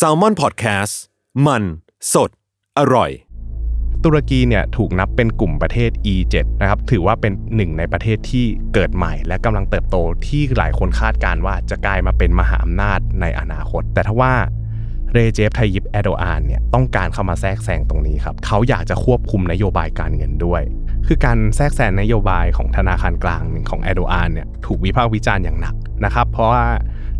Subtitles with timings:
[0.00, 0.94] s a l ม o n PODCAST
[1.46, 1.62] มัน
[2.12, 2.30] สด
[2.78, 3.10] อร่อย
[4.04, 9.96] ตุรกีเนี่ยถูกนับเป็นกลุ่มประเทศ E7 นะครับถือว่าเป็นหนึ่งในประเทศที่เกิดใหม่ และกำลังเติบโต
[10.26, 14.32] ที่หลายคนคาดการณ์ว่าจะกลายมาเป็นมหาอำนาจในอนาคต แต่ทว่า
[15.12, 20.62] เรเจฟไทยิปแอโดอานเนี่ยต้องการเข้ามาแทรกแซงตรงนี้ครับเขาอยากจะควบคุมนโยบายการเงินด้วย
[21.06, 25.74] คือการแทรกแซงนโยบายของธนาคารกลางของแอโดอานเนี่ยถูกวิพากษ์วิจารณ์อย่างหนัก
[26.04, 26.64] นะครับเพราะว่า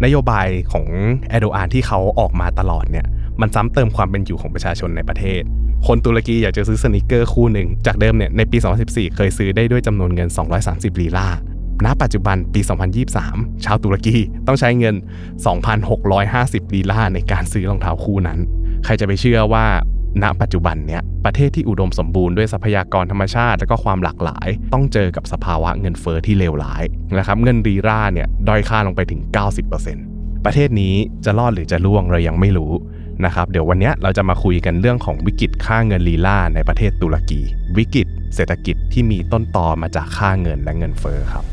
[0.05, 0.87] นโยบายของ
[1.29, 3.07] แอโดอานที่เขาออกมาตลอดเนี่ย
[3.41, 5.43] มันซ้ำเติมความเป็นอยู่ของประชาชนในประเทศ
[5.87, 10.29] คนตุรกีอยากจะซื้อสนิเกอร์คู่หนึ่ง จากเดิมเนี่ยในปี 2014 เคยซื้อได้ด้วยจำนวนเงิน
[10.65, 11.29] 230 ลีลา
[11.85, 12.61] ณปัจจุบันปี
[13.13, 14.95] 2023 ชาวตุรกีต้องใช้เงิน
[15.85, 18.39] 2,650 ลีลาในการซื้อรองเท้าคู่นั้น
[18.85, 19.65] ใครจะไปเชื่อว่า
[20.23, 26.83] ณปัจจุบันเนี่ยประเทศที่อุดมสมบูรณ์ด้วยทรัพยากรธรรมชาติ และก็ความหลากหลาย ต้องเจอกับสภาวะเงินเฟอ้อที่เลวร้าย
[27.19, 29.21] นะครับเงินลีราเนี่ยด้อยค่าลงไปถึง
[29.85, 30.95] 90%ประเทศนี้
[31.25, 32.73] จะรอดหรือจะล่วงเรายังไม่รู้
[33.25, 37.41] นะครับเดี๋ยววันนี้เราจะมาคุยกันเรื่องของวิกฤตค่าเงินลีลาในประเทศตุรกี
[37.77, 41.45] วิกฤตเศรษฐกิจที่มีต้นตอมาจากค่าเงินและเงินเฟอ้อครับ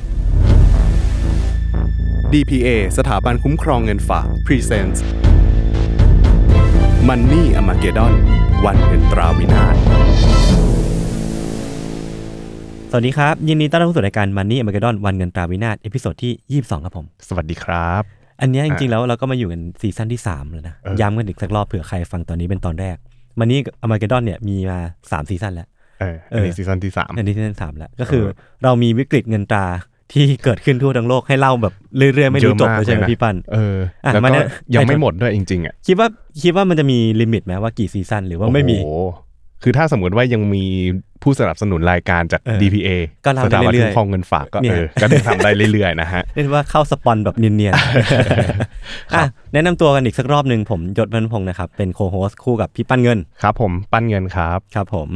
[2.33, 4.99] DPA สถาบันคุ้มครองเงินฝาก Presents
[7.09, 8.13] Money a m a g e d o n
[8.65, 9.75] วันเงินตราวินาศ
[12.91, 17.05] สวัสดีครับ ยินดีต้อนรับเข้าสู่รายการ Money a m a g e d o n วันเงินตราวินาศ episode ที่ 22 ครับผม
[17.27, 18.03] สวัสดีครับ
[18.41, 22.97] อันเนี้ยจริงๆแล้วเราก็มาอยู่กัน season ที่ 3 แล้วนะเออย้ำกันอีกสักรอบเผื่อใครฟังตอนนี้เป็นตอนแรก
[23.39, 25.67] Money a m a g e d o n เนี่ยมีมา 3 season แล้ว
[26.01, 29.65] เอออันนี้ season ที่3อันนี้ season สามแล้วก็คือเออเรามีวิกฤตเงินตรา
[30.13, 36.07] ที่เกิดขึ้นทั่วทั้งโลกให้เล่าแบบเรื่อยๆไม่รู้จบเลยใช่ไหมพี่ปั้นเอออะแล้วมาก็เนี่ยยังไม่หมดด้วยจริงๆอะคิดว่า
[36.43, 38.89] คิดว่ามันจะมี limit ไหมว่ากี่ season หรือว่าไม่มีโอ้โห
[39.63, 40.65] คือถ้าสมมติว่ายังมี
[41.23, 42.89] ผู้สนับสนุนรายการจากเออ DPA
[43.25, 55.09] ก็เล่าสได้ถาบันเรื่คุ้อยๆมครองเงินฝากก็เนี่ยเออก็ได้ทำได้เรื่อยๆนะฮะเรียกว่าเข้าสปอนแบบเนียนๆอะแนะนำตัวกันอีกสักรอบหนึ่งผมยศวันพงศ์นะครับ เป็นโคโฮสคู่กับพี่ปั้นเงิน ครับผมปั้นเงินครับ ครับผม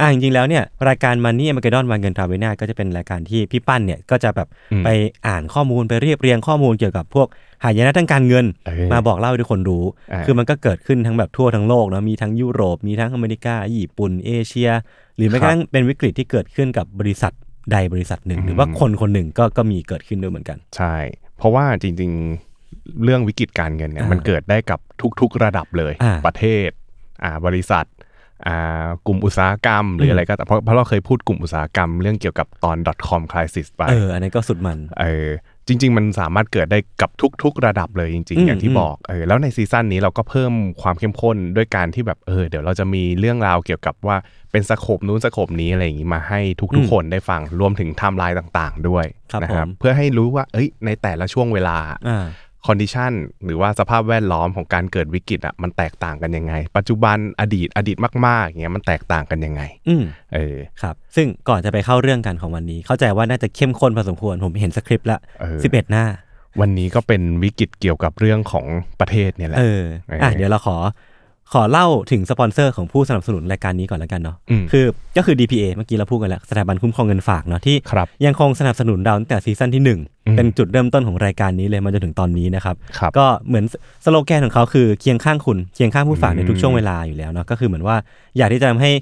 [0.00, 4.88] อะจริงๆแล้วเนี่ยรายการ Money a m a g e d o n วันเงินตราเวนาก็จะเป็นรายการที่พี่ปั้นเนี่ยก็จะแบบอืมไป
[5.26, 7.28] อ่านข้อมูลไปเรียบเรียงข้อมูลเกี่ยวกับพวก
[7.64, 14.70] หายนะทางการเงินเออมาบอกเล่าให้ทุกคนรู้อ่าคือมันก็เกิดขึ้นทั้งแบบทั่วทั้งโลกเนาะมีทั้งยุโรปมีทั้งอเมริกา ญี่ปุ่นเอเชีย
[15.16, 17.32] หรือแม้กระทั่งเป็นวิกฤตที่เกิดขึ้นกับบริษัท
[17.72, 20.96] ใดบริษัทหนึ่ง หรือว่าคนคนหนึ่งก็ก็มีเกิดขึ้นด้วยเหมือนกัน ใช่
[21.38, 24.80] เพราะว่าจริงๆเรื่องวิกฤตการเงินเนี่ยอ่ามัมันเกิดได้กับ
[25.20, 26.70] ทุกๆระดับเลยอ่าประเทศ
[27.24, 27.99] อ่าบริษัทอ่า
[29.06, 32.76] กลุ่มอุตสาหกรรม หรือมอะไรก็แต่เพราะเพราะเราเคยพูดกลุ่มอุตสาหกรรมเรื่องเกี่ยวกับตอน
[33.08, 35.28] .com crisis ไปเอออันนั้นก็สุดมันเออ
[35.66, 37.10] จริง ๆ มันสามารถเกิดได้กับ
[37.42, 40.52] ทุก ๆ ระดับเลยจริงอืๆมอย่างที่อืมบอกเออแล้วใน season นี้เราก็เพิ่ม
[40.82, 44.16] ความเข้มข้นด้วยการที่แบบเออเดี๋ยวเราจะมีเรื่องราวเกี่ยวกับว่า
[44.52, 46.40] เป็น scope นู้น scope นี้อะไรอย่างงี้มาให้
[46.76, 52.26] ทุกๆ คนได้ฟังรวมถึงไทม์ไลน์ต่าง ๆ ด้วยครับนะครับผมเพื่อให้รู้ว่าเอ้ยในแต่ละช่วงเวลาอ่า
[52.66, 53.12] condition
[53.44, 60.04] หรือว่าสภาพแวดล้อมของการเกิดวิกฤตอะมันแตกต่างกันยังไง ปัจจุบันอดีตอดีตมากๆอย่างเงี้ยมันแตกต่างกันยังไง อืม
[60.34, 66.04] เออครับ ซึ่งก่อนจะไปเข้าเรื่องกันของวันนี้ เข้าใจว่าน่าจะเข้มข้นพอสมควรผมเห็นสคริปต์ละเออสิบเอ็ดหน้า
[66.60, 68.66] วันนี้ก็เป็นวิกฤตเกี่ยวกับเรื่องของ
[69.00, 70.76] ประเทศเนี่ยแหละเออเอออ่อะเดี๋ยวเราขอ
[71.52, 74.84] ขอเล่าถึงสปอนเซอร์ของผู้สนับสนุนรายการนี้ก่อนแล้วกันเนาะอืมคือ
[75.16, 83.64] ก็คือ DPA เมื่อกี้เราพูดกันแล้วสถาบันคุ้มครองเงินฝากเนาะที่ครับยังคงสนับสนุนเราตั้งแต่ season ที่หนึ่งอืมเป็นจุดเริ่มต้นของรายการนี้เลยมาจนถึงตอนนี้นะครับครับก็เหมือน
[84.04, 87.96] สโลแกนของเขาคือเคียงข้างคุณเคียงข้างผู้ฝากในทุกอืมช่วงเวลาอยู่แล้วเนาะก็คือเหมือนว่า
[88.36, 88.92] อยากที่จะทำให้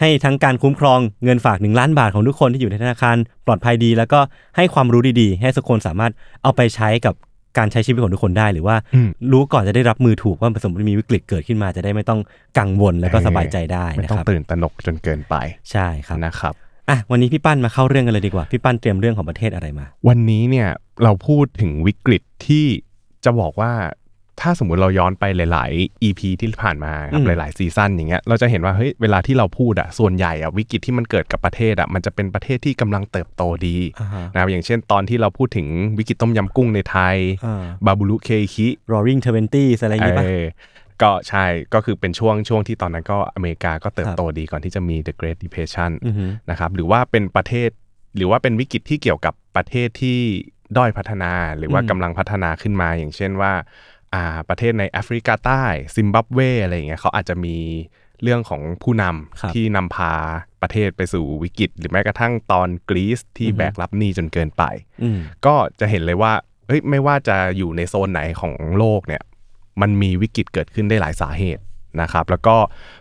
[0.00, 4.20] ให้ทั้งการคุ้มครองเงินฝากหนึ่งล้านบาทของทุกคนที่อยู่ในธนาคารปลอดภัยดี แล้วก็
[4.56, 7.14] ให้ความรู้ดีๆ ให้ทุกคนสามารถเอาไปใช้กับ
[7.58, 12.20] การใช้ชีวิตของทุกคนได้หรือว่าอืมรู้ก่อนจะได้รับมือถูกว่าสมมติมีวิกฤตเกิดขึ้นมาจะได้ไม่ต้อง
[12.58, 15.34] กังวลแล้วก็สบายใจได้ไม่นะต้อคงรับตื่นตระหนกจนเกินไป
[15.70, 16.54] ใช่ครับนะครับ
[16.88, 20.68] อะวันนี้พี่ปั้นมาเข้าเรื่องกันเลยดีกว่าพี่ปั้นเตรียมเรื่องของประเทศอะไรมา วันนี้เนี่ย
[21.02, 22.66] เราพูดถึงวิกฤตที่
[23.24, 23.72] จะบอกว่า
[24.40, 35.66] ถ้าสมมุติเราย้อนไปหลาย ๆ EP ที่ผ่านมาครับอืมหลาย ๆ ซีซั่นอย่างเงี้ยเราจะเห็นว่าเฮ้ยเวลาที่เราพูดอะส่วนใหญ่อะวิกฤตที่มันเกิดกับประเทศอะมันจะเป็นประเทศที่กำลังเติบโตดีอ่าฮะนะครับอย่างเช่นตอนที่เราพูดถึง
[35.98, 37.16] วิกฤตต้มยำกุ้งในไทย
[37.46, 40.44] อ่าบาบูรุเคคิ Roaring Twenties อะไรอย่างงี้ปะเออ
[41.02, 41.44] ก็ใช่
[41.74, 47.70] ก็คือเป็นช่วงช่วงที่ตอนนั้นก็อเมริกาก็เติบโตดีก่อนที่จะมี The Great Depression อือฮึนะครับหรือว่าเป็นประเทศ
[48.16, 50.18] หรือว่าเป็นวิกฤตที่เกี่ยวกับประเทศที่
[50.76, 53.97] ด้อยพัฒนาหรือว่าอืมกำลังพัฒนาขึ้นมาอย่างเช่นว่าอ่า
[54.48, 55.64] ประเทศในแอฟริกาใต้
[55.96, 57.56] ซิมบับเวอะไรอย่างเงี้ยเขาอาจจะมี
[58.22, 60.12] เรื่องของผู้นำครับที่นำพา
[60.62, 64.62] ประเทศไปสู่วิกฤต หรือแม้กระทั่งตอนกรีซที่อือฮึแบกรับหนี้จนเกินไป
[65.02, 66.32] อืมก็จะเห็นเลยว่า
[66.66, 69.22] เอ้ยไม่ว่าจะอยู่ในโซนไหนของโลกเนี่ย
[69.80, 71.62] มันมีวิกฤตเกิดขึ้นได้หลายสาเหตุ
[72.00, 72.56] นะครับ แล้วก็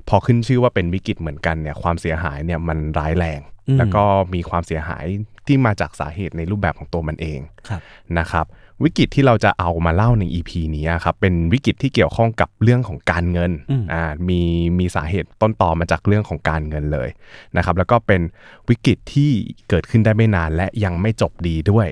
[0.09, 5.06] พอขึ้นชื่อว่าเป็นวิกฤตเหมือนกันเนี่ยความเสียหายเนี่ยมันร้ายแรงอืมแล้วก็มีความเสียหาย
[5.48, 7.39] ที่มาจากสาเหตุในรูปแบบของตัวมันเอง
[7.69, 7.81] ครับ
[8.19, 8.45] นะครับ
[8.83, 14.41] วิกฤตที่เราจะเอามาเล่าใน EP นี้ครับเป็นวิกฤตที่เกี่ยวข้องกับเรื่องของการเงินอืมอ่ามี
[14.79, 17.09] มีสาเหตุต้นตอมาจากเรื่องของการเงินเลย
[17.57, 18.21] นะครับแล้วก็เป็น
[18.69, 19.31] วิกฤตที่
[19.69, 21.88] เกิดขึ้นได้ไม่นานและยังไม่จบดีด้วย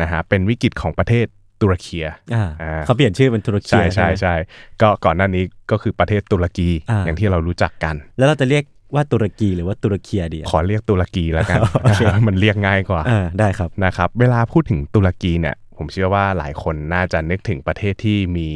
[0.00, 1.26] นะฮะเป็นวิกฤตของประเทศ
[1.60, 1.96] ตุรกี
[2.34, 4.34] อ่าอ่าเขาเปลี่ยนชื่อเป็นตุรกีใช่ใช่ไหมใช่
[4.82, 8.64] ก็ก่อนหน้านี้ก็คือประเทศตุรกีอ่าอย่างที่เรารู้จักกัน แล้วเราจะเรียก
[8.94, 18.48] ว่าตุรกีหรือว่าตุรเคียดีอะขอเรียกตุรกีแล้วกันโอเคมันเรียกง่ายกว่าอ่าได้ครับนะครับ เวลาพูดถึงตุรกีเนี่ย ผมเชื่อว่าหลายคนน่าจะนึกถึงประเทศที่มี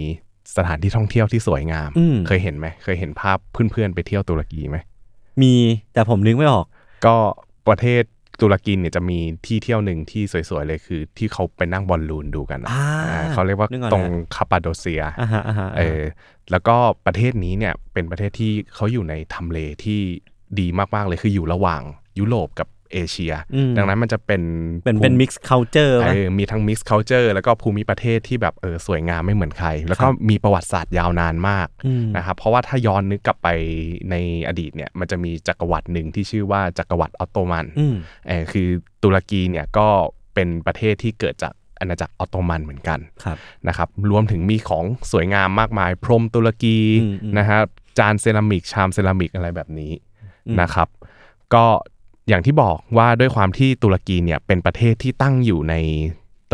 [0.56, 4.78] สถานที่ท่องเที่ยวที่สวยงามอืมเคยเห็นไหม เคยเห็นภาพเพื่อนๆไปเที่ยวตุรกีไหม
[5.42, 5.54] มี
[5.94, 6.66] แต่ผมนึกไม่ออก
[7.06, 7.16] ก็
[7.68, 8.02] ประเทศ
[8.42, 16.02] ตุรกีเนี่ยจะมีที่เที่ยวหนึ่งที่สวยๆเลยคือ ที่เขาไปนั่งบอลลูนดูกันนะอ่าอ่าเขาเรียกว่านึกออกตรงแล้วคาปาโดเซียอ่าฮะอ่าฮะเออ
[16.50, 16.76] แล้วก็
[17.06, 20.00] ประเทศนี้เนี่ยเป็นประเทศที่เขาอยู่ในทำเลที่
[20.60, 21.82] ดีมากๆเลยคืออยู่ระหว่าง
[22.18, 24.42] ยุโรปกับ เอเชียอืมดังนั้นมันจะเป็น
[24.84, 33.48] เป็นเป็นภู mix culture เอป่ะอมีทั้ง mix culture แล้วก็ภูมิประเทศที่แบบเออสวยงามไม่เหมือนใคร แล้วก็มีประวัติศาสตร์ยาวนานมากอืมนะครับเพราะว่าถ้าย้อนนึกกลับไป
[34.10, 34.14] ใน
[34.48, 37.96] อดีตเนี่ยมันจะมีจักรวรรดิหนึ่งที่ชื่อว่าจักรวรรดิออตโตมันอืม
[38.26, 38.68] เออคือ
[39.02, 39.88] ตุรกีเนี่ยก็
[40.34, 43.36] เป็นประเทศที่เกิดจากอาณาจักรออตโตมันเหมือนกันครับ
[43.68, 47.58] นะครับรวมถึงมีของสวยงามมากมาย พรมตุรกีอืมอืมนะฮะ
[47.98, 49.92] จานเซรามิกชามเซรามิกอะไรแบบนี้
[50.46, 50.88] อืมนะครับ
[51.54, 51.64] ก็
[52.28, 55.74] อย่างที่บอกว่าด้วยความที่ตุรกีเนี่ยเป็นประเทศที่ตั้งอยู่ใน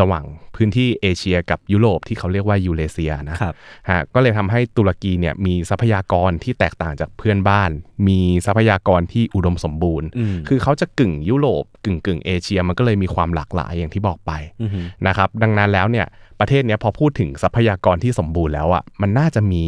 [0.01, 0.25] ระหว่าง
[0.55, 3.53] พื้นที่เอเชียกับยุโรปที่เขาเรียกว่ายูเรเซียนะครับ
[3.89, 7.71] ฮะก็เลยทำให้ตุรกีเนี่ยมีทรัพยากรที่แตกต่างจากเพื่อนบ้าน
[8.07, 14.31] มีทรัพยากรที่อุดมสมบูรณ์อืมคือเขาจะกึ่งยุโรปกึ่งกึ่งเอเชียมันก็เลยมีความหลากหลายอย่างที่บอกไป
[14.61, 14.69] อืม
[15.07, 16.05] นะครับดังนั้นแล้วเนี่ย
[16.39, 19.65] ประเทศเนี้ยพอพูดถึงทรัพยากรที่สมบูรณ์แล้วอะมันน่าจะมี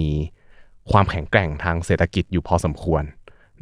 [0.91, 3.03] ความแข็งแกร่งทางเศรษฐกิจอยู่พอสมควร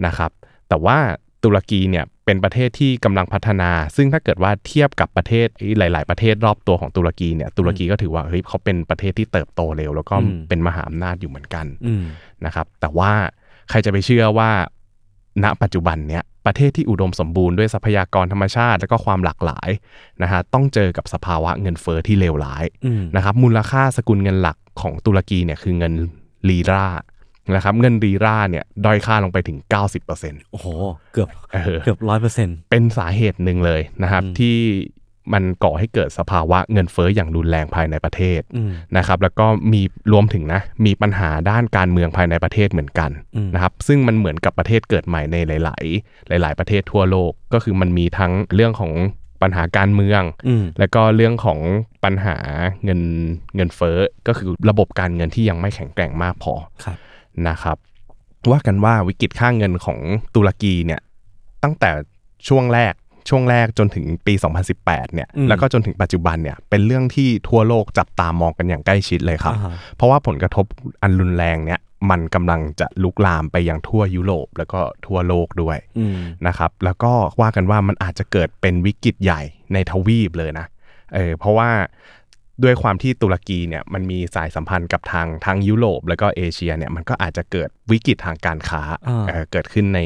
[0.06, 0.32] นะครับ
[0.70, 0.98] แต่ว่า
[1.44, 5.48] ตุรกีเนี่ย เป็นประเทศที่กำลังพัฒนา ซึ่งถ้าเกิดว่าเทียบกับประเทศ
[5.78, 12.04] หลาย ๆ ประเทศรอบตัวของตุรกีเนี่ยตุรกีก็ถือว่าเฮ้ยเขาเป็นประเทศที่เติบโตเร็ว แล้วก็อืมเป็นมหาอำนาจอยู่เหมือนกันอืม
[12.46, 13.12] นะครับ แต่ว่า
[13.70, 14.50] ใครจะไปเชื่อว่า
[15.44, 19.70] ณปัจจุบันเนี้ยประเทศที่อุดมสมบูรณ์ด้วยทรัพยากรธรรมชาติ และก็ความหลากหลาย
[20.22, 25.94] นะฮะต้องเจอกับสภาวะเงินเฟอ้อที่เลวร้ายอืมนะครับมูลค่าสกุลเงินหลักของตุรกีเนี่ยคือเงิน
[26.50, 26.86] ลีรา
[27.56, 29.58] นะครับเงินลีราเนี่ยด้อยค่าลงไปถึง
[30.06, 30.68] 90%โอ้โห
[31.14, 34.56] เกือบเออเกือบร้อยเปอร์เซ็นต์เป็นสาเหตุหนึ่งเลยนะครับอืมที่
[35.34, 39.82] มันก่อให้เกิดสภาวะเงินเฟอ้ออย่างรุนแรงภายในประเทศอืมนะครับ แล้วก็มี
[40.14, 48.92] รวมถึงนะมีปัญหาด้านการเมืองภายในประเทศเหมือนกันอืมนะครับ ซึ่งมันเหมือนกับประเทศเกิดใหม่ในหลาย ๆ หลาย ๆ ประเทศทั่วโลกก็คือมันมีทั้งเรื่องของ
[49.42, 51.60] ปัญหาการเมืองอืมแล้วก็เรื่องของ
[52.04, 52.38] ปัญหา
[52.84, 53.02] เงิน
[53.56, 53.98] เงินเฟ้อ
[54.28, 56.54] ก็คือระบบการเงินที่ยังไม่แข็งแกร่งมากพอ
[56.86, 56.98] ครับ
[57.50, 57.78] นะครับ
[58.52, 60.00] ว่ากันว่าวิกฤตค่าเงินของ
[60.36, 61.02] ตุรกีเนี่ย
[61.64, 61.90] ตั้งแต่
[62.48, 62.94] ช่วงแรก
[63.30, 64.34] ช่วงแรกจนถึงปี
[64.74, 70.66] 2018 เนี่ยอืมแล้วก็จนถึงปัจจุบันเนี่ย เป็นเรื่องที่ทั่วโลกจับตามองกันอย่างใกล้ชิดเลยครับอ่าฮะเพราะว่าผลกระทบ
[71.02, 71.80] อันรุนแรงเนี่ย
[72.10, 76.18] มันกำลังจะลุกลามไปยังทั่วยุโรป แล้วก็ทั่วโลกด้วยอืม
[76.48, 77.12] นะครับ แล้วก็
[77.42, 79.42] ว่ากันว่ามันอาจจะเกิดเป็นวิกฤตใหญ่
[79.74, 80.66] ในทวีปเลยนะ
[81.14, 81.70] เออ เพราะว่า
[82.64, 90.02] ด้วยความที่ตุรกีเนี่ยมันมีสายสัมพันธ์กับทางทางยุโรป แล้วก็เอเชียเนี่ยมันก็อาจจะเกิดวิกฤตทางการค้าอ่าเออเกิดขึ้นใน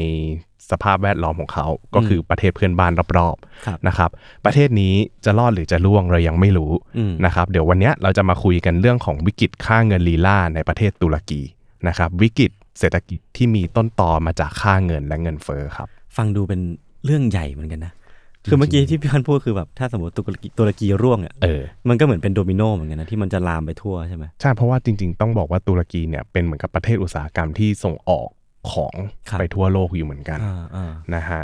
[0.70, 4.10] สภาพแวดล้อมของเขา ก็คือประเทศเพื่อนบ้านรอบครับๆนะครับ
[4.44, 4.94] ประเทศนี้
[5.24, 11.42] จะรอดหรือจะล่วงเรายังไม่รู้อืมนะครับ เดี๋ยววันเนี้ยเราจะมาคุยกันเรื่องของวิกฤตค่าเงินลีลาในประเทศตุรกี
[11.88, 16.60] นะครับ วิกฤตเศรษฐกิจที่มีต้นตอมาจากค่าเงินและเงินเฟ้อครับ ฟังดูเป็น
[17.04, 17.92] เรื่องใหญ่เหมือนกันนะ
[18.48, 28.28] คือเมื่อกี้ที่พี่พันธุ์พูดคือแบบถ้าสมมติตุรกีตุรกีร่วงอะเออมันก็เหมือนเป็นโดมิโนเหมือนกันนะที่มันจะลามไปทั่วใช่ไหมใช่เพราะว่าจริง ๆ ต้องบอกว่าตุรกีเนี่ยเป็นเหมือนกับประเทศอุตสาหกรรมที่ส่งออก
[28.72, 28.94] ของ
[29.28, 31.42] ครับไปทั่วโลกอยู่เหมือนกันอ่าอ่านะฮะ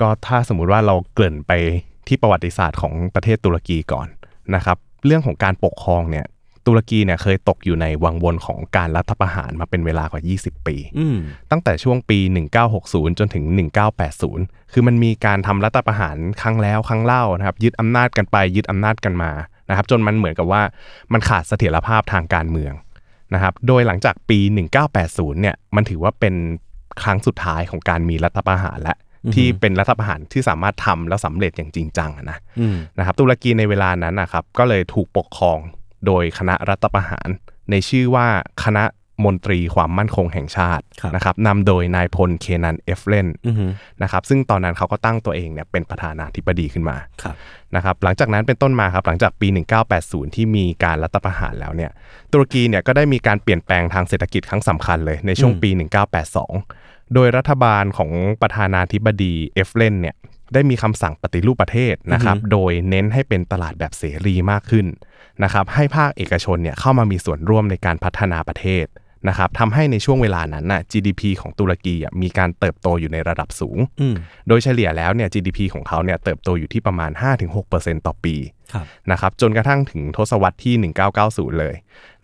[0.00, 1.52] ก็ถ้าสมมุติว่าเราเกริ่นไป
[2.08, 4.08] ที่ประวัติศาสตร์ของประเทศตุรกีก่อน
[4.54, 6.26] นะครับ เรื่องของการปกครองเนี่ย
[6.66, 11.18] ตุรกีเนี่ยเคยตกอยู่ในวังวนของการรัฐประหารมาเป็นเวลากว่า 20 ปีอืม
[11.50, 12.18] ตั้งแต่ช่วงปี
[12.68, 13.44] 1960 จนถึง
[14.08, 19.30] 1980 คือมันมีการทำรัฐประหารครั้งแล้วครั้งเล่านะครับ ยึดอำนาจกันไปยึดอำนาจกันมา
[19.68, 20.62] นะครับ จนมันเหมือนกับว่า
[21.12, 22.72] มันขาดเสถียรภาพทางการเมือง
[23.34, 24.38] นะครับ โดยหลังจากปี
[24.90, 26.34] 1980 เนี่ยมันถือว่าเป็น
[27.02, 35.58] ครั้งสุดท้ายของการมีรัฐประหารและอือฮึที่เป็นรัฐประหารที่สามารถทำแล้วสำเร็จอย่างจริงจังอะนะอืมนะครับตุรกีในเวลานั้นนะครับก็เลยถูกปกครอง
[36.06, 37.28] โดยคณะรัฐประหาร
[37.70, 38.26] ในชื่อว่า
[38.64, 38.84] คณะ
[39.24, 43.70] มนตรีความมั่นคงแห่งชาติครับนะครับนำโดยนายพลเคนันเอฟเรนอืม
[44.02, 47.34] นะครับซึ่งตอนนั้นเขาก็ตั้งตัวเองเนี่ยเป็นประธานาธิบดีขึ้นมาครับ
[47.76, 49.48] นะครับหลังจากนั้นเป็นต้นมาครับหลังจากปี
[49.92, 51.90] 1980 ที่มีการรัฐประหารแล้วเนี่ย
[52.32, 55.70] ตุรกีเนี่ยก็ได้มีการเปลี่ยนแปลงทางเศรษฐกิจครั้งสำคัญเลยในช่วงอืมปี
[56.42, 58.10] 1982 โดยรัฐบาลของ
[58.42, 60.16] ประธานาธิบดีเอฟเรนเนี่ย
[60.54, 64.86] ได้มีคำสั่งปฏิรูปประเทศนะครับโดยเน้นให้เป็นตลาดแบบเสรีมากขึ้น
[65.44, 68.86] นะครับให้ภาคเอกชนเนี่ยเข้ามามีส่วนร่วมในการพัฒนาประเทศ
[69.28, 74.14] นะครับทำให้ในช่วงเวลานั้นน่ะ GDP ของตุรกีอะมีการเติบโตอยู่ในระดับสูงอืม
[74.48, 77.10] โดยเฉลี่ยแล้วเนี่ย GDP ของเขาเนี่ยเติบโตอยู่ที่ประมาณ
[77.58, 78.36] 5-6%ต่อปี
[78.72, 81.74] ครับนะครับจนกระทั่งถึงทศวรรษที่ 1990 เลย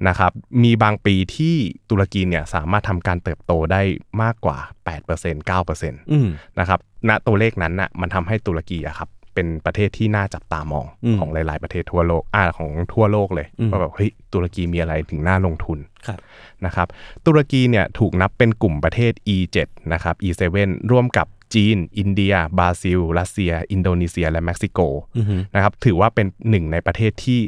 [0.09, 1.55] นะครับมีบางปีที่
[1.91, 3.83] ตุรกีเนี่ยสามารถทำการเติบโตได้
[4.23, 4.59] มากกว่า
[5.05, 16.18] 8% 9%อืมนะครับณตัวเลขนั้นน่ะมันทำให้ตุรกีอะครับ เป็นประเทศที่น่าจับตามองอืมของหลาย ๆ ประเทศทั่วโลกอ่าของทั่วโลกเลยอืมว่าแบบเฮ้ยตุรกีมีอะไรถึงน่าลงทุนครับ
[16.64, 16.87] นะครับ
[17.26, 19.57] ตุรกีเนี่ยถูกนับเป็นกลุ่มประเทศ E7
[19.92, 20.42] นะครับ E7
[20.90, 24.80] ร่วมกับจีน อินเดีย บราซิล รัสเซีย อินโดนีเซีย และเม็กซิโก
[25.16, 27.40] อือฮึนะครับ ถือว่าเป็นหนึ่งในประเทศที่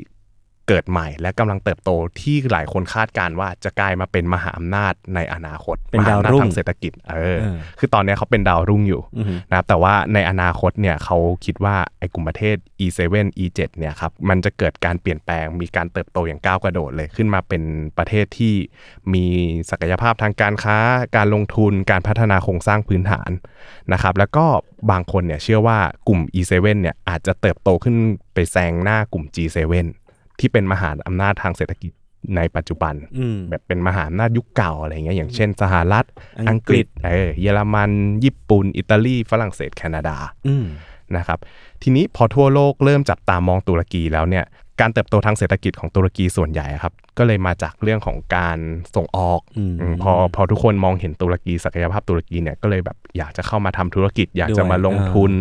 [0.70, 13.00] เกิดใหม่ และกำลังเติบโตที่หลายคนคาดการณ์ว่าจะกลายมาเป็นมหาอำนาจในอนาคตเป็นดาวมหอำจรุ่งทางเศรษฐกิจเออเออคือตอนเนี้ยเขาเป็นดาวรุ่งอยู่อือฮึนะครับแต่ว่าในอนาคตเนี่ยเขาคิดว่าไอ้กลุ่มประเทศ E7
[13.44, 17.62] E7 เนี่ยครับมันจะเกิดการเปลี่ยนแปลงมีการเติบโตอย่างก้าวกระโดดเลยขึ้นมาเป็น
[17.98, 18.54] ประเทศที่
[19.14, 19.26] มี
[19.70, 20.78] ศักยภาพทางการค้า
[21.16, 23.30] การลงทุนการพัฒนาโครงสร้างพื้นฐาน
[23.92, 24.46] นะครับแล้วก็
[24.90, 27.96] บางคนเนี่ยเชื่อว่ากลุ่ม E7 เนี่ยอาจจะเติบโตขึ้น
[28.34, 29.58] ไปแซงหน้ากลุ่ม G7
[30.40, 31.92] ที่เป็นมหาอำนาจทางเศรษฐกิจ
[32.36, 36.04] ในปัจจุบันอืมแบบเป็นมหาอำนาจยุคเก่าอะไรเงี้ยอย่างเช่นสหรัฐ
[36.38, 37.90] อัอังงกกฤฤษษเออเยอรมัน
[38.24, 40.16] ญี่ปุ่น อิตาลีฝรั่งเศสแคนาดา
[40.48, 40.66] อืม
[41.16, 41.38] นะครับ
[41.82, 44.44] ทีนี้พอทั่วโลกเริ่มจับตามองตุรกีแล้วเนี่ย
[44.80, 48.58] การเติบโตทางเศรษฐกิจของตุรกีส่วนใหญ่อะครับ ก็เลยมาจากเรื่องของการ
[48.96, 55.32] ส่งออกอืมอืมพอพอทุกคนมองเห็นตุรกีศักยภาพตุรกีเนี่ยก็เลยแบบอยากจะเข้ามาทำธุรกิจ อยากจะมาลงทุน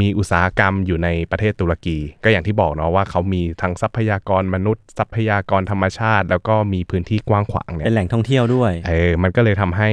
[0.00, 9.90] มีอุตสาหกรรมอยู่ในประเทศตุรกี ก็อย่างที่บอกเนาะว่าเขามีทั้งทรัพยากรมนุษย์ ทรัพยากรธรรมชาติ แล้วก็มีพื้นที่กว้างขวางเนี่ยเป็นแหล่งท่องเที่ยวด้วยเออมันก็เลยทำให้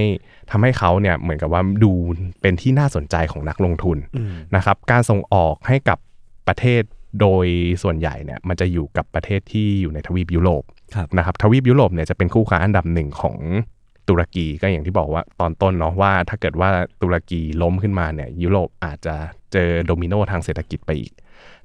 [0.51, 1.91] ทำให้เขาเนี่ยเหมือนกับว่าดู
[2.41, 5.97] เป็นที่น่าสนใจของนักลงทุนอืมนะครับการส่งออกให้กับ
[6.47, 6.81] ประเทศ
[7.21, 7.45] โดย
[7.83, 10.63] ส่วนใหญ่เนี่ยมันจะอยู่กับประเทศที่อยู่ในทวีปยุโรป
[10.95, 13.37] ครับนะครับทวีปยุโรปเนี่ยจะเป็นคู่ค้าอันดับหนึ่งของ
[14.09, 16.69] ตุรกีก็อย่างที่บอกว่าตอนต้นเนาะว่าถ้าเกิดว่า
[17.01, 19.15] ตุรกีล้มขึ้นมาเนี่ยยุโรปอาจจะ
[19.55, 21.13] เจอโดมิโนทางเศรษฐกิจไปอีก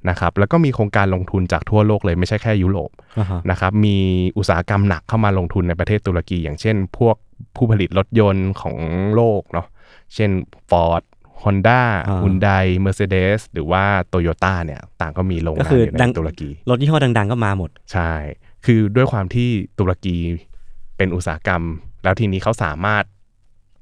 [0.08, 3.96] นะครับแล้วก็มีโครงการลงทุนจากทั่วโลกเลยไม่ใช่แค่ยุโรปอ่าฮะนะครับมี
[4.38, 7.16] อุตสาหกรรมหนักเข้ามาลงทุนในประเทศตุรกี อย่างเช่น พวก
[7.56, 8.76] ผู้ผลิตรถยนต์ของ
[9.14, 9.66] โลกเนาะ
[10.14, 10.30] เช่น
[10.70, 11.02] Ford
[11.42, 18.12] Honda อ่า Hyundai Mercedes หรือว่า Toyota เนี่ยต่างก็มีโรงก็งานคืออยู่ดัในงตุรกี รถยี่ห้อดังๆ ก็มาหมด ใช่
[18.66, 20.16] คือด้วยความที่ตุรกี
[20.96, 21.62] เป็นอุตสาหกรรม
[22.04, 23.04] แล้วทีนี้เขาสามารถ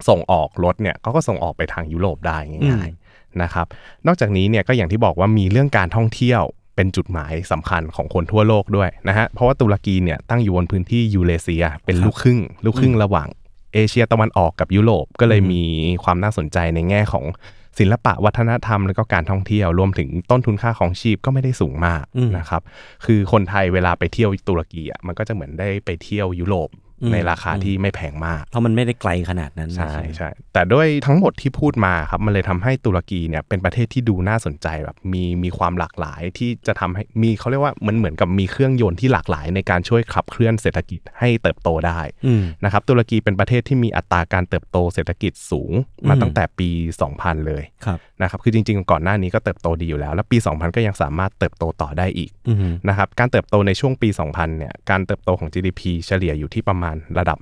[0.08, 3.07] ส่งออกรถเนี่ยเขาก็ส่งออกไปทางยุโรปได้ง่ายๆ
[3.42, 3.66] นะครับ
[4.06, 6.42] นอกจากนี้เนี่ยก็อย่างที่บอกว่ามีเรื่องการท่องเที่ยว
[6.76, 13.28] เป็นจุดหมายสำคัญของคนทั่วโลกด้วยนะฮะ เพราะว่าตุรกีเนี่ยตั้งอยู่บนพื้นที่ยูเรเซีย เป็นลูกครึ่ง ลูกครึ่งระหว่าง
[13.74, 15.62] เอเชียตะวันออกกับยุโรปก็เลยมี
[16.04, 17.24] ความน่าสนใจในแง่ของ
[17.78, 22.04] ศิลปะวัฒนธรรมแล้วก็การท่องเที่ยวรวมถึงต้นทุนค่าของชีพก็ไม่ได้สูงมาก
[22.38, 22.62] นะครับ
[23.04, 26.68] คือคนไทยเวลาไปเที่ยวตุรกีอะมันก็จะเหมือนได้ไปเที่ยวยุโรป
[27.12, 45.72] ในราคาที่ไม่แพงมาก เพราะมันไม่ได้ไกลขนาดนั้น ใช่ไหมใช่แต่ด้วยทั้งหมดที่พูดมาครับมันเลยทำให้ตุรกีเนี่ยเป็นประเทศที่ดูน่าสนใจแบบมีมีความหลากหลายที่จะทำให้มีเขาเรียกว่ามันเหมือนกับมีเครื่องยนต์ที่หลากหลาย ในการช่วยขับเคลื่อนเศรษฐกิจให้เติบโตได้อืมนะครับตุรกีเป็นประเทศที่มีอัตราการเติบโตเศรษฐกิจสูง
[46.08, 46.68] มาอืมตั้งแต่ปี
[47.08, 56.87] 2000 เลยครับนะครับคือจริง ๆ ก่อนหน้านี้ก็เติบโตดีอยู่แล้ว แล้วปี 2000 ก็ยังสามารถเติบโตต่อได้อีกอืมนะครับการเติบโตในช่วงปี 2000 เนี่ยการเติบโตของ GDP เฉลี่ยอยู่ที่ประมาณ
[57.18, 57.38] ระดับ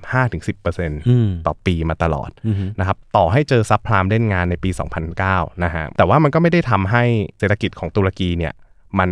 [0.53, 4.69] 5-10%อืมต่อปีมาตลอดอืมนะครับต่อให้เจอซับพลามเล่นงานในปี
[5.15, 7.03] 2009 นะฮะแต่ว่ามันก็ไม่ได้ทำให้
[7.39, 8.53] เศรษฐกิจของตุรกีเนี่ย
[8.99, 9.11] มัน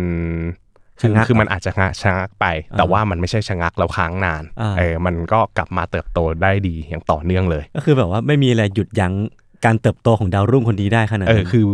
[1.00, 1.70] คือชะงักคือมันอาจจะ
[2.02, 9.14] ชะงักไป แต่อ่าว่ามันไม่ใช่ชะงักแล้วค้างนานอ่าเออมันก็กลับมาเติบโตได้ดีอย่างต่อเนื่องเลย ก็คือแบบว่าไม่มีอะไรหยุดยั้ง
[9.64, 11.64] การเติบโตของดาวรุ่งคนนี้ได้ขนาดเออนั้นคือ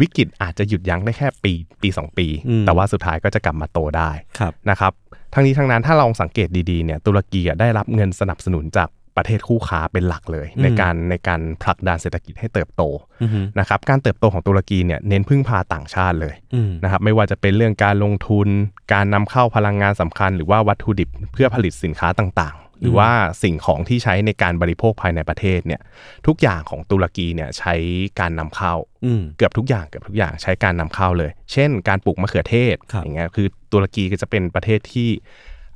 [0.00, 1.52] วิกฤตอาจจะหยุดยั้งได้แค่ปี
[1.82, 4.92] ปีสองปีอืมแต่ว่าสุดท้ายก็จะกลับมาโตได้ครับนะครับ
[5.34, 12.82] ทั้งนี้ทั้งนั้นถ้าลองสังเกตดีๆเนี่ยตุรกีอะได้รับเงินสนับสนุนจากประเทศคู่ค้าเป็นหลักเลยอืมในการในการผลักดันเศรษฐกิจให้เติบโต
[13.22, 18.48] อืมนะครับการเติบโตของตุรกีเนี่ยเน้นพึ่งพาต่างชาติเลยอืมนะครับไม่ว่าจะเป็นเรื่องการลงทุน
[18.92, 23.10] การนำเข้าพลังงานสำคัญ หรือว่าวัตถุดิบเพื่อผลิตสินค้าต่างๆ หรือว่า
[23.42, 25.80] สิ่งของที่ใช้ในการบริโภคภายในประเทศเนี่ย
[26.26, 27.74] ทุกอย่างของตุรกีเนี่ยใช้
[28.20, 28.74] การนำเข้า
[29.04, 35.08] อืมเกือบทุกอย่างเกือบทุกอย่างใช้การนำเข้าเลย เช่น การปลูกมะเขือเทศครับอย่างเงี้ยคือตุรกีก็จะเป็นประเทศที่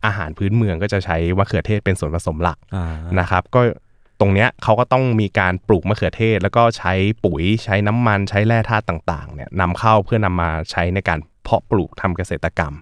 [0.07, 2.87] อาหารพื้นเมืองก็จะใช้มะเขือเทศเป็นส่วนผสมหลักอ่า
[3.21, 3.61] นะครับ ก็
[4.21, 6.93] ตรงเนี้ยเขาก็ต้องมีการปลูกมะเขือเทศ แล้วก็ใช้
[7.25, 12.75] ปุ๋ยใช้น้ำมันใช้แร่ธาตุต่างๆเนี่ยนำเข้าเพื่อนำมาใช้ในการ เพาะปลูกทำเกษตรกรรม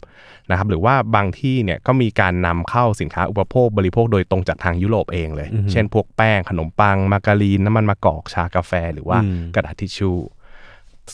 [0.50, 10.16] นะครับหรือว่าบางที่เนี่ยก็มีการนำเข้าสินค้าอุปโภคบริโภคโดยตรงจากทางยุโรปเองเลยอือฮึเช่นพวกแป้งขนมปัง มาการีนน้ำมันมะกอกชากาแฟ หรือว่าอืมกระดาษทิชชู่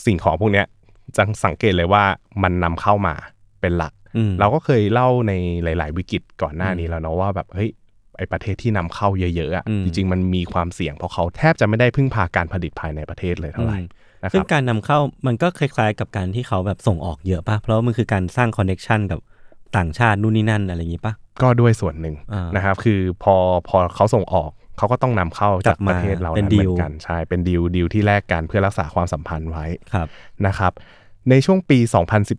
[0.05, 0.65] สิ่งของพวกเนี้ย
[1.15, 2.03] จะสังเกตเลยว่า
[2.43, 3.13] มันนำเข้ามา
[3.61, 7.69] เป็นหลักอืมเราก็เคยเล่าในหลาย ๆ วิกฤตก่อนหน้านี้แล้วเนาะว่าแบบเฮ้ย
[8.17, 13.87] ไอประเทศที่นำเข้าเยอะๆอะอืมจริง ๆ มันมีความเสี่ยงเพราะเขาแทบจะไม่ได้พึ่งพาการผลิตภายในประเทศเลยเท่าไหร่อืม
[14.23, 19.19] นะคซึ่รังบการนำเข้ามันก็คล้ายๆกับการที่เขาแบบส่งออกเยอะป่ะเพราะว่ามันคือการสร้างคอนเน็ชันกับ
[19.77, 23.35] ต่างชาตินู่นนี่นั่นอะไรอย่างงี้ป่ะก็ด้วยส่วนหนึ่งอ่านนะครับ คือพอ
[23.67, 30.07] พอเขาส่งออกเขาก็ต้องนำเข้าจากกลับมาประเทศเราเป็นนั้นเหมือดีลนกันใช่เป็นดีลดีลที่แลกกันเพื่อรักษาความสัมพันธ์ไว้ครับ
[30.47, 30.71] นะครับ
[31.29, 31.79] ในช่วงปี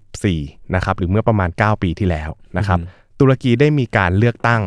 [0.07, 4.63] 2014 นะครับ หรือเมื่อประมาณ 9 ปีที่แล้วนะครับอือฮึตุรกีได้มีการเลือกตั้ง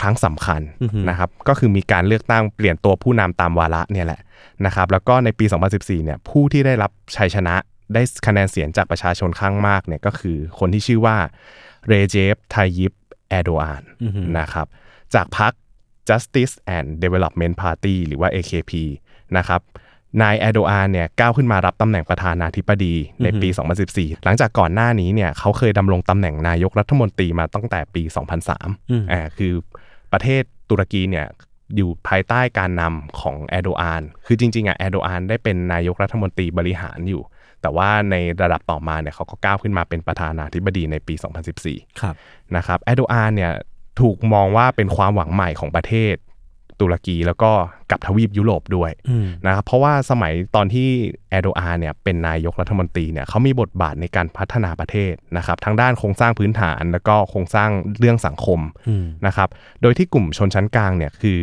[0.00, 4.20] ครั้งสำคัญอือฮึนะครับก็คือมีการเลือกตั้งเปลี่ยนตัวผู้นำตามวาระเนี่ยแหละ
[4.66, 7.54] นะครับแล้วก็ในปี 2014เนี่ยผู้ที่ได้รับชัยชนะ
[7.94, 11.16] ได้คะแนนเสียงจากประชาชนข้างมากเนี่ยก็คือคนที่ชื่อว่า
[11.88, 12.92] เรเจฟไทยิป
[13.28, 14.66] แอโดอานอือฮึนะครับ
[15.14, 15.52] จากพรรค
[16.08, 18.72] Justice and Development Party หรือว่า AKP
[19.36, 19.60] นะครับ
[20.22, 23.48] นายแอโดอานเนี่ยก้าวขึ้นมารับตำแหน่งประธานาธิบดีในปี
[23.86, 28.02] 2014 หลังจากก่อนหน้านี้เนี่ยเขาเคยดำรงตำแหน่งนายกรัฐมนตรีมาตั้งแต่ปี
[28.46, 29.52] 2003อืมอ่าคือ
[30.14, 31.26] ประเทศตุรกีเนี่ย
[31.76, 37.22] อยู่ภายใต้การนำของแอโดอาน คือจริงๆอะแอโดอานได้เป็นนายกรัฐมนตรีบริหารอยู่
[37.62, 41.14] แต่ว่าในระดับต่อมาเนี่ยเขาก็ก้าวขึ้นมาเป็นประธานาธิบดีในปี
[41.56, 42.14] 2014 ครับ
[42.56, 43.52] นะครับแอโดอานเนี่ย
[44.00, 46.14] ถูกมองว่าเป็นความหวังใหม่ของประเทศ
[46.80, 47.50] ตุรกีแล้วก็
[47.90, 50.88] กับทวีปยุโรปด้วยอืมนะครับเพราะว่าสมัยตอนที่
[51.30, 59.48] แอโดอานเนี่ยเป็นนายกรัฐมนตรีเนี่ยเขามีบทบาทในการพัฒนาประเทศนะครับทั้งด้านโครงสร้างพื้นฐาน แล้วก็โครงสร้างเรื่องสังคมอืมนะครับ
[59.82, 61.40] โดยที่กลุ่มชนชั้นกลางเนี่ยคือ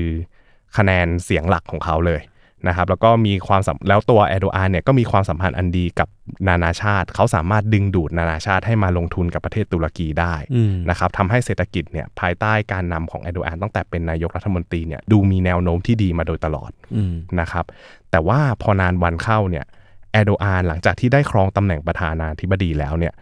[0.78, 2.22] คะแนนเสียงหลักของเขาเลย
[2.68, 6.08] นะครับแล้วก็มีความสัมแล้วตัวแอโดอานเนี่ยก็มีความสัมพันธ์อันดีกับ
[6.48, 17.66] นานาชาติ เขาสามารถดึงดูดนานาชาติให้มาลงทุนกับประเทศตุรกีได้อืมนะครับทำให้เศรษฐกิจเนี่ยภายใต้การนำของแอโดอานตั้งแต่เป็นนายกรัฐมนตรีเนี่ยดูมีแนวโน้มที่ดีมาโดยตลอดอืมนะครับ
[18.12, 19.66] แต่ว่าพอนานวันเข้าเนี่ย
[20.12, 23.14] แอโดอานหลังจากที่ได้ครองตำแหน่งประธานาธิบดีแล้วเนี่ย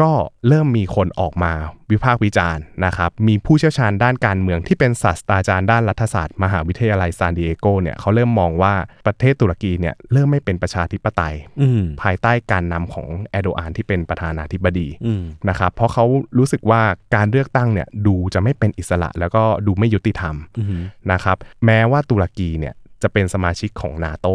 [0.00, 0.12] ก็
[0.48, 1.52] เริ่มมีคนออกมา
[1.90, 8.74] วิพากษ์วิจารณ์นะครับ มีผู้เชี่ยวชาญด้านการเมืองที่เป็นศาสตราจารย์ด้านรัฐศาสตร์ มหาวิทยาลัยซานดิเอโกเนี่ยเขาเริ่มมองว่า
[9.06, 16.04] ประเทศตุรกีเนี่ยเริ่มไม่เป็นประชาธิปไตยอืมภายใต้การนำของแอโดอานที่เป็นประธานาธิบดีอืมนะครับ เพราะเขา
[16.38, 16.82] รู้สึกว่า
[17.14, 20.82] การเลือกตั้งเนี่ยดูจะไม่เป็นอิสระ แล้วก็ดูไม่ยุติธรรมอืม
[21.12, 24.26] นะครับ แม้ว่าตุรกีเนี่ยจะเป็นสมาชิกของนาโต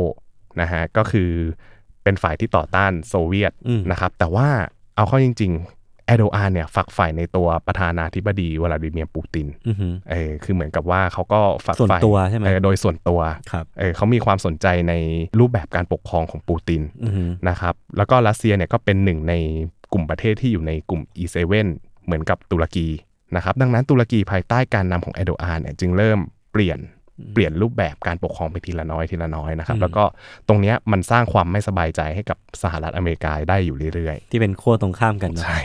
[0.62, 1.30] นะฮะก็คือ
[2.04, 4.50] เป็นฝ่ายที่ต่อต้านโซเวียตอืมนะครับ แต่ว่า
[4.96, 9.76] เอาเข้าจริง ๆ แอโดอานเนี่ยฝักใฝ่ในตัวประธานาธิบดีวลาดิเมียร์ปูตินอืม
[10.12, 13.20] เออคือเหมือนกับว่าเขาก็ฝักส่วนใฝ่ตัวใช่ไหมเออโดยส่วนตัว
[13.52, 14.94] ครับเออเขามีความสนใจใน
[15.40, 19.34] รูปแบบการปกครองของปูตินอืมนะครับแล้วก็รัสเซียเนี่ยก็เป็นหนึ่งใน
[19.94, 21.38] กลุ่มประเทศที่อยู่ในกลุ่ม E7
[22.06, 22.88] เหมือนกับตุรกี
[23.36, 26.20] นะครับดังนั้นตุรกีภายใต้การนำของแอโดอานเนี่ยจึงเริ่ม
[26.52, 26.80] เปลี่ยน
[27.34, 30.04] เปลี่ยนรูปแบบการปกครองไปทีละน้อยทีละน้อยนะครับ แล้วก็
[30.48, 35.60] ตรงเนี้ยมันสร้างความไม่สบายใจให้กับสหรัฐอเมริกาได้อยู่เรื่อยที่เป็นขั้วตรงข้ามกันๆเนอะใช่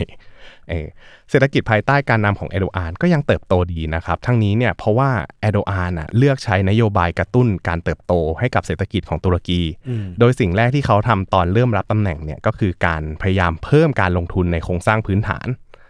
[0.69, 0.87] เออ
[1.29, 5.09] เศรษฐกิจภายใต้การนำของแอโดอานก็ยังเติบโตดีนะครับ ทั้งนี้เนี่ยเพราะว่า
[5.41, 15.47] แอโดอานน่ะเลือกใช้นโยบายกระตุ้นการเติบโตให้กับเศรษฐกิจของตุรกีอืมโดยสิ่งแรกที่เขาทำตอนเริ่มรับตำแหน่งเนี่ยก็คือการพยายามเพิ่มการลงทุนในโครงสร้างพื้นฐาน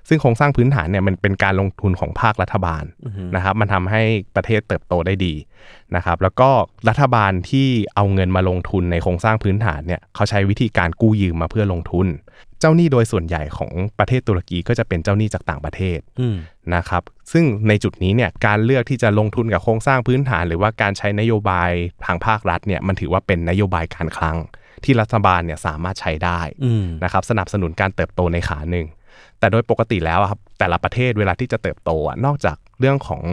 [0.07, 2.83] ซึ่งโครงสร้างพื้นฐานเนี่ยมันเป็นการลงทุนของภาครัฐบาล
[3.35, 4.01] นะครับ มันทำให้
[4.35, 5.33] ประเทศเติบโตได้ดี
[5.95, 6.49] นะครับ แล้วก็
[6.89, 12.07] รัฐบาลที่เอาเงินมาลงทุนในโครงสร้างพื้นฐานเนี่ยเขาใช้วิธีการกู้ยืมมาเพื่อลงทุน
[12.59, 16.35] เจ้าหนี้โดยส่วนใหญ่ของประเทศตุรกีก็จะเป็นเจ้าหนี้จากต่างประเทศอืม
[16.75, 21.71] นะครับ ซึ่งในจุดนี้เนี่ยการเลือกที่จะลงทุนกับโครงสร้างพื้นฐาน หรือว่าการใช้นโยบาย
[22.05, 24.37] ทางภาครัฐเนี่ยมันถือว่าเป็นนโยบายการคลัง
[24.83, 28.87] ที่รัฐบาลเนี่ยสามารถใช้ได้อืมนะครับสนับสนุนการเติบโตในขาหนึ่ง
[29.39, 33.23] แต่โดยปกติแล้วอะครับแต่ละประเทศเวลาที่จะเติบโตอะนอกจากเรื่องของ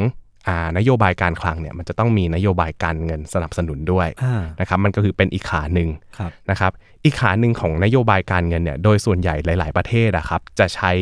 [0.49, 5.89] อ่านโยบายการคลังเนี่ยมันจะต้องมีนโยบายการเงินสนับสนุนด้วยอ่านะครับมันก็คือเป็นอีกขาหนึ่ง
[6.19, 6.73] ครับนะครับ
[7.05, 10.93] อีกขาหนึ่งของนโยบายการเงินเนี่ยโดยส่วนใหญ่หลาย ๆ ประเทศอะครับจะใช้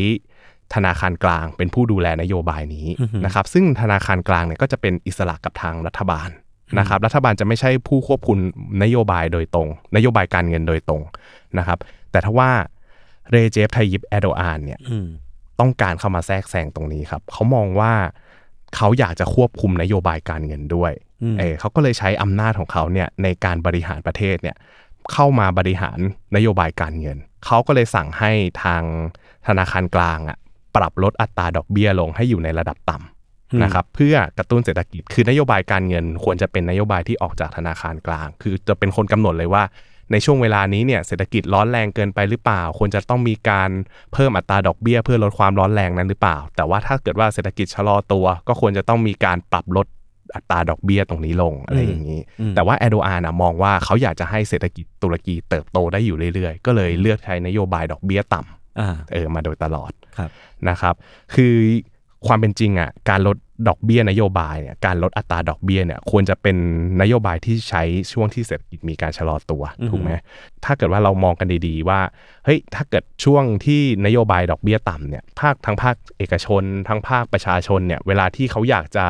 [0.75, 6.29] ธนาคารกลางเป็นผู้ดูแลนโยบายนี้อือฮึนะครับซึ่งธนาคารกลางเนี่ยก็จะเป็นอิสระกับทางรัฐบาล
[6.79, 8.39] นะครับรัฐบาลจะไม่ใช่ผู้ควบคุม
[8.83, 11.03] นโยบายโดยตรง นโยบายการเงินโดยตรง
[11.59, 11.79] นะครับ
[12.11, 12.51] แต่ถ้าว่า
[13.31, 15.09] เรเจฟไทยิปแอโดอานเนี่ยอืม
[15.61, 17.93] ต้องการเข้ามาแทรกแซงตรงนี้ครับเขามองว่า
[18.77, 24.57] เขาอยากจะควบคุมนโยบายการเงินด้วยอืมเออเขาก็เลยใช้อำนาจของเขาเนี่ยในการบริหารประเทศเนี่ย
[25.13, 25.99] เข้ามาบริหาร
[26.37, 28.33] นโยบายการเงิน เขาก็เลยสั่งให้
[28.63, 28.83] ทาง
[29.47, 30.39] ธนาคารกลางอะ
[30.77, 39.63] ปรับลดอัตราดอกเบี้ยลงให้อยู่ในระดับต่ำนะครับเพื่อกระตุ้นเศรษฐกิจคือนโยบายการเงิน ควรจะเป็นนโยบายที่ออกจากธนาคารกลาง คือจะเป็นคนกำหนดเลยว่า
[40.13, 43.71] ในช่วงเวลานี้เนี่ยเศรษฐกิจร้อนแรงเกินไปหรือเปล่า ควรจะต้องมีการ
[44.13, 49.87] เพิ่มอัตราดอกเบี้ย เพื่อลดความร้อนแรงนั้นหรือเปล่า แต่ว่าถ้าเกิดว่าเศรษฐกิจชะลอตัว ก็ควรจะต้องมีการปรับลด
[50.35, 52.21] อัตราดอกเบี้ยตรงนี้ลงอะไรอย่างนี้
[52.55, 58.41] แต่ว่าแอโดอานนะมองว่าเขาอยากจะให้เศรษฐกิจตุรกีเติบโตได้อยู่เรื่อยๆ ก็เลยเลือกใช้นโยบายดอกเบี้ยต่
[58.81, 60.31] อ่าเออมาโดยตลอดครับ
[60.69, 60.95] นะครับ
[61.35, 61.55] คือ
[62.27, 63.37] ความเป็นจริงอะการลด
[63.69, 66.57] ดอกเบี้ยนโยบายเนี่ยการลดอัตราดอกเบี้ยเนี่ยควรจะเป็น
[67.01, 67.83] นโยบายที่ใช้
[68.13, 70.11] ช่วงที่เศรษฐกิจมีการชะลอตัวถูกไหม
[70.65, 72.01] ถ้าเกิดว่าเรามองกันดีๆว่า
[72.45, 79.07] เฮ้ยถ้าเกิดช่วงที่นโยบายดอกเบี้ยต่ำเนี่ยภาคทั้งภาคเอกชน ทั้งภาคประชาชนเนี่ยเวลาที่เขาอยากจะ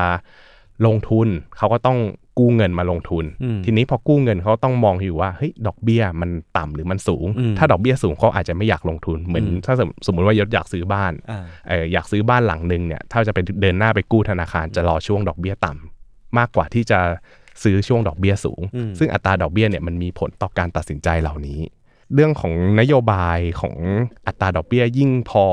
[0.85, 1.99] ลงทุนเขาก็ต้อง
[2.39, 16.99] กู้เงินมาลงทุนอืมทีนี้พอกู้เงินเขาต้องมองอยู่ว่าเฮ้ยดอกเบี้ยมันต่ำหรือมันสูงอืมถ้าดอกเบี้ยสูงเขาอาจจะไม่อยากลงทุนเหมือนอืมถ้าสมสมมติว่ายศอยากซื้อบ้านอ่าเอออยากซื้อบ้านหลังหนึ่งเนี่ยถ้าจะไปเดินหน้าไปกู้ธนาคารจะรอช่วงดอกเบี้ยต่ำมากกว่าที่จะ
[17.63, 21.59] ซื้อช่วงดอกเบี้ยสูงอืมซึ่งอัตราดอกเบี้ยเนี่ยมันมีผลต่อการตัดสินใจเหล่านี้
[22.13, 23.75] เรื่องของนโยบายของ
[24.27, 25.45] อัตราดอกเบี้ยยิ่งพอ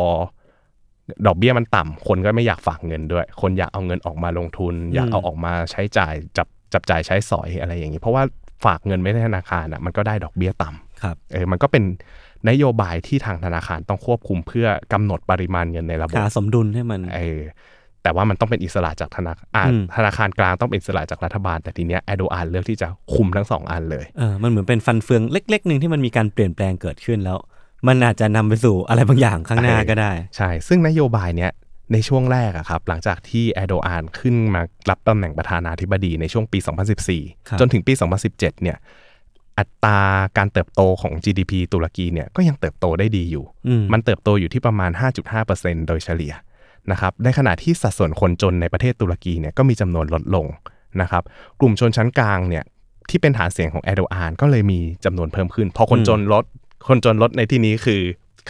[1.26, 8.22] ดอกเบี้ยมันต่ำคนก็ไม่อยากฝากเงินด้วย คนอยากเอาเงินออกมาลงทุน อยากเอาออกมาใช้จ่ายจับ จับจ่ายใช้สอยอะไรอย่างนี้ เพราะว่า
[8.64, 11.84] ฝากเงินไว้ในธนาคารอะมันก็ได้ดอกเบี้ยต่ำครับเออมันก็เป็น
[12.48, 17.40] นโยบายที่ทางธนาคารต้องควบคุมเพื่อกำหนดปริมาณเงินในระบบหาสมดุลให้มันเออ
[18.02, 27.38] แต่ว่ามันต้องเป็นอิสระจากธนาคารอ่าอืมธนาคารกลางต้องเป็นอิสระจากรัฐบาล แต่ทีเนี้ยแอโดอานเลือกที่จะคุมทั้งสองอันเลยเออมันเหมือนเป็นฟันเฟืองเล็ก ๆ หนึ่งที่มันมีการเปลี่ยนแปลงเกิดขึ้นแล้ว
[27.88, 31.50] มันอาจจะนำไปสู่อะไรบางอย่างข้างหน้าก็ได้ ใช่ ซึ่งนโยบายเนี้ย
[31.92, 36.76] ในช่วงแรกอะครับหลังจากที่แอโดอานขึ้นมารับตำแหน่งประธานาธิบดีในช่วงปีครับ
[37.18, 38.76] 2014 จนถึงปี 2017 เนี่ย
[39.58, 40.00] อัตรา
[40.38, 44.90] การเติบโตของ GDP ตุรกีเนี่ยก็ยังเติบโตได้ดีอยู่อืมมันเติบโตอยู่ที่ประมาณ
[45.40, 46.32] 5.5%โดยเฉลี่ย
[46.90, 50.46] นะครับในขณะที่สัดส่วนคนจนในประเทศตุรกีเนี่ยก็มีจำนวนลดลง
[51.00, 51.22] นะครับ
[51.60, 52.64] กลุ่มชนชั้นกลางเนี่ย
[53.10, 56.44] ที่เป็นฐานเสียงของแอโดอานก็เลยมีจำนวนเพิ่มขึ้นพอคนอืมจนลด
[56.88, 58.00] คนจนลดในที่นี้คือ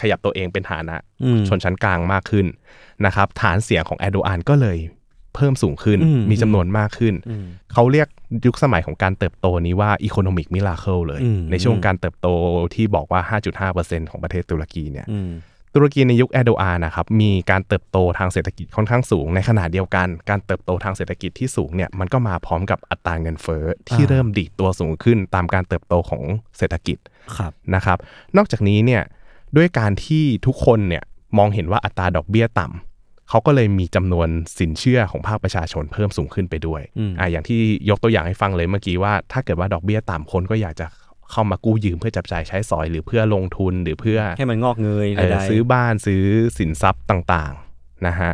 [0.01, 2.45] ขยับตัวเองเป็นฐานะอืมชนชั้นกลางมากขึ้น
[3.05, 4.77] นะครับ ฐานเสียงของแอโดอานก็เลย
[5.35, 8.07] เพิ่มสูงขึ้นอืมมีจำนวนมากขึ้นอืมเขาเรียก
[8.45, 12.27] ยุคสมัยของการเติบโตนี้ว่า economic miracle เลยอืมในช่วงการเติบโต
[12.75, 13.21] ที่บอกว่า
[13.69, 15.31] 5.5%ของประเทศตุรกีเนี่ยอืม
[15.75, 26.23] ตุรกีในยุคแอโดอานนะครับมีการเติบโตทางเศรษฐกิจค่อนข้างสูง ในขณะเดียวกัน การเติบโตทางเศรษฐกิจที่สูงเนี่ยมันก็มาพร้อมกับอัตราเงินเฟ้อที่อ่าเริ่มดีดตัวสูงขึ้นตามการเติบโตของ
[26.57, 26.97] เศรษฐกิจ
[27.37, 27.97] ครับนะครับ
[28.37, 29.01] นอกจากนี้เนี่ย
[29.57, 31.03] ด้วยการที่ทุกคนเนี่ย
[31.37, 34.27] มองเห็นว่าอัตราดอกเบี้ยต่ำเขาก็เลยมีจำนวน
[34.59, 37.59] สินเชื่อของภาคประชาชนเพิ่มสูงขึ้นไปด้วยอืมอ่าอย่างที่
[37.89, 40.85] ยกตัวอย่างให้ฟังเลยเมื่อกี้ว่า ถ้าเกิดว่าดอกเบี้ยต่ำคนก็อยากจะ
[41.31, 46.23] เข้ามากู้ยืมเพื่อจับจ่ายใช้สอยหรือเพื่อลงทุนหรือเพื่อให้มันงอกเงยเออใดๆซื้อบ้านซื้อ
[46.57, 48.31] สินทรัพย์ต่างๆนะฮะ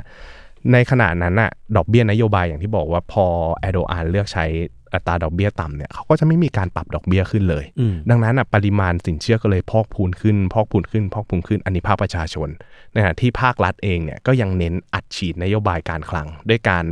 [0.71, 3.25] ในขณะนั้นน่ะดอกเบี้ยนโยบายอย่างที่บอกว่าพอ
[3.57, 4.45] แอโดอานเลือกใช้
[4.93, 12.49] อัตราดอกเบี้ยต่ำเนี่ยเขาก็จะไม่มีการปรับดอกเบี้ยขึ้นเลยอืมดังนั้นอะปริมาณสินเชื่อก็เลยพอกพูนขึ้น พอกพูนขึ้น พอกพูนขึ้น อันนี้ภาคประชาชน
[12.95, 16.85] นะฮะที่ภาครัฐเองเนี่ยก็ยังเน้นอัดฉีดนโยบายการคลัง ด้วยการ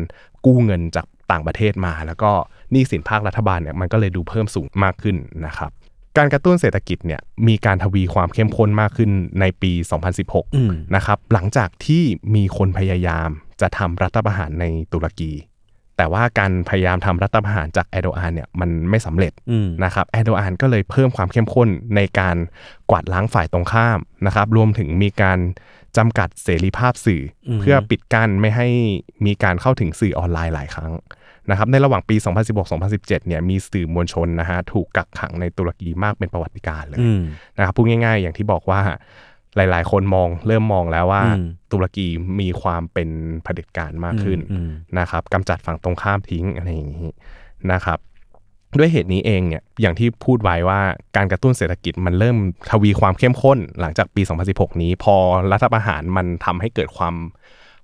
[0.46, 2.32] กู้เงินจากต่างประเทศมา แล้วก็
[2.72, 5.72] หนี้สินภาครัฐบาลเนี่ยมันก็เลยดูเพิ่มสูงมากขึ้นนะครับ
[6.18, 9.72] การกระตุ้นเศรษฐกิจเนี่ยมีการทวีความเข้มข้นมากขึ้นในปี
[10.14, 12.04] 2016อืมนะครับหลังจากที่
[12.36, 13.30] มีคนพยายาม
[13.62, 15.32] จะทำรัฐประหารในตุรกี
[15.98, 22.38] แต่ว่าการพยายามทำรัฐประหารจากแอโดอานเนี่ยมันไม่สำเร็จอืมนะครับแอโดอานก็เลยเพิ่มความเข้มข้นในการ
[22.90, 25.40] กวาดล้างฝ่ายตรงข้ามนะครับรวมถึงมีการ
[25.98, 28.68] จำกัดเสรีภาพสื่ออมเพื่อปิดกั้นไม่ให้
[29.26, 30.92] มีการเข้าถึงสื่อออนไลน์หลายครั้ง
[31.50, 32.16] นะครับในระหว่างปี
[32.72, 37.22] 2016-2017 เนี่ยมีสื่อมวลชนนะฮะถูกกักขังในตุรกีมากเป็นประวัติการณ์เลยอืม
[37.58, 38.82] นะครับพูดง่ายๆ อย่างที่บอกว่า
[39.56, 42.08] หลาย ๆ คนมองเริ่มมองแล้วว่าอืมตุรกี
[42.40, 43.10] มีความเป็น
[43.44, 47.10] เผด็จการมากขึ้นอืมนะครับกำจัดฝั่งตรงข้ามทิ้งอะไรอย่างนี้
[47.72, 48.00] นะครับ
[48.80, 50.80] ด้วยเหตุนี้เองเนี่ยอย่างที่พูดไว้ว่า
[51.16, 52.38] การกระตุ้นเศรษฐกิจมันเริ่ม
[52.70, 55.16] ทวีความเข้มข้นหลังจากปี 2016 นี้พอ
[55.52, 57.16] รัฐประหารมันทำให้เกิดความ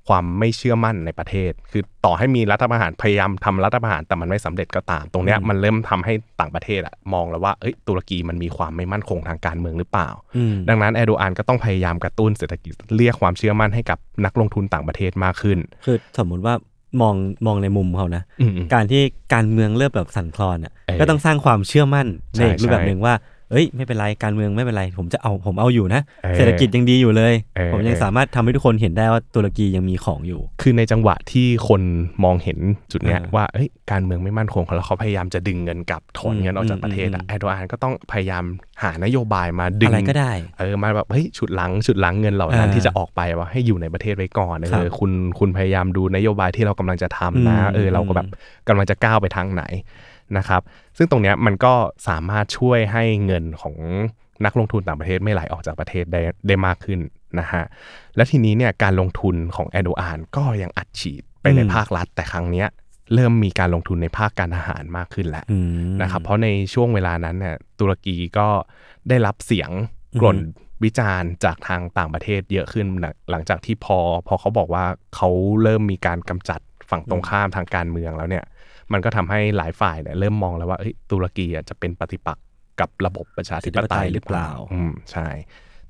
[0.07, 16.53] ความไม่เชื่อมั่นในประเทศ คือต่อให้มีรัฐประหารพยายามทำรัฐประหารแต่มันไม่สำเร็จก็ตาม ตรงเนี้ยมันเริ่มทำให้ต่างประเทศอะมองแล้วว่าเอ้ยตุรกีมันมีความไม่มั่นคงทางการเมืองหรือเปล่าอืมดังนั้นแอโดอานก็ต้องพยายามกระตุ้นเศรษฐกิจเรียกความเชื่อมั่นให้กับนักลงทุนต่างประเทศมากขึ้น คือสมมุติว่า
[17.01, 19.01] มองมองในมุมเขานะอืมการที่
[19.33, 23.13] การเมืองเริ่มแบบสั่นคลอนอะเออก็ต้องสร้างความเชื่อมั่นใช่ในอีกรูปแบบใช่หนึ่งว่า
[23.51, 31.81] เอ้ยไม่เป็นไรการเมืองไม่เป็นไร ผมจะเอาผมเอาอยู่นะเออเศรษฐกิจยังดีอยู่เลยเออผมยังเออสามารถทำให้ทุกคนเห็นได้ว่าตุรกียังมีของอยู่ คือในจังหวะที่คน
[32.23, 32.59] มองเห็น
[32.91, 38.43] จุดเนี้ยเออว่าเอ้ยการเมืองไม่มั่นคงแล้วเขาพยายามจะดึงเงินกลับถอนเงินออกจากประเทศอือะมอืมแอโดอานก็ต้องพยายาม
[38.83, 48.27] หานโยบายมาดึงอะไรก็ได้เออมาแบบเฮ้ยฉุดหลังฉุดหลังเงินเหล่านั้นอ่าที่จะออกไปว่าให้อยู่ในประเทศไว้ก่อนเอครับอคุณคุณพยายามดูนโยบายที่เรากำลังจะทำนะอืมเออเราก็แบบ
[48.67, 49.63] กำลังจะก้าวไปทางไหน
[50.37, 50.61] นะครับ
[50.97, 51.73] ซึ่งตรงเนี้ยมันก็
[52.07, 53.75] สามารถช่วยให้เงินของ
[54.45, 56.99] นักลงทุนต่างประเทศไม่ไหลออกจากประเทศได้ได้มากขึ้น
[57.39, 57.63] นะฮะ
[58.15, 62.67] และทีนี้เนี่ยการลงทุนของแอโดอานก็ยังอัดฉีดไปในอืมภาครัฐ แต่ครั้งเนี้ย
[63.13, 65.57] เริ่มมีการลงทุนในภาคการทหารมากขึ้นแล้วอื
[65.89, 68.47] มนะครับเพราะในช่วงเวลานั้นเนี่ยตุรกีก็
[69.09, 69.69] ได้รับเสียง
[70.21, 70.37] กล่น
[70.83, 75.29] วิจารณ์จากทางต่างประเทศเยอะขึ้นหลังหลังจากที่พอพอเขาบอกว่าเขา
[75.63, 78.45] เริ่มมีการกำจัดฝั่งตรงข้ามทางการเมืองแล้วเนี่ย
[78.93, 82.43] มันก็ทำให้หลายฝ่ายเนี่ยเริ่มมองแล้วว่าเอ้ยตุรกีอะจะเป็นปฏิปักษ์
[82.79, 85.27] กับระบบประชาธิปไตยหรือเปล่าอืมใช่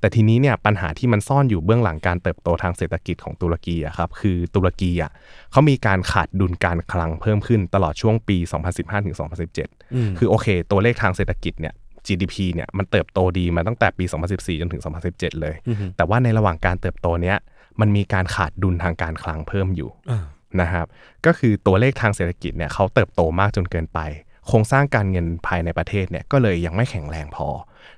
[0.00, 5.10] แต่ทีนี้เนี่ยปัญหาที่มันซ่อนอยู่เบื้องหลังการเติบโตทางเศรษฐกิจของตุรกีอะครับคือตุรกีอะ
[5.52, 8.36] เขามีการขาดดุลการคลังเพิ่มขึ้นตลอดช่วงปี
[8.70, 9.16] 2015ถึง
[9.54, 11.74] 2017อืมคือโอเค ตัวเลขทางเศรษฐกิจเนี่ย
[12.06, 17.36] GDP เนี่ยมันเติบโตดีมาตั้งแต่ปี 2014 จนถึง 2017 เลยอือฮึแต่ว่าในระหว่างการเติบโตเนี้ย
[17.80, 20.24] มันมีการขาดดุลทางการคลังเพิ่มอยู่อ่า
[20.60, 20.86] นะครับ
[21.26, 24.00] ก็คือตัวเลขทางเศรษฐกิจเนี่ยเขาเติบโตมากจนเกินไป
[24.46, 27.48] โครงสร้างการเงินภายในประเทศเนี่ยก็เลยยังไม่แข็งแรงพอ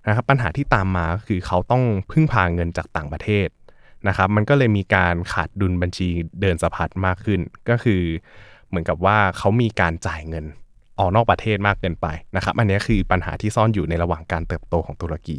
[0.07, 3.49] นะครับปัญหาที่ตามมาก็คือเขาต้องพึ่งพาเงินจากต่างประเทศ
[4.09, 6.09] นะครับ มันก็เลยมีการขาดดุลบัญชี
[6.41, 8.03] เดินสะพัดมากขึ้น ก็คือ
[8.69, 10.45] เหมือนกับว่าเขามีการจ่ายเงิน
[10.99, 15.39] ออกนอกประเทศมากเกินไปนะครับ อันนี้คือปัญหาที่ซ่อนอยู่ในระหว่างการเติบโตของตุรกี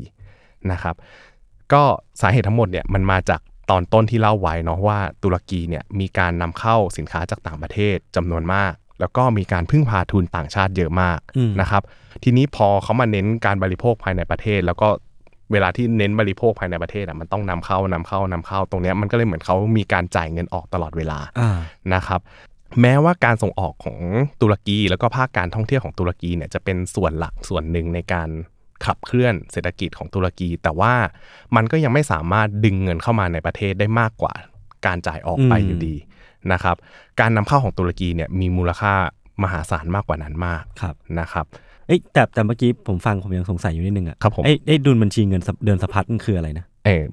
[0.72, 0.96] นะครับ
[1.74, 1.84] ก็
[2.22, 11.84] สาเหตุทั้งหมดเนี่ยมันมาจาก ตอนต้นที่เล่าไว้เนาะว่าตุรกีเนี่ยมีการนำเข้าสินค้าจากต่างประเทศจำนวนมาก แล้วก็มีการพึ่งพาทุนต่างชาติเยอะมากอืมนะครับ
[12.24, 14.88] ทีนี้พอเขามาเน้นการบริโภคภายในประเทศ แล้วก็
[15.52, 21.58] เวลาที่เน้นบริโภคภายในประเทศอะมันต้องนำเข้านำเข้านำเข้าตรงเนี้ยมันก็เลยเหมือนเขามีการจ่ายเงินออกตลอดเวลาอ่า
[21.94, 22.20] นะครับ
[22.82, 24.00] แม้ว่าการส่งออกของ
[24.42, 28.30] ตุรกี แล้วก็ภาคการท่องเที่ยวของตุรกีเนี่ยจะเป็นส่วนหลักส่วนหนึ่งในการ
[28.86, 30.94] ขับเคลื่อนเศรษฐกิจของตุรกี แต่ว่า
[31.56, 34.34] มันก็ยังไม่สามารถดึงเงินเข้ามาในประเทศได้มากกว่า
[34.86, 35.96] การจ่ายออกไปอืมอยู่ดี
[36.52, 36.76] นะครับ
[37.20, 38.94] การนำเข้าของตุรกีเนี่ยมีมูลค่า
[39.44, 41.46] มหาศาลมากกว่านั้นมากครับนะครับ
[41.88, 47.04] เอ้ยแต่แต่เมื่อกี้ผมฟังผมยังสงสัยอยู่นิดนึงอะครับผมไอ้ไอ้ดุลบัญชีเงินสะเดือนสะพัดมันคืออะไรนะเออ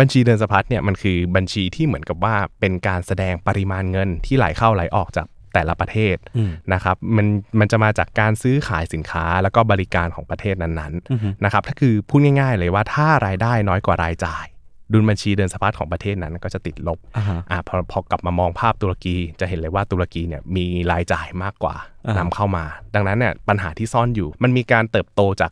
[0.00, 7.26] บัญชีเดินสะพัดเนี่ยมันคือบัญชีที่เหมือนกับว่าเป็นการแสดงปริมาณเงินที่ไหลเข้าไหลออกจาก แต่ละประเทศอืมนะครับมัน
[7.58, 14.46] มันจะมาจากการซื้อขายสินค้าแล้วก็บริการของประเทศนั้นอือฮึๆนะครับถ้าคือพูดง่าย ๆ เลยว่าถ้ารายได้น้อยกว่ารายจ่าย
[14.92, 25.50] ดุลบัญชีเดินสะพัดของประเทศนั้นก็จะติดลบอ่าฮะอ่าพอพอกลับมามองภาพตุรกี จะเห็นเลยว่าตุรกีเนี่ยมีรายจ่ายมากกว่าอ่านนำเข้ามา ดังนั้นเนี่ยปัญหาที่ซ่อนอยู่ มันมีการเติบโตจาก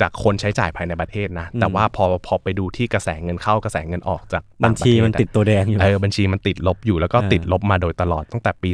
[0.00, 8.70] จากคนใช้จ่ายภายในประเทศนะ แต่ว่าพอพอไปดูที่กระแสเงินเข้ากระแสเงินออกจากบัต่าญงประชีเทศมันอะติดตัวแดงอยู่เออบัญชีมันติดลบอยู่แล้วก็เออติดลบมาโดยตลอดตั้งแต่ปี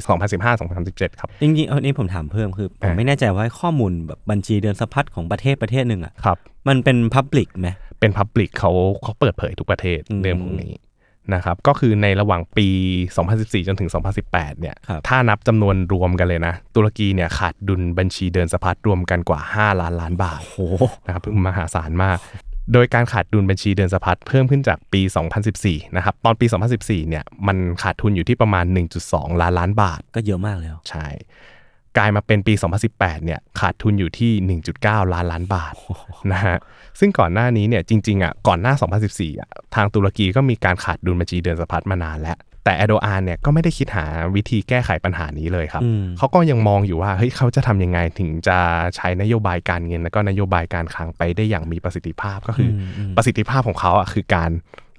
[0.59, 7.69] 2015-2017 ครับ จริงๆเอานี้ผมถามเพิ่มคือ ผมอ่าไม่แน่ใจว่าข้อมูลแบบบัญชีเดือนสะพัดของประเทศประเทศหนึ่งอะครับมันเป็นพับลิกไหม
[8.01, 10.73] เป็นพับลิกเขาเขาเปิดเผยทุกประเทศอืมเรื่องพวกนี้
[11.35, 12.69] นะครับก็คือในระหว่างปี
[13.19, 13.91] 2014 จนถึง
[14.25, 20.59] 2018 เนี่ยครับถ้านับจำนวนรวมกันเลยนะ ตุรกีเนี่ยขาดดุลบัญชีเดินสะพัดรวมกันกว่า 5 ล้านล้านบาทโห
[21.07, 22.19] นะครับมหาศาลมาก
[22.73, 25.03] โดยการขาดดุลบัญชีเดินสะพัดเพิ่มขึ้นจากปี
[25.49, 26.47] 2014 นะครับตอนปี
[26.79, 28.65] 2014 เนี่ยมันขาดทุนอยู่ที่ประมาณ
[29.03, 31.07] 1.2 ล้านล้านบาท ก็เยอะมากแล้วใช่
[31.99, 32.55] กลายมาเป็นปี
[32.89, 35.75] 2018 เนี่ยขาดทุนอยู่ที่ 1.9 ล้านล้านบาท
[36.33, 36.57] นะฮะ
[37.01, 38.75] ซึ่งก่อนหน้านี้เนี่ยจริงๆอะก่อนหน้า
[39.07, 48.59] 2014อะทางตุรกีก็มีการขาดดุลบัญชีเดินสะพัดมานานแล้ว แต่แอโดอานเนี่ยก็ไม่ได้คิดหาวิธีแก้ไขปัญหานี้เลยครับอืมเขาก็ยังมองอยู่ว่าเฮ้ยเขาจะทำยังไงถึงจะ
[48.97, 54.51] ใช้นโยบายการเงิน แล้วก็นโยบายการคลังไปได้อย่างมีประสิทธิภาพก็คืออมอืมประสิทธิภาพของเขาอะคือการ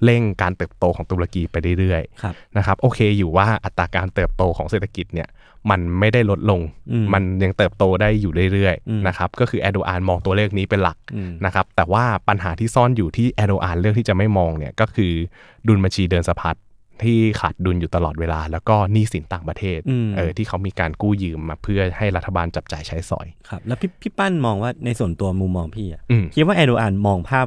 [0.04, 5.28] เร่งการเติบโตของตุรกีไปเรื่อยๆครับนะครับโอเคอยู่ว่าอัตราการเติบโตของเศรษฐกิจเนี่ย
[5.70, 6.60] มันไม่ได้ลดลง
[6.92, 15.12] อืมมันยังเติบโตได้อยู่เรื่อยอืมๆนะครับก็คือแอโดอานมองตัวเลขนี้เป็นหลักอืมนะครับแต่ว่าปัญหาที่ซ่อนอยู่ที่แอโดอานเลือกที่จะไม่มองเนี่ยก็คือ
[15.66, 16.56] ดุลบัญชีเดินสะพัด
[17.02, 27.46] ที่ขาดดุลอยู่ตลอดเวลา แล้วก็หนี้สินต่างประเทศอืมเออที่เขามีการกู้ยืมมาเพื่อให้รัฐบาลจับจ่ายใช้สอยครับแล้วพี่พี่ปั้นมองว่าในส่วนตัวมุมมองพี่อะอืมคิดว่าแอร์โดอานมองภาพ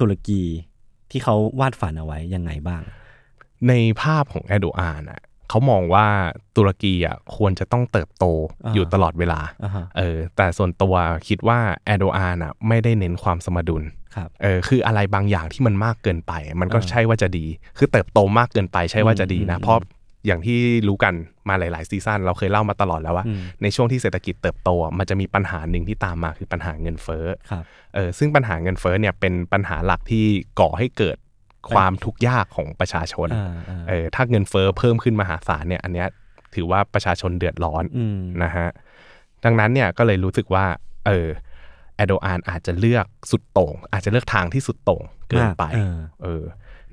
[0.00, 0.42] ตุรกี
[1.10, 2.82] ที่เขาวาดฝันเอาไว้ยังไงบ้าง
[3.68, 6.06] ในภาพของแอโดอานอะเขามองว่า
[6.56, 8.24] ตุรกีอะควรจะต้องเติบโต
[8.64, 10.94] อ่าอยู่ตลอดเวลาอ่าฮะเออแต่ส่วนตัว
[11.28, 13.82] คิดว่าแอโดอานอะไม่ได้เน้นความสมดุล
[14.14, 17.46] ครับเออคืออะไรบางอย่างที่มันมากเกินไป มันก็อ่าใช่ว่าจะดี
[17.78, 19.78] คือเติบโตมากเกินไปใช่ว่าจะดีนะอืมเพราะ
[20.26, 20.58] อย่างที่
[20.88, 21.14] รู้กัน
[21.48, 30.24] มาหลาย ๆ ซีซั่นเราเคยเล่ามาตลอดแล้วว่าอืมในช่วงที่เศรษฐกิจเติบโตอะมันจะมีปัญหาหนึ่งที่ตามมาคือปัญหาเงินเฟ้อครับเออซึ่งปัญหาเงินเฟ้อเนี่ยเป็นปัญหาหลักที่
[30.60, 31.16] ก่อให้เกิด
[31.74, 36.08] ความทุกข์ยากของประชาชนอ่าอ่าเออถ้าเงินเฟ้อเพิ่มขึ้นมหาศาลเนี่ยอันเนี้ย
[36.54, 38.68] ถือว่าประชาชนเดือดร้อนอืมนะฮะ
[39.44, 40.64] ดังนั้นเนี่ยก็เลยรู้สึกว่า
[41.06, 41.28] เออ
[41.96, 46.44] แอโดอานอาจจะเลือกสุดโต่งอาจจะเลือกทางที่สุดโต่งเกินไปเออเออ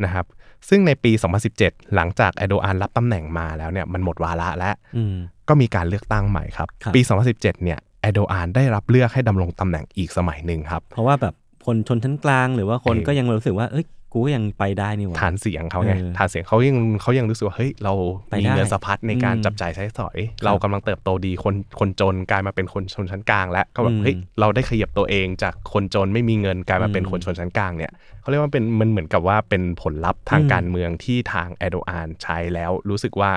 [0.03, 0.25] นะครับ
[0.69, 1.11] ซึ่งในปี
[1.53, 5.15] 2017 หลังจากแอโดอานรับตำแหน่งมาแล้วเนี่ยมันหมดวาระแล้วอืม
[5.49, 11.33] ก็มีการเลือกตั้งใหม่ครับครับปี 2017 เนี่ยแอโดอานได้รับเลือกให้ดำรงตำแหน่งอีกสมัยหนึ่งครับ เพราะว่าแบบ
[11.65, 17.93] คนชนชั้นกลางหรือว่าคนเออก็ยังรู้สึกว่าเอ้ย กูก็ยังไปได้นี่หว่า ฐานเสียงเขาไงเออฐานเสียงเขายังเขายังรู้สึกว่าเฮ้ยเรา
[18.29, 33.31] ไปมีได้เงินสะพัดในการอืมจับจ่ายใช้สอย เรากำลังเติบโตดีคนคนจนกลายมาเป็นคนชนชั้นกลาง แล้วก็แบอืบมเฮ้ยเราได้ขยับตัวเองจากคนจนไม่มีเงินกลายมาเป็นอืมคนชนชั้นกลางเนี่ยเขาเรียกว่าเป็นมันเหมือนกับว่าเป็นผลลัพธ์ทางอืมการเมืองที่ทางแอโดอานใช้แล้วรู้สึกว่า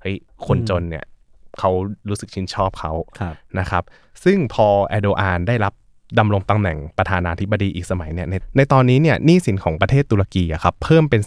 [0.00, 1.04] เฮ้ยคนอืมจนเนี่ย
[1.58, 1.70] เขา
[2.08, 3.84] รู้สึกชื่นชอบเขาครับนะครับ
[4.24, 5.72] ซึ่งพอแอโดอานได้รับ
[6.18, 11.20] ดำรงตำแหน่งประธานาธิบดีอีกสมัยเนี่ยในในตอนนี้เนี่ยหนี้สินของประเทศตุรกีอะครับเพิ่มเป็น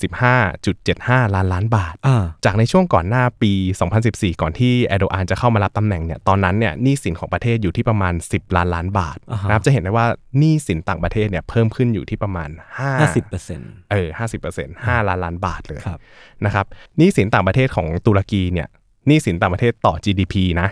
[0.63, 3.51] 15.75 ล้านล้านบาท อ่า จากในช่วงก่อนหน้าปี
[3.97, 15.99] 2014 ก่อนที่แอโดอานจะเข้ามารับตำแหน่งเนี่ยตอนนั้นเนี่ยหนี้สินของประเทศอยู่ที่ประมาณ 10 ล้านล้านบาทอ่าฮะ นะครับจะเห็นได้ว่าหนี้สินต่างประเทศเนี่ยเพิ่มขึ้นอยู่ที่ประมาณ5ห้าสิบเปอร์เซ็นต์เออ50% 5ล้านล้านบาทเลย ครับ
[16.45, 16.65] นะครับ
[16.97, 18.67] หนี้สินต่างประเทศของตุรกีเนี่ย
[19.07, 20.69] หนี้สินต่างประเทศต่อ GDP นะ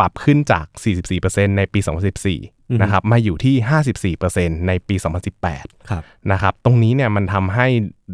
[0.00, 0.66] ปรับขึ้นจาก
[1.12, 2.10] 44%ในปีอือฮึ
[2.46, 4.96] 2014 นะครับมาอยู่ที่ 54%ในปี
[5.42, 6.02] 2018ครับ
[6.32, 7.66] นะครับตรงนี้เนี่ยมันทำให้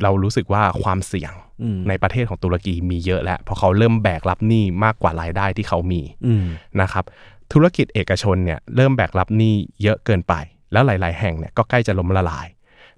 [0.03, 6.45] เรารู้สึกว่าความเสี่ยงอืมในประเทศของตุรกีมีเยอะแล้ว เพราะเขาเริ่มแบกรับหนี้มากกว่ารายได้ที่เขามีอืม
[6.81, 7.05] นะครับ
[7.53, 10.35] ธุรกิจเอกชนเนี่ยเริ่มแบกรับหนี้เยอะเกินไป
[10.73, 12.47] แล้วหลาย ๆ แห่งเนี่ยก็ใกล้จะล้มละลาย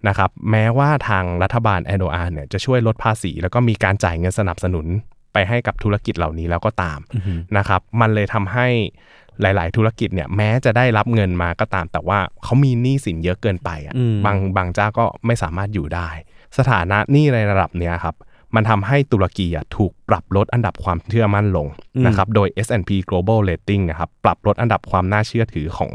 [0.08, 4.86] นะครับแม้ว่าทางรัฐบาลแอโดอานเนี่ยจะช่วยลดภาษี แล้วก็มีการจ่ายเงินสนับสนุน
[5.32, 8.68] ไปให้กับธุรกิจเหล่านี้แล้วก็ตามอือฮึนะครับมันเลยทำให้
[9.42, 16.08] หลาย ๆ ธุรกิจเนี่ยแม้จะได้รับเงินมาก็ตาม แต่ว่าเขามีหนี้สินเยอะเกินไปอะอืมบางบางเจ้าก็ไม่สามารถอยู่ได้
[16.58, 18.16] สถานะหนี้ในระดับเนี้ยครับ
[18.54, 21.66] มันทำให้ตุรกีอะถูกปรับลดอันดับความเชื่อมั่นลง
[22.06, 25.92] นะครับโดย S&P Global Rating นะครับปรับลดอันดับความน่าเชื่อถือของ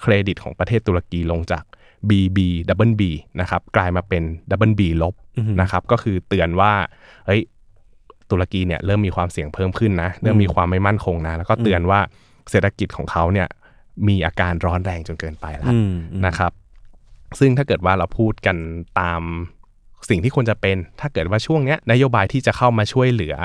[0.00, 1.64] เครดิตของประเทศตุรกีลงจาก
[2.08, 3.02] BB Double B
[3.40, 6.72] นะครับกลายมาเป็น Double B ลบอือฮึนะครับก็คือเตือนว่า
[7.26, 7.42] เฮ้ย
[8.30, 12.00] ตุรกีเนี่ยเริ่มมีความเสี่ยงเพิ่มขึ้นนะ เริ่มมีความไม่มั่นคงนะ แล้วก็เตือนว่า
[12.50, 13.48] เศรษฐกิจของเขาเนี่ย
[14.08, 16.52] มีอาการร้อนแรงจนเกินไปแล้วอืมอืมนะครับ
[17.38, 18.56] ซึ่งถ้าเกิดว่าเราพูดกัน
[19.00, 19.22] ตาม
[20.10, 23.36] สิ่งที่ควรจะเป็น ถ้าเกิดว่าช่วงเนี้ยนโยบายที่จะเข้ามาช่วยเหลือ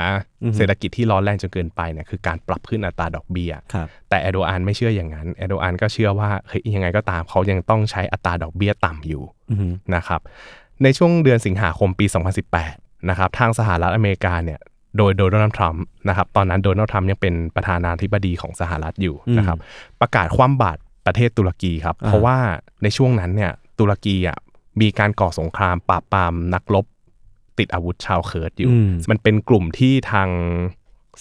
[0.44, 10.22] ออฮึเศรษฐกิจที่ร้อนแรงจนเกินไปเนี่ยคือการปรับขึ้นอัตราดอกเบี้ยครับแต่แอโดอานไม่เชื่ออย่างนั้นแอโดอานก็เชื่อว่าเฮ้ยยังไงก็ตามเขายังต้องใช้อัตราดอกเบี้ยต่ำอยู่อือฮึนะครับ
[10.84, 12.06] ในช่วงเดือนสิงหาคมปี
[12.58, 14.60] 2018นะครับทางสหรัฐอเมริกาเนี่ย
[14.98, 19.58] โดยโดนัลด์ทรัมป์นะครับตอนนั้นโดนัลด์ทรัมป์ยังเป็นประธานาธิบดีของสหรัฐอยู่นะครับ
[20.02, 22.38] ประกาศคว่ำบาตรประเทศตุรกีครับ เพราะว่า
[22.84, 24.38] ในช่วงนั้นเนี่ยตุรกีอะ
[24.82, 26.86] มีการก่อสงครามปราบปรามนักรบ
[27.60, 30.30] ติดอาวุธชาวเคิร์ดอยู่อืมมันเป็นกลุ่มที่ทาง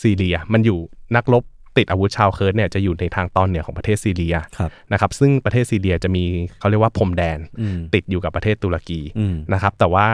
[0.03, 0.79] ซีเรีย มันอยู่
[1.17, 1.45] นักรบ
[1.77, 6.25] ติดอาวุธชาวเคิร์ดเนี่ยจะอยู่ในทางตอนเหนือของประเทศซีเรียครับนะครับ ซึ่งประเทศซีเรียจะมี
[6.59, 10.07] เขาเรียกว่าพรมแดนอืมติดอยู่กับประเทศตุรกีอืมนะครับ แต่ว่า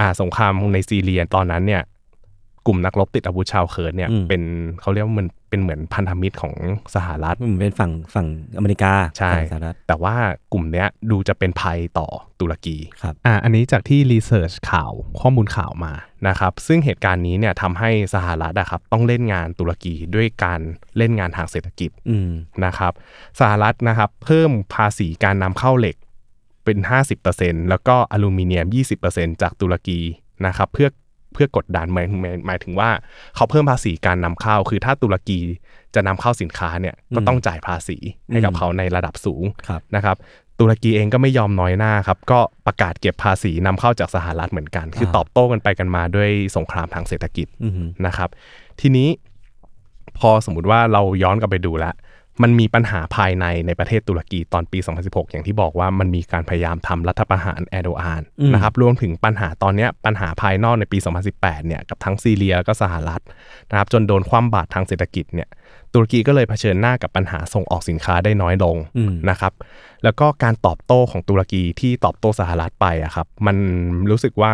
[0.00, 1.82] อ่าสงครามในซีเรียตอนนั้นเนี่ย
[2.66, 4.42] กลุ่มนักรบติดอาวุธชาวเคิร์ดเนี่ยอืมเป็น
[4.80, 6.54] เขาเรียกว่ามันเป็นเหมือนพันธมิตรของ
[6.94, 10.14] สหรัฐมันเป็นฝั่งฝั่งอเมริกาใช่ฝั่งสหรัฐแต่ว่า
[10.52, 12.08] กลุ่มเนี้ยดูจะเป็นภัยต่อ
[12.40, 15.92] ตุรกีครับอ่าอันนี้จากที่รีเสิร์ชข่าวข้อมูลข่าวมา
[16.28, 20.60] นะครับซึ่งเหตุการณ์นี้เนี่ยทำให้สหรัฐอะครับต้องเล่นงานตุรกีด้วยการ
[20.96, 22.30] เล่นงานทางเศรษฐกิจอืม
[22.64, 22.92] นะครับ
[23.40, 25.96] สหรัฐนะครับเพิ่มภาษีการนำเข้าเหล็ก
[26.64, 26.78] เป็น
[27.24, 28.66] 50%แล้วก็อลูมิเนียม
[29.04, 30.00] 20%จากตุรกี
[30.46, 30.88] นะครับเพื่อ
[31.34, 32.90] เพื่อกดดันหมายหมายหมายถึงว่า
[33.36, 35.40] เขาเพิ่มภาษีการนำเข้า คือถ้าตุรกี
[35.94, 37.96] จะนำเข้าสินค้าเนี่ยก็ต้องจ่ายภาษี
[38.30, 40.16] ให้กับเขาในระดับสูงครับนะครับ
[40.60, 47.74] ตุรกีเองก็ไม่ยอมน้อยหน้าครับ ก็ประกาศเก็บภาษีนำเข้าจากสหรัฐเหมือนกัน คือตอบโต้กันไปกันมาด้วยสงครามทางเศรษฐกิจอืม
[48.06, 48.28] นะครับ
[48.80, 49.08] ทีนี้
[50.18, 51.94] พอสมมุติว่าเราย้อนกลับไปดูแล้ว
[52.42, 60.98] มันมีปัญหาภายในในประเทศตุรกีตอนปี 2016 อย่างที่บอกว่ามันมีการพยายามทำรัฐประหารแอร์โดอานอืมนะครับรวมถึงปัญหาตอนเนี้ยปัญหาภายนอกในปี
[61.32, 63.20] 2018 เนี่ยกับทั้งซีเรียแล้วก็สหรัฐ
[63.70, 65.48] นะครับจนโดนคว่ำบาตรทางเศรษฐกิจเนี่ย
[65.92, 69.52] ตุรกีก็เลยเผชิญหน้ากับปัญหาส่งออกสินค้าได้น้อยลงอืมนะครับ
[70.04, 73.56] แล้วก็การตอบโต้ของตุรกีที่ตอบโต้สหรัฐไปอะครับมัน
[74.10, 74.52] รู้สึกว่า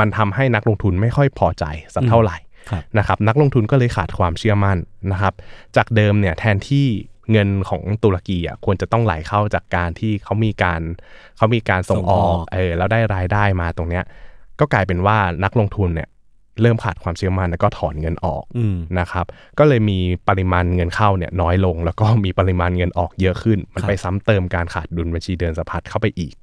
[0.00, 1.64] มันทำให้นักลงทุนไม่ค่อยพอใจ
[1.94, 2.36] สักเท่าไหร่
[2.70, 4.78] ครับนะครับนักลงทุนก็เลยขาดความเชื่อมั่น
[5.12, 5.34] นะครับ
[5.76, 6.86] จากเดิมเนี่ยแทนที่
[7.32, 10.80] เงินของตุรกีอะควรจะต้องไหลเข้าจากการที่เขามีการ
[11.36, 14.04] เขามีการส่งออกเออแล้วได้รายได้มาตรงเนี้ย
[14.60, 16.08] ก็กลายเป็นว่านักลงทุนเนี่ย
[16.62, 19.26] เริ่มขาดความเชื่อมั่นแล้วก็ถอนเงินออกอืมนะครับ
[19.58, 26.34] ก็เลยมีปริมาณเงินเข้าเนี่ยน้อยลง แล้วก็มีปริมาณเงินออกเยอะขึ้น มันครับไปซ้ำเติมการขาดดุลบัญชีเดินสะพัดเข้าไปอีก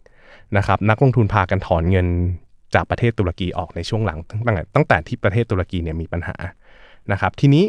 [0.57, 2.07] นะครับนักลงทุนพากันถอนเงิน
[2.75, 6.35] จากประเทศตุรกีออกในช่วงหลังตั้งแต่ตั้งแต่ที่ประเทศตุรกีเนี่ยมีปัญหา
[7.11, 7.63] นะครับ ทีนี้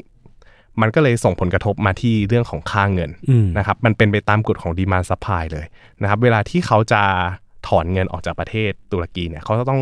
[0.82, 5.66] มันก็เลยส่งผลกระทบมาที่เรื่องของค่าเงินอืมนะครับมันเป็นไปตามกฎของ demand supply เลย
[6.02, 7.02] นะครับเวลาที่เขาจะ
[7.68, 9.80] ถอนเงินออกจากประเทศตุรกีเนี่ยเขาจะต้อง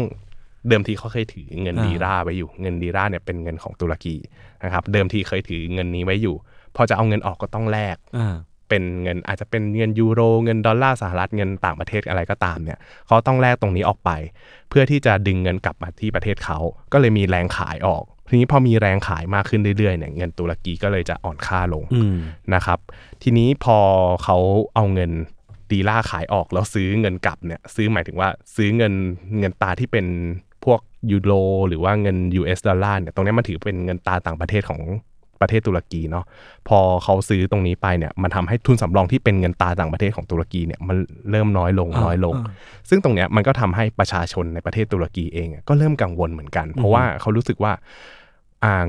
[0.69, 4.17] เดิมทีเขาเคยถือเงินอ่าลีราไว้อยู่ เงินลีราเนี่ยเป็นเงินของตุรกี
[4.65, 6.37] นะครับเดิมทีเคยถือเงินนี้ไว้อยู่
[6.77, 8.37] พอจะเอาเงินออกก็ต้องแลกอ่า
[8.69, 14.11] เป็นเงินอาจจะเป็นเงินยูโรเงินดอลลาร์สหรัฐเงินต่างประเทศอะไรก็ตามเนี่ยเขาต้องแลกตรงนี้ออกไป
[14.69, 16.59] เพื่อที่จะดึงเงินกลับมาที่ประเทศเขา
[16.93, 22.16] ก็เลยมีแรงขายออก ทีนี้พอมีแรงขายมากขึ้นเรื่อยๆเนี่ยเงินตุรกีก็เลยจะอ่อนค่าลงอืม
[22.55, 22.79] นะครับ
[23.22, 23.79] ทีนี้พอ
[24.24, 24.37] เขา
[24.74, 25.11] เอาเงิน
[25.70, 28.93] ดีล่าขายออกแล้วซื้อเงินกลับเนี่ยซื้อหมายถึงว่าซื้อเงิน
[29.39, 30.07] เงินตาที่เป็น
[30.64, 31.33] พวกยูโร
[31.68, 34.83] หรือว่าเงิน US ดอลลาร์เนี่ยตรงนี้มันถือเป็นเงินตาต่างประเทศของ
[35.41, 36.24] ประเทศตุรกีเนาะ
[36.68, 40.97] พอเขาซื้อตรงนี้ไปเนี่ยมันทำให้ทุนสำรองที่เป็นเงินตาต่างประเทศของตุรกีเนี่ยมัน
[41.31, 42.53] เริ่มน้อยลงอ่าน้อยลงอ่า
[42.89, 48.16] ซึ่งตรงเนี้ยมันก็ทำให้ประชาชนในประเทศตุรกีเองอะก็เริ่มกังวลเหมือนกัน เพราะว่าเขารู้สึกว่าอ่า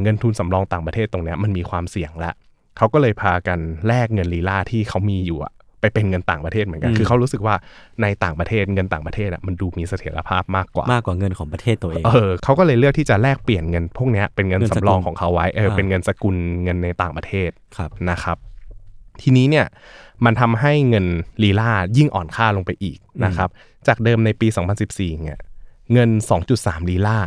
[0.02, 2.34] เงินทุนสำรองต่างประเทศตรงเนี้ยมันมีความเสี่ยงแล้ว
[2.78, 7.56] เขาก็เลยพากันแลกเงินลีลาที่เขามีอยู่อะไปเป็นเงินต่างประเทศเหมือนกันอืมคือเขารู้สึกว่า
[8.02, 18.38] ในต่างประเทศเงินต่างประเทศอะมันดูมีเสถียรภาพมากกว่ามากกว่าเงินของประเทศตัวเอง เออเขาก็เลยเลือกที่จะแลกเปลี่ยนเงินพวกเนี้ยเป็นเงินเงินสกุลสำรองของเขาไว้ เอออ่าเป็นเงินสกุลเงินในต่างประเทศครับนะครับ
[19.22, 19.66] ทีนี้เนี่ย
[20.26, 21.06] มันทำให้เงิน
[21.44, 23.50] ลีลายิ่งอ่อนค่าลงไปอีกนะครับ
[23.88, 24.48] จากเดิมในปี
[24.86, 25.40] 2014เนี่ย
[25.94, 26.10] เงิน
[26.50, 27.18] 2.3 ลีลา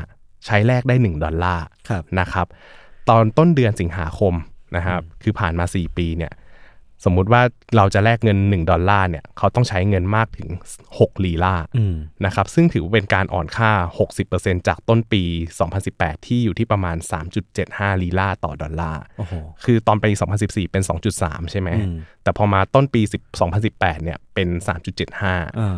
[0.46, 2.46] ใช้แลกได้ 1 ดอลลาร์ครับนะครับ
[3.08, 4.34] ตอนต้นเดือนสิงหาคม
[4.76, 6.32] นะครับ คือผ่านมา 4 ปีเนี่ย
[7.04, 7.42] สมมุติว่า
[7.76, 10.48] เราจะแลกเงิน 1 ดอลลาร์เนี่ยเขาต้องใช้เงินมากถึง
[10.88, 11.94] 6 ลีลาอืม
[12.24, 13.70] นะครับซึ่งถือว่าเป็นการอ่อนค่า
[14.18, 15.22] 60%จากต้นปี
[15.74, 16.96] 2018 ที่อยู่ที่ประมาณ
[17.50, 19.34] 3.75 ลีลาต่อดอลลาร์โอ้โห
[19.64, 20.10] คือตอนปี
[20.42, 20.82] 2014 เป็น
[21.16, 24.76] 2.3 ใช่ไหมอืมแต่พอมาต้นปี10 2018 เนี่ยเป็นอ่า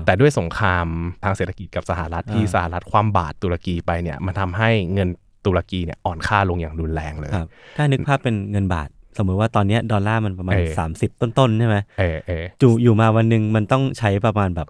[0.01, 0.87] 3.75 แต่ด้วยสงคราม
[1.25, 5.09] ทางเศรษฐกิจกับสหรัฐที่อ่าสหรัฐคว่ำบาตรตุรกีไปเนี่ยมันทำให้เงิน
[5.47, 8.89] ตุรกีเนี่ยอ่อนค่าลงอย่างรุนแรงเลยครับถ้านึกภาพเป็นเงินบาท
[9.19, 14.69] สมมติว่าตอนเนี้ยดอลลาร์มันประมาณเออสามสิบต้นๆใช่ไหมเออเออจูอยู่มาวันหนึ่งมันต้องใช้ประมาณแบบ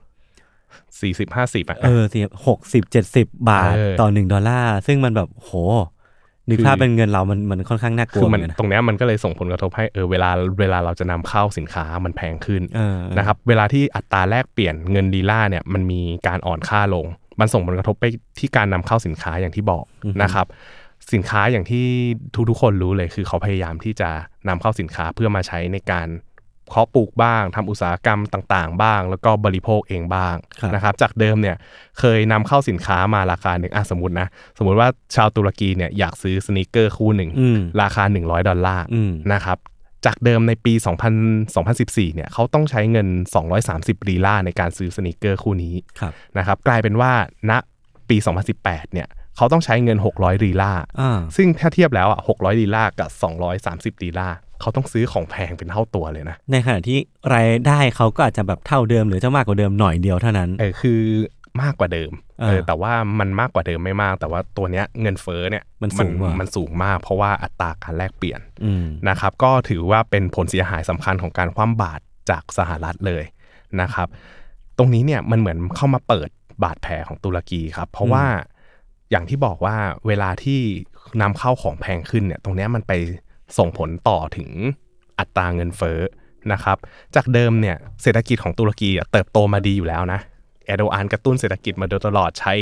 [1.01, 5.53] สี่สิบห้าสิบอะเออสิหกสิบเจ็ดสิบบาทเออต่อหนึ่งดอลลาร์ซึ่งมันแบบโห
[6.49, 10.31] นึกคือภาพเป็นเงินเรามันมันค่อนข้างน่ากลัคืวอเหมัมืนอนกันนะตรงเนี้ยมันก็เลยส่งผลกระทบให้เออเวลา
[10.61, 17.07] เวลาเราจะนำเข้าสินค้ามันแพงขึ้นเออเออนะครับเวลาที่อัตราแลกเปลี่ยนเงินลีลาเนี่ยมันมีการอ่อนค่าลง
[17.41, 18.05] มันส่งผลกระทบไป
[18.39, 19.85] ที่การนำเข้าสินค้าอย่างที่บอก
[20.23, 20.47] นะครับ
[21.13, 21.87] สินค้าอย่างที่
[22.51, 24.11] ทุกๆคนรู้เลยคือเขาพยายามที่จะ
[24.49, 26.09] นำเข้าสินค้าเพื่อมาใช้ในการ
[26.69, 31.57] เพาะปลูกบ้างทำอุตสาหกรรมต่างๆ บ้าง แล้วก็บริโภคเองบ้างครับนะครับจากเดิมเนี่ย
[31.99, 34.27] เคยนำเข้าสินค้ามาราคาหนึ่งอะสมมตินะ
[34.59, 39.59] สมมติว่าชาวตุรกีเนี่ยอยากซื้อสนีกเกอร์คู่หนึ่งอืมราคา 100 ดอลลาร์อืมนะครับ
[40.07, 40.73] จากเดิมในปี
[41.23, 43.09] 2000 2014 เนี่ยเขาต้องใช้เงิน
[43.59, 47.13] 230ลีลาในการซื้อสนีกเกอร์คู่นี้ครับนะครับกลายเป็นว่า
[47.51, 47.53] ณ
[48.09, 48.17] ปี
[48.55, 53.11] 2018 เนี่ย เขาต้องใช้เงิน 600ลีลาอ่าซึ่งถ้าเทียบแล้วอะ600ลีลากับ
[53.97, 54.29] 230ลีลา
[54.61, 56.99] เขาต้องซื้อของแพงเป็นเท่าตัวเลยนะ ในขณะที่
[57.35, 61.01] รายได้เขาก็อาจจะแบบเท่าเดิม หรือจะมากกว่าเดิมหน่อยเดียวเท่านั้นเออคือ
[61.63, 62.13] มากกว่าเดิม
[62.43, 73.25] อ่าเออแต่ว่ามันมากกว่าเดิมไม่มาก แต่ว่าตัวเนี้ยเงินเฟ้อเนี่ยมันสูงกว่ามันสูงมาก เพราะว่าอัตราการแลกเปลี่ยนอืมนะครับก็ถือว่าเป็นผลเสียหายสำคัญของการคว่ำบาตรจากสหรัฐเลย
[73.81, 74.09] นะครับ
[74.79, 76.29] ตรงนี้เนี่ยมันเหมือนเข้ามาเปิด
[76.65, 78.25] บาดแผลของตุรกีครับ เพราะว่า
[79.13, 80.61] อย่างที่บอกว่าเวลาที่
[81.21, 82.93] นำเข้าของแพงขึ้นเนี่ยตรงเนี้ยมันไป
[83.59, 84.51] ส่งผลต่อถึง
[85.19, 85.99] อัตราเงินเฟ้อ
[86.53, 86.77] นะครับ
[87.15, 90.21] จากเดิมเนี่ยเศรษฐกิจของตุรกีอะเติบโตมาดีอยู่แล้วนะ
[90.67, 92.55] แอร์โดอานกระตุ้นเศรษฐกิจมาโดยตลอดใช้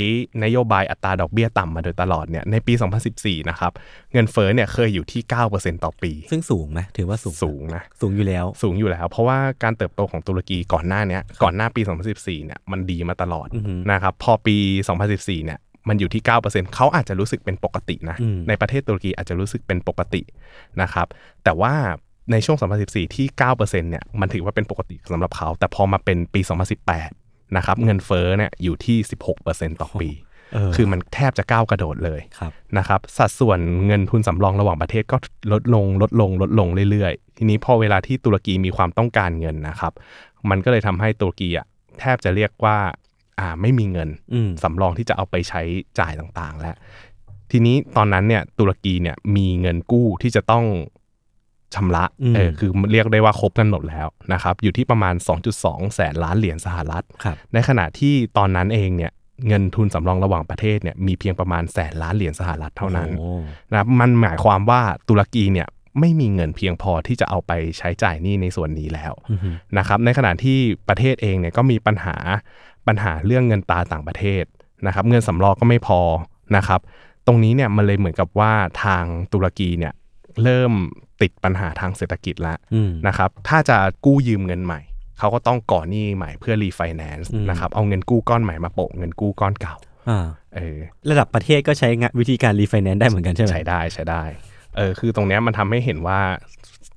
[0.44, 2.72] นโยบายอัตราดอกเบี้ยต่ำมาโดยตลอดเนี่ยในปี
[3.10, 3.72] 2014 นะครับ
[4.12, 5.22] เงินเฟ้อเนี่ยเคยอยู่ที่
[5.52, 11.80] 9%ต่อปี ซึ่งสูงไหมถือว่าสูงสูงนะสูงอยู่แล้วสูงอยู่แล้ว เพราะว่าการเติบโตของตุรกีก่อนหน้าเนี้ยก่อนหน้าปี
[12.14, 14.56] 2014 เนี่ยมันดีมาตลอดอือฮึนะครับพอปี
[14.98, 20.22] 2014 เนี่ย มันอยู่ที่ 9%เขาอาจจะรู้สึกเป็นปกตินะอืมในประเทศตุรกีอาจจะรู้สึกเป็นปกติ
[20.82, 21.06] นะครับ
[21.44, 21.74] แต่ว่า
[22.32, 22.56] ในช่วง
[22.86, 26.40] 2014 ที่ 9%เนี่ย มันถือว่าเป็นปกติสำหรับเขา แต่พอมาเป็นปี
[26.98, 28.98] 2018 นะครับ เงินเฟ้อเนี่ยอยู่ที่
[29.40, 30.10] 16%ต่อปี
[30.52, 35.16] เออคือมันแทบจะก้าวกระโดดเลยครับนะครับ สัดส่วนเงินทุนสำรองระหว่างประเทศก็
[35.52, 39.92] ลดลง ลดลง ลดลงเรื่อยๆ ทีนี้พอเวลาที่ตุรกีมีความต้องการเงินนะครับ
[40.50, 41.66] มันก็เลยทำให้ตุรกีอะ
[42.00, 42.78] แทบจะเรียกว่า
[43.40, 45.62] อ่าไม่มีเงินอืมสำรองที่จะเอาไปใช้
[45.98, 46.76] จ่ายต่างๆ แล้ว
[47.50, 50.64] ทีนี้ตอนนั้นเนี่ยตุรกีเนี่ยมีเงินกู้ที่จะต้อง
[51.74, 55.14] ชำระอืมเออคือเรียกได้ว่าครบกำหนดแล้วนะครับ อยู่ที่ประมาณ
[55.54, 59.12] 2.2 แสนล้านเหรียญสหรัฐครับในขณะที่ตอนนั้นเองเนี่ย
[59.48, 63.30] เงินทุนสำรองระหว่างประเทศเนี่ยมีเพียงประมาณแสนล้านเหรียญสหรัฐเท่านั้นโอ้
[63.70, 65.68] นะครับมันหมายความว่าตุรกีเนี่ย
[66.00, 72.16] ไม่มีเงินเพียงพอที่จะเอาไปใช้จ่ายหนี้ในส่วนนี้แล้วอือฮึนะครับ ในขณะที่ประเทศเองเนี่ยก็มีปัญหา
[72.86, 74.44] ปัญหาเรื่องเงินตราต่างประเทศ
[74.86, 76.00] นะครับ เงินสำรองก็ไม่พอ
[76.56, 76.80] นะครับ
[77.26, 78.52] ตรงนี้เนี่ยมันเลยเหมือนกับว่า
[78.84, 79.92] ทางตุรกีเนี่ย
[80.42, 80.72] เริ่ม
[81.22, 84.80] ติดปัญหาทางเศรษฐกิจแล้วอืมนะครับ ถ้าจะกู้ยืมเงินใหม่
[85.18, 89.74] เขาก็ต้องก่อหนี้ใหม่เพื่อรีไฟแนนซ์อืมนะครับ เอาเงินกู้ก้อนใหม่มาโปะเงินกู้ก้อนเก่า
[90.10, 90.26] อ่า
[90.56, 90.78] เออ
[91.10, 94.22] ระดับประเทศก็ใช้งานวิธีการรีไฟแนนซ์ได้เหมือนกันใช่ไหมใช้ได้ใช้ได้
[94.76, 96.20] เออคือตรงเนี้ยมันทำให้เห็นว่า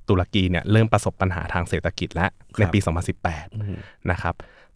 [0.08, 2.78] ตุรกีเนี่ยเริ่มประสบปัญหาทางเศรษฐกิจแล้วในปี
[3.44, 4.34] 2018 นะครับ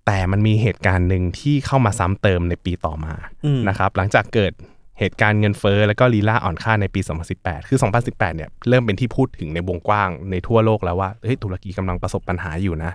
[0.09, 4.53] แต่มันมีเหตุการณ์หนึ่งที่เข้ามาซ้ำเติมในปีต่อมาอืมนะครับหลังจากเกิด
[4.99, 7.01] เหตุการณ์เงินเฟ้อแล้วก็ลีราอ่อนค่าในปี
[7.35, 12.93] 2018 คือ 2018 เนี่ยเริ่มเป็นที่พูดถึงในวงกว้างในทั่วโลกแล้วว่าเฮ้ยตุรกีกำลังประสบปัญหาอยู่นะ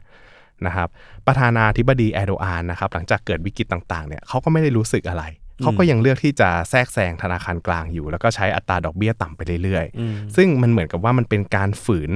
[0.66, 0.88] นะครับ
[1.28, 5.24] ประธานาธิบดีแอร์โดอานนะครับหลังจากเกิดวิกฤตต่างๆเนี่ยเขาก็ไม่ได้รู้สึกอะไร
[5.62, 12.12] เขาก็ยังเลือกที่จะแทรกแซงธนาคารกลางอยู่ แล้วก็ใช้อัตราดอกเบี้ยต่ำไปเรื่อยๆอืมซึ่งมันเหมือนกับว่ามันเป็นการฝืน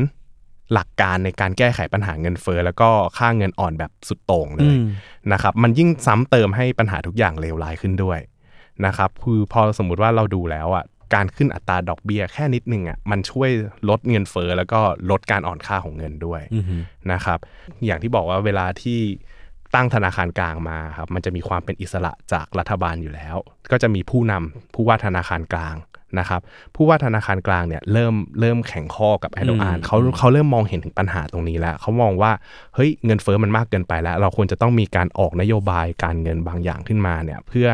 [0.73, 4.85] หลักการในการแก้ไขปัญหาเงินเฟ้อแล้วก็ค่าเงินอ่อนแบบสุดโต่งเลอืยม
[5.33, 8.19] นะครับมันยิ่งซ้ำเติมให้ปัญหาทุกอย่างเลวร้ายขึ้นด้วย
[8.85, 13.49] นะครับคือพอสมมุติว่าเราดูแล้วอะการขึ้นอัตราดอกเบี้ยแค่นิดนึงอะมันช่วย
[13.89, 14.79] ลดเงินเฟ้อแล้วก็
[15.11, 16.77] ลดการอ่อนค่าของเงินด้วยอืมฮึ
[17.11, 17.39] นะครับ
[17.85, 18.99] อย่างที่บอกว่าเวลาที่
[19.75, 23.35] ตั้งธนาคารกลางมาครับมันจะมีความเป็นอิสระจากรัฐบาลอยู่แล้ว
[23.71, 25.75] ก็จะมีผู้นำผู้ว่าธนาคารกลาง
[26.19, 26.41] นะครับ
[26.75, 32.31] ผู้ว่าธนาคารกลางเนี่ยเริ่มเริ่มแข่งข้อกับแอร์โดอานเขาเขาเริ่มมองเห็นถึงปัญหาตรงนี้แล้วเขามองว่า
[32.75, 37.69] เฮ้ยเงินเฟ้อมันมากเกินไปแล้ว เราควรจะต้องมีการออกนโยบายการเงินบางอย่างขึ้นมาเนี่ยเพื่อ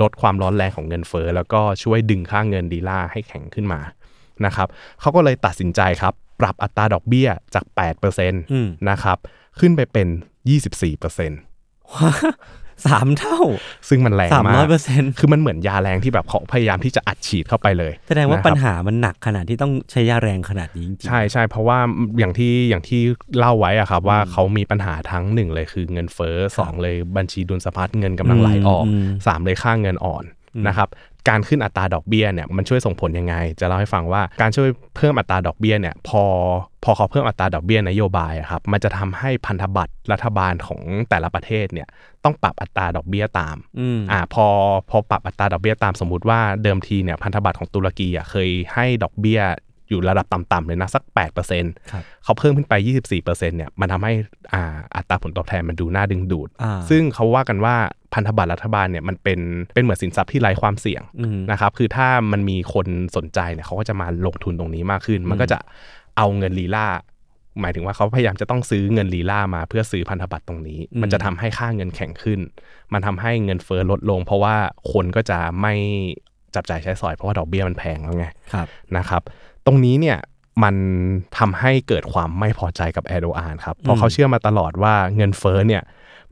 [0.00, 3.80] ลดความร้อนแรงของเงินเฟ้อแล้วก็ช่วยดึงค่าเงินดีล่าให้แข็งขึ้นมา
[4.44, 4.68] นะครับ
[5.00, 7.64] เขาก็เลยตัดสินใจครับ ปรับอัตราดอกเบี้ยจาก
[8.08, 9.18] 8%อืมนะครับ
[9.60, 10.08] ขึ้นไปเป็น
[10.90, 13.38] 24% สามเท่า
[13.88, 21.78] ซึ่งมันแรงสามมาร้อยกเปอร์เซ็นต์คือมันเหมือนยาแรงที่แบบเขาพยายามที่จะอัดฉีดเข้าไปเลย แสดงว่านะครับปัญหามันหนักขนาดที่ต้องใช้ยาแรงขนาดนี้จริงๆใช่ใช่เพราะว่า
[22.18, 23.00] อย่างที่อย่างที่
[23.38, 30.24] เล่าไว้อะครับว่าเขามีปัญหาทั้งหนึ่งเลยคือเงินเฟ้อสองเลยบัญชีดุลสะพัดเงินกำลังไหลออกอืมสามเลยค่าเงินอ่อน
[30.66, 30.88] นะครับ
[31.28, 36.22] การขึ้นอัตราดอกเบี้ยเนี่ยมันช่วยส่งผลยังไง จะเล่าให้ฟังว่าการช่วยเพิ่มอัตราดอกเบี้ยเนี่ยพอ
[36.84, 40.80] พอเขาเพิ่มอัตราดอกเบี้ยนโยบายอะครับมันจะทำให้พันธบัตรรัฐบาลของ
[41.10, 41.88] แต่ละประเทศเนี่ย
[42.24, 44.46] ต้องปรับอัตราดอกเบี้ยตามอืมอ่าพอ
[44.90, 49.40] พอปรับอัตราดอกเบี้ยตามสมมติว่าเดิมทีเนี่ยพันธบัตรของตุรกีอะเคยให้ดอกเบี้ย
[49.90, 51.02] อยู่ระดับต่ำๆเลยนะสัก
[51.48, 52.74] 8%ครับเขาเพิ่มขึ้นไป
[53.16, 54.12] 24%เนี่ยมันทำให้
[54.52, 57.74] อ่าอัตราผลตอบแทนมันดูน่าดึงดูดอ่าซึ่งเขาว่ากันว่า
[58.14, 59.40] พันธบัตรรัฐบาลเนี่ยมันเป็น
[59.74, 62.86] เป็นเหมือนสินทรัพย์ที่ไร้ความเสี่ยงอืมนะครับคือถ้ามันมีคน
[63.16, 65.58] สนใจเนี่ยเขาก็จะมาลงทุนตรงนี้มากขึ้น มันก็จะ
[66.16, 66.86] เอาเงินลีลา
[67.60, 72.40] หมายถึงว่าเขาพยายามจะต้องซื้อเงินลีลามาเพื่อซื้อพันธบัตรตรงนี้อืมมันจะทำให้ค่าเงินแข็งขึ้น
[72.92, 74.54] มันทำให้เงินเฟ้อลดลง เพราะว่า
[74.92, 75.74] คนก็จะไม่
[76.54, 78.66] จับจ่ายใช้สอยเพราะว่าดอกเบี้ยมันแพงแล้วไงครับ
[78.96, 79.22] นะครับ
[79.66, 80.18] ตรงนี้เนี่ย
[80.62, 80.74] มัน
[81.38, 85.82] ทำให้เกิดความไม่พอใจกับแอร์โดอานครับเพราะเขาเชื่อมาตลอดว่าเงินเฟ้อเนี่ย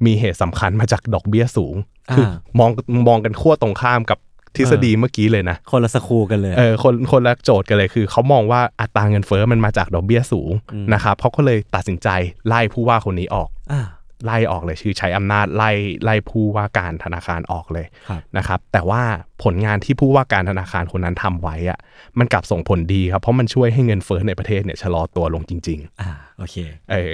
[0.06, 1.74] มีเหตุสำคัญมาจากดอกเบี้ยสูง
[2.14, 2.26] คือ
[2.58, 2.70] มอง
[3.08, 4.18] มองกันขั้วตรงข้ามกับ
[4.56, 12.08] ทฤษฎีเมื่อกี้เลยนะ คนละสคูกันเลยเออคนคนละโจทย์กันเลยคือเขามองว่าอัตราเงินเฟ้อมันมาจากดอกเบี้ยสูงอืมนะครับเขาก็เลยตัดสินใจ
[12.46, 13.80] ไล่ผู้ว่าคนนี้ออกอ่า
[14.24, 15.70] ไล่ออกเลยคือใช้อำนาจไล่
[16.04, 19.02] ไล่ผู้ว่าการธนาคารออกเลยครับนะครับ แต่ว่า
[19.44, 21.78] ผลงานที่ผู้ว่าการธนาคารคนนั้นทำไว้อะ
[22.18, 27.12] มันกลับส่งผลดีครับ เพราะมันช่วยให้เงินเฟ้อในประเทศเนี่ยชะลอตัวลงจริงอ่าโอเคๆเออ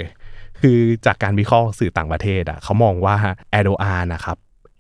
[0.61, 3.17] คือจากการวิเคราะห์สื่อต่างประเทศอะเขามองว่า
[3.51, 4.37] แอโดอานะครับ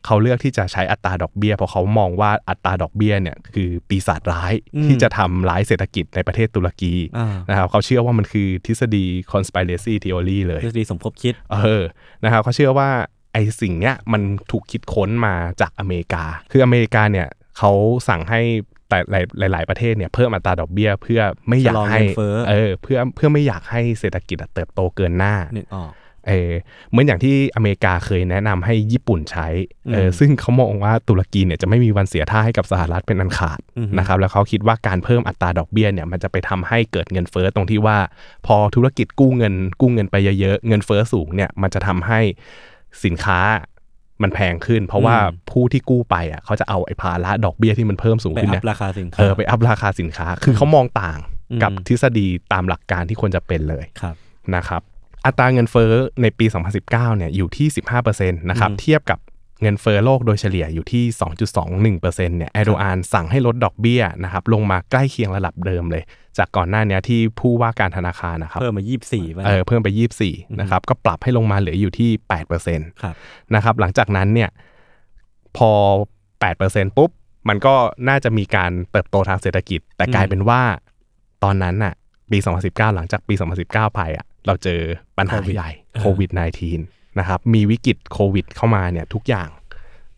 [0.07, 11.83] เขาเลือกที่จะใช้อัตราดอกเบี้ยเพราะเขามองว่าอัตราดอกเบี้ยเนี่ยคือปีศาจร้ายอืมที่จะทำร้ายเศรษฐกิจในประเทศตุรกีอ่านะครับเขาเชื่อว่ามันคือทฤษฎี conspiracy theory เลยทฤษฎีสมคบคิดเออ
[12.25, 12.91] นะครับเขาเชื่อว่า
[13.33, 17.29] ไอ้สิ่งเนี้ยมันถูกคิดค้นมาจากอเมริกา คืออเมริกาเนี่ย
[17.59, 17.73] เขา
[18.09, 18.41] สั่งให้
[18.89, 18.99] แต่
[19.39, 25.91] หลายหลายๆประเทศเนี่ยเพิ่มอัตราดอกเบี้ยเพื่อไม่อยากให้ชะลอเงินเฟ้อเออเพื่อเพื่อไม่อยากให้เศรษฐกิจอะเติบโตเกินหน้านึกออก
[26.29, 26.51] เออ
[26.91, 29.49] เหมือนอย่างที่อเมริกาเคยแนะนำให้ญี่ปุ่นใช้
[29.93, 37.99] เอออืมซึ่งเขามองว่าตุรกีเนี่ยจะไม่มีวันเสียท่าให้กับสหรัฐเป็นอันขาดอือฮึนะครับแล้วเขาคิดว่าการเพิ่มอัตราดอกเบี้ยเนี่ยมันจะไปทำให้เกิดเงินเฟ้อตรงที่ว่า
[38.47, 42.21] พอธุรกิจกู้เงินกู้เงินไปเยอะๆเงินเฟ้อสูงเนี่ยมันจะทำให้
[43.05, 43.41] สินค้า
[44.23, 45.17] มันแพงขึ้น เพราะว่า
[45.51, 51.19] ผู้ที่กู้ไปอะเขาจะเอาไอ้ภาระดอกเบี้ยที่มันเพิ่มสูงไปขึ้นอัเนี่ยพราคาสินค้าเออไปอัพราคาสินค้า คือเขามองต่าง
[51.63, 54.15] กับอืมทฤษฎีตามหลักการที่ควรจะเป็นเลยครับ
[54.55, 54.83] นะครับ
[55.27, 56.47] อัตราเงินเฟ้อในปี
[56.77, 57.69] 2019เนี่ยอยู่ที่
[58.05, 59.19] 15%นะครับอืมเทียบกับ
[59.63, 61.05] เงินเฟ้อโลกโดยเฉลี่ยอยู่ที่
[61.99, 66.03] 2.21%เนี่ยแอโดอานสั่งให้ลดดอกเบี้ยนะครับลงมาใกล้เคียงระดับเดิมเลย
[66.39, 69.89] จากก่อนหน้าเนี้ยที่ผู้ว่าการธนาคารนะครับเพิ่มมายี่สิบสี่ป่ะเออเพิ่มไป
[70.25, 72.11] 24นะครับก็ปรับให้ลงมาเหลืออยู่ที่
[72.57, 73.15] 8%ครับ
[73.55, 74.51] นะครับหลังจากนั้นเนี่ย
[75.57, 75.71] พอ
[76.35, 77.11] 8%ปุ๊บ
[77.49, 77.75] มันก็
[78.09, 80.63] น่าจะมีการเติบโตทางเศรษฐกิจ แต่กลายเป็นว่า
[81.45, 81.95] ตอนนั้นน่ะ
[82.31, 84.81] ปี 2019 หลังจากปี 2019ไปอะ เราเจอ
[85.19, 85.71] ปัญหาโควิดใหญ่
[86.01, 86.31] โควิด
[86.75, 89.49] -19 นะครับ มีวิกฤตโควิด เข้ามาเนี่ยทุกอย่าง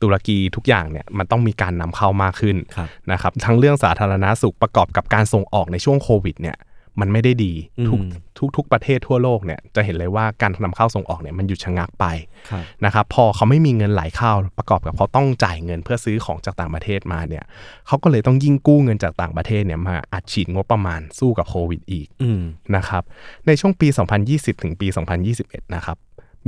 [0.03, 6.57] ตุรกีทุกอย่างเนี่ยมันต้องมีการนำเข้ามากขึ้นครับนะครับทั้งเรื่องสาธารณาสุขประกอบกับการส่งออกในช่วงโควิดเนี่ย
[7.01, 8.01] มันไม่ได้ดีอืมทุก
[8.39, 12.05] ทุกทุกประเทศทั่วโลกเนี่ยจะเห็นเลยว่าการนำเข้าส่งออกเนี่ยมันหยุดชะงักไป
[12.51, 17.45] ครับนะครับพอเขาไม่มีเงินไหลเข้าประกอบกับเขาต้องจ่ายเงินเพื่อซื้อของจากต่างประเทศมาเนี่ย
[17.87, 22.41] เขาก็เลยต้องยิ่งกู้เงินจากต่างประเทศเนี่ยมาอัดฉีดงบประมาณสู้กับโควิดอีกอืม
[22.77, 23.03] นะครับ
[23.47, 23.89] ในช่วงปี
[24.27, 24.87] 2020 ถึงปี
[25.31, 25.97] 2021 นะครับ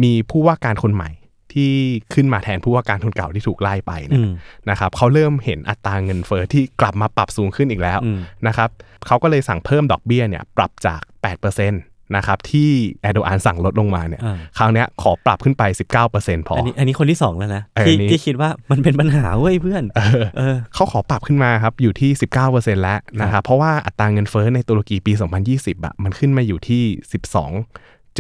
[0.03, 1.11] มีผู้ว่าการคนใหม่
[1.55, 1.73] ที่
[2.15, 4.33] ขึ้นมาแทนผู้ว่าการคนเก่าที่ถูกไล่ไปอืเนะม
[4.71, 8.69] นะครับเขาเริ่มเห็นอัตราเงินเฟอ้อที่กลับมาปรับสูงขึ้นอีกแล้วอืมนะครับ
[9.07, 11.01] เขาก็เลยสั่งเพิ่มดอกเบี้ยเนี่ยปรับจาก
[11.43, 11.71] 8%
[12.17, 12.71] นะครับที่
[13.03, 15.63] แอโดอานสั่งลดลงมาเนี่ยอ่าคราวเนี้ยขอปรับขึ้นไป
[16.07, 22.11] 19%พออันนี้อันนี้คนที่สองแล้วนะเออที่อันนี้ที่คิดว่ามันเป็นปัญหาเว้ยเพื่อนเออเออเขาขอปรับขึ้นมาครับอยู่ที่
[22.47, 25.13] 19%แล้วนะครับเพราะว่าอัตราเงินเฟ้อในตุรกีปี
[25.49, 26.83] 2020อะมันขึ้นมาอยู่ที่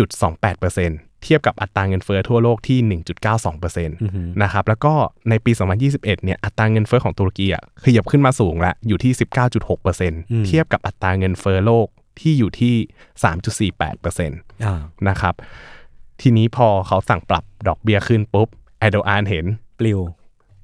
[0.06, 4.94] 12.28% เทียบกับอัตราเงินเฟ้อทั่วโลกที่ 1.92%นอหือะครับแล้วก็
[5.30, 5.52] ในปี
[5.82, 9.12] 2021 เนี่ยอัตราเงินเฟ้อของตุรกีอะขยับขึ้นมาสูงแล้วอยู่ที่
[9.80, 11.86] 19.6%เทียบกับอัตราเงินเฟ้อโลก
[12.20, 12.74] ที่อยู่ที่
[13.78, 14.74] 3.48%อ่า
[15.08, 15.34] นะครับ
[16.20, 18.48] ทีนี้พอเขาสั่งปรับดอกเบี้ยขึ้นปุ๊บ
[18.80, 19.46] แอโดอานเห็น
[19.78, 20.00] ปลิว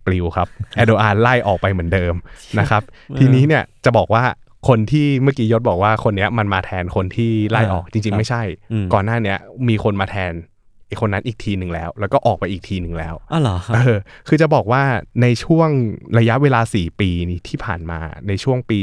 [0.07, 2.14] ปลิวครับแอโดอานไล่ออกไปเหมือนเดิม
[2.59, 2.82] นะครับ
[3.18, 4.24] ทีนี้เนี่ยจะบอกว่า
[4.68, 8.42] คนที่เมื่อกี้ยศบอกว่าคนเนี้ยมันมาแทนคนที่ไล่ออกอ่าจริง ๆ ไม่ใช่
[8.72, 9.38] อืมก่อนหน้าเนี้ย
[9.68, 13.96] มีคนมาแทนไอีกคนนั้นอีกทีหนึ่งแล้ว แล้วก็ออกไปอีกทีหนึ่งแล้วอ๋อเหรอครับเออ
[14.28, 14.82] คือจะบอกว่า
[15.22, 15.70] ในช่วง
[16.18, 18.78] ระยะเวลา 4 ปีนี้ที่ผ่านมาในช่วงปี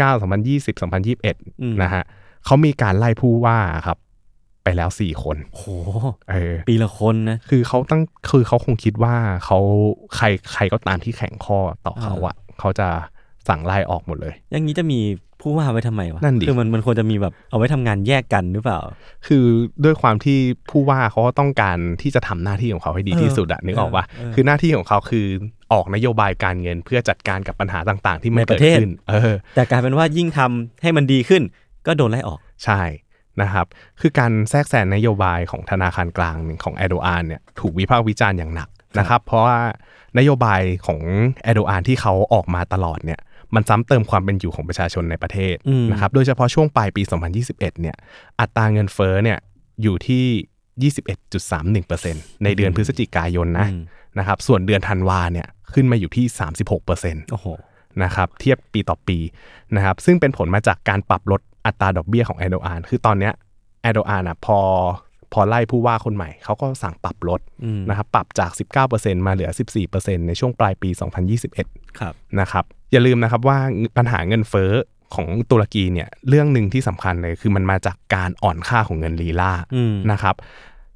[0.00, 0.20] 2019
[0.60, 0.80] 2020
[1.32, 2.04] 2021 นะฮะ
[2.44, 3.98] เขามีการไล่ผู้ว่าครับ
[4.64, 5.62] ไปแล้ว 4 คนโห
[6.30, 9.58] เออปีละคนนะคือเขาตั้งคือเขาคงคิดว่าเขา
[10.16, 12.88] ใครใครก็ตามที่แข่งข้อต่อเขาอะเขาจะ
[13.48, 15.00] สั่งไล่ออกหมดเลย อย่างนี้จะมี
[15.40, 18.80] ผู้ว่าไว้ทำไมวะนั่นดิคือมันมันควรจะมีแบบเอาไว้ทำงานแยกกันหรือเปล่า
[19.26, 19.44] คือ
[19.84, 20.38] ด้วยความที่
[20.70, 25.26] ผู้ว่าเขาก็ต้องการที่จะทำหน้าที่ของเขาให้ดีเออที่สุดอะนึกออกปะเออคือหน้าที่ของเขาคือ
[25.72, 31.42] ออกนโยบายการเงินเพื่อจัดการกับปัญหาต่าง ๆ ที่มันในปเกิดระเทศขึ้นเออ แต่กลายเป็นว่ายิ่งทำให้มันดีขึ้น
[31.86, 32.80] ก็โดนไล่ออกใช่
[33.42, 33.66] นะครับ
[34.00, 38.68] คือการแทรกแซงนโยบายของธนาคารกลางของแอโดอานเนี่ยถูกวิพากษ์วิจารณ์อย่างหนัก
[38.98, 39.58] นะครับ เพราะว่า
[40.18, 41.00] นโยบายของ
[41.44, 43.20] แอโดอานที่เขาออกมาตลอดเนี่ย
[43.54, 47.02] มันซ้ำเติมความเป็นอยู่ของประชาชนในประเทศอืมนะครับโดยเฉพาะช่วงปลายปี
[47.42, 47.96] 2021 เนี่ย
[48.40, 49.38] อัตราเงินเฟ้อเนี่ย
[49.82, 50.92] อยู่ที่
[51.82, 53.82] 21.31%ในเดือนพฤศจิกายนนะอืม
[54.18, 56.26] นะครับส่วนเดือนธันวาเนี่ยขึ้นมาอยู่ที่
[56.78, 57.46] 36%โอ้โห
[58.02, 59.18] นะครับเทียบปีต่อปี
[59.76, 63.32] นะครับซึ่งเป็นผลมาจากการปรับลดอัตราดอกเบี้ยของแอโดอานคือตอนเนี้ย
[63.82, 64.58] แอโดอานอะพอ
[65.34, 68.50] พอไล่ผู้ว่าคนใหม่เขาก็สั่งปรับลดอืมนะครับปรับจาก
[68.88, 69.50] 19%มาเหลือ
[69.88, 70.90] 14%ในช่วงปลายปี
[71.44, 73.58] 2021ครับนะครับอย่าลืมนะครับว่า
[73.96, 74.72] ปัญหาเงินเฟ้อ
[75.14, 80.34] ของตุรกีเนี่ยเรื่องหนึ่งที่สำคัญเลยคือมันมาจากการอ่อนค่าของเงินลีลาอืมนะครับ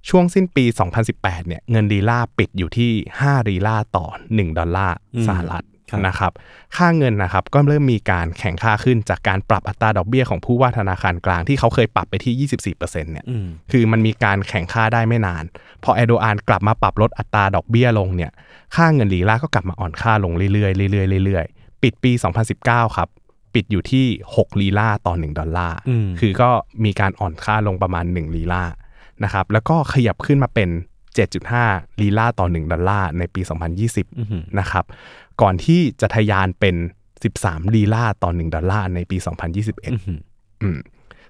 [0.09, 0.65] ช่วงสิ้นปี
[1.07, 6.33] 2018 เนี่ยเงินลีลาปิดอยู่ที่ 5 ลีลาต่อ 1 ดอลลาร์อืมสหรัฐครับ นะครับ
[6.77, 15.45] ค่าเงินนะครับก็เริ่มมีการแข่งค่าขึ้นจากการปรับอัตราดอกเบี้ยของผู้ว่าธนาคารกลางที่เขาเคยปรับไปที่ 24%เนี่ยอืมคือมันมีการแข่งค่าได้ไม่นาน
[15.85, 18.31] พอแอโดอานกลับมาปรับลดอัตราดอกเบี้ยลงเนี่ย
[18.77, 22.13] ค่าเงินลีลาก็กลับมาอ่อนค่าลงเรื่อยๆเรื่อยๆเรื่อยๆปิดปี
[22.55, 23.09] 2019 ครับ
[23.55, 26.51] ปิดอยู่ที่ 6 ลีลาต่อ 1 ดอลลาร์อืมคือก็
[26.85, 28.63] มีการอ่อนค่าลงประมาณ 1 ลีลา
[29.25, 30.69] นะครับแล้วก็ขยับขึ้นมาเป็น
[31.57, 33.41] 7.5 ลีลาต่อ 1 ดอลลาร์ในปี
[33.81, 34.85] 2020อือหือนะครับ
[35.41, 36.77] ก่อนที่จะทะยานเป็น
[37.25, 40.21] 13 ลีลาต่อ 1 ดอลลาร์ในปี 2021อื้อหือ
[40.63, 40.79] อืม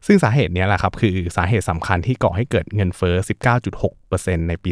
[0.07, 3.15] ซึ่งสาเหตุเนี้ยแหละครับ คือสาเหตุสำคัญที่ก่อให้เกิดเงินเฟ้อ
[3.83, 4.71] 19.6%ในปี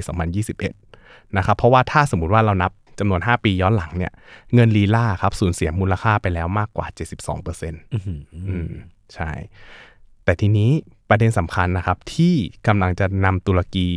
[0.67, 4.13] 2021 นะครับ เพราะว่าถ้าสมมุติว่าเรานับจำนวน 5 ปีย้อนหลังเนี่ย
[4.55, 8.71] เงินลีลาครับสูญเสียมูลค่าไปแล้วมากกว่า 72%อื้อหืออืม
[9.15, 9.31] ใช่
[10.25, 10.71] แต่ทีนี้
[11.09, 12.35] ประเด็นสำคัญนะครับที่
[12.67, 13.89] กำลังจะนำตุรกี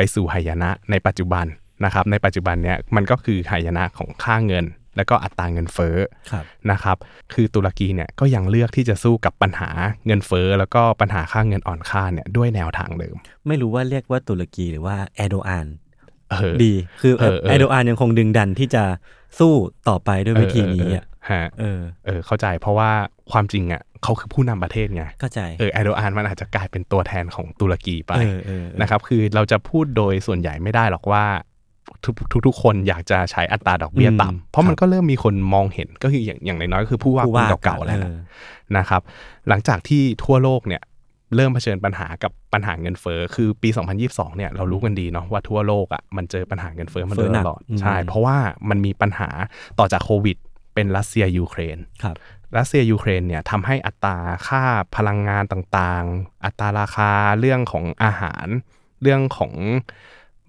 [0.00, 1.46] ไปสู่หายนะในปัจจุบัน
[1.84, 4.64] นะครับ ในปัจจุบันเนี้ยมันก็คือหายนะของค่าเงิน
[4.96, 5.96] แล้วก็อัตราเงินเฟ้อ
[6.30, 6.96] ครับนะครับ
[7.34, 9.70] คือตุรกีเนี่ยก็ยังเลือกที่จะสู้กับปัญหา
[10.06, 15.66] เงินเฟ้อแล้วก็ปัญหาค่าเงินอ่อนค่าเนี่ยด้วยแนวทางเดิม ไม่รู้ว่าเรียกว่าตุรกีหรือว่าแอโดอาน
[16.30, 18.82] เออดีคือเออเออแอโดอานยังคงดึงดันที่จะ
[19.38, 19.52] สู้
[19.88, 22.90] ต่อไปด้วยวิธีนี้อะ ฮะเออเออเข้าใจเพราะว่า
[23.32, 31.24] ความจริงอะเขาคือผู้นำประเทศไงเข้าใจเออแอโดอานมันอาจจะกลายเป็นตัวแทนของตุรกีไปเออเออเออนะครับคือเราจะพูดโดยส่วนใหญ่ไม่ได้หรอกว่า
[32.04, 38.16] ทุกทุกทุกคนอยากจะใช้อัตราดอกเบี้ยอืมต่ำเพราะมันก็เริ่มมีคนมองเห็นก็คืออย่างอย่างน้อยๆก็คือผู้ว่าผู้คนว่าเก่าๆแล้วเอนะอ
[38.76, 39.02] นะครับ
[39.48, 40.82] หลังจากที่ทั่วโลกเนี่ย
[41.36, 43.68] เริ่มเผชิญปัญหากับปัญหาเงินเฟ้อคือปี
[44.02, 48.36] 2022 เนี่ยเรารู้กันดีเนาะว่าทั่วโลกอะมันเจอปัญหาเงินเฟ้อมาโดยตลอดเฟ้อหนักใช่อืมเพราะว่า
[48.70, 49.28] มันมีปัญหา
[49.78, 50.36] ต่อจากโควิด
[50.80, 52.16] เป็นรัสเซียยูเครนครับ
[52.56, 54.16] รัสเซียยูเครนเนี่ยทำให้อัตรา
[54.48, 54.62] ค่า
[54.96, 58.46] พลังงานต่างๆ อัตราราคาเรื่องของอาหาร
[59.02, 59.52] เรื่องของ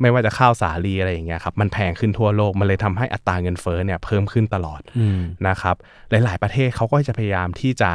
[0.02, 5.76] ไม่ว่าจะข้าวสาลีอะไรอย่างเงี้ยครับมันแพงขึ้นทั่วโลก มันเลยทำให้อัตราเงินเฟ้อเนี่ยเพิ่มขึ้นตลอดอืมนะครับ
[6.10, 7.92] หลาย ๆ ประเทศเขาก็จะพยายามที่จะ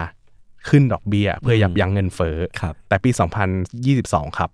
[0.69, 3.11] ขึ้นดอกเบี้ยเพื่อยับยั้งเงินเฟ้อครับแต่ปี
[3.75, 4.51] 2022 ครับ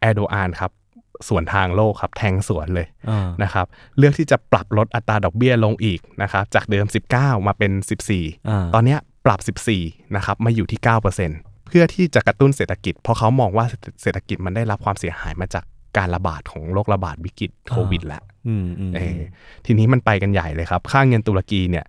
[0.00, 0.70] แอร์โดอานครับ
[1.28, 3.66] สวนทางโลกครับแทงสวนเลยอ่านะครับ
[3.98, 7.72] เลือกที่จะปรับลดอัตราดอกเบี้ยลงอีกนะครับจากเดิม 19 มาเป็น
[8.48, 10.80] อ่า14 ตอนเนี้ยปรับ 14นะครับมาอยู่ที่
[11.24, 13.64] 9%เพื่อที่จะกระตุ้นเศรษฐกิจ เพราะเขามองว่า
[14.02, 15.64] เศรษฐกิจมันได้รับความเสียหายมาจาก
[15.96, 19.20] การระบาดของโรคระบาดวิกฤตโควิดแล้วอืมอืมเออ
[19.66, 21.84] ทีนี้มันไปกันใหญ่เลยครับ ค่าเงินตุรกีเนี่ย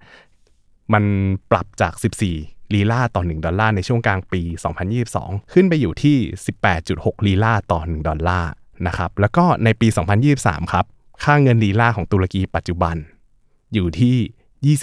[0.94, 1.04] มัน
[1.52, 1.94] ปรับจาก
[2.36, 4.42] 14 ลีลาต่อ 1 ดอลลาร์ในช่วงกลางปี
[4.98, 6.18] 2022 ขึ้นไปอยู่ที่
[6.72, 8.52] 18.6 ลีลาต่อ 1 ดอลลาร์
[8.88, 9.88] นะครับแล้วก็ในปี
[10.30, 10.86] 2023 ครับ
[11.24, 12.96] ค่าเงินลีลาของตุรกีปัจจุบัน
[13.74, 14.78] อยู่ที่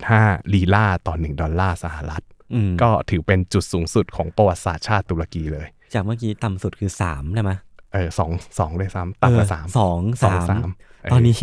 [0.00, 2.22] 26.5 ลีลาต่อ 1 ดอลลาร์สหรัฐ
[2.54, 7.52] อืมก็ถือเป็นจุดสูงสุดของประวัติศาสตร์ชาติตุรกีเลย จากเมื่อกี้ต่ำสุดคือสามได้ไหม
[7.92, 10.68] เออสองสองเลยซ้ำต่ำกว่าเออสามสองสองสามสาม
[11.02, 11.36] เตอนนี้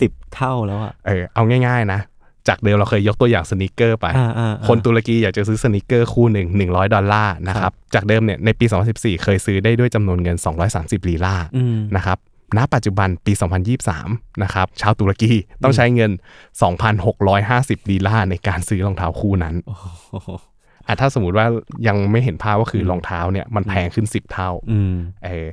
[0.00, 2.00] สิบเท่าแล้วอะเออเอาง่าย ๆ นะ
[2.48, 10.36] จากเดิมเราเคยยกตัวอย่างสนิเกอร์ไปอ่าอ่าอ่าคนตุรกีอยากจะซื้อสนิเกอร์คู่หนึ่ง100 ดอลลาร์นะครับ จากเดิมเนี่ยในปี 2014 เคยซื้อได้ด้วยจำนวนเงิน
[10.72, 12.18] 230 ลีลาอืมนะครับ
[12.56, 13.32] ณปัจจุบันปี
[13.86, 15.32] 2023 นะครับ ชาวตุรกี
[15.62, 16.10] ต้องใช้เงิน
[17.00, 19.76] 2,650 ลีลาในการซื้อรองเท้าคู่นั้นโอ้
[20.22, 20.28] โห
[20.86, 21.46] อะถ้าสมมติว่า
[21.86, 24.94] ยังไม่เห็นภาพว่าคือรองเท้าเนี่ยมันแพงขึ้น 10 เท่าอืม
[25.24, 25.46] เออ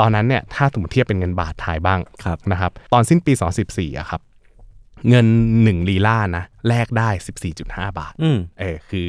[0.00, 3.32] ตอนนั้นเนี่ยถ้าสมมติเทียบเป็นเงินบาทไทยบ้างครับนะครับ ตอนสิ้นปี
[3.66, 4.20] 2014อะครับ
[5.08, 5.26] เงิน
[5.56, 7.08] 1 ลีลานะแลกได้
[7.54, 9.08] 14.5 บาทอืมเออคือ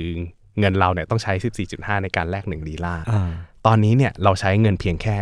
[0.59, 1.33] เงินเราเนี่ยต้องใช้
[1.67, 3.31] 14.5 ในการแลก1ลีลาอ่า
[3.69, 5.15] ตอนนี้เนี่ยเราใช้เงินเพียงแค่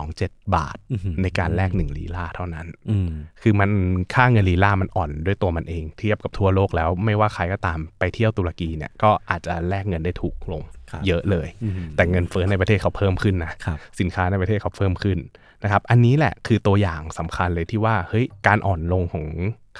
[0.00, 3.10] 1.27 บาทอื้อหือในการแลก1ลีลาเท่านั้นอืม
[3.42, 3.70] คือมัน
[4.14, 15.18] ค่าเงินลีลามันอ่อนด้วยตัวมันเอง เทียบกับทั่วโลกแล้ว ไม่ว่าใครก็ตามไปเที่ยวตุรกีเนี่ยก็อาจจะแลกเงินได้ถูกลงครับเยอะเลยอืมแต่เงินเฟ้อในประเทศเขาเพิ่มขึ้นนะครับสินค้าในประเทศเขาเพิ่มขึ้น
[15.62, 19.26] นะครับอันนี้แหละคือตัวอย่างสำคัญเลยที่ว่าเฮ้ยการอ่อนลงของ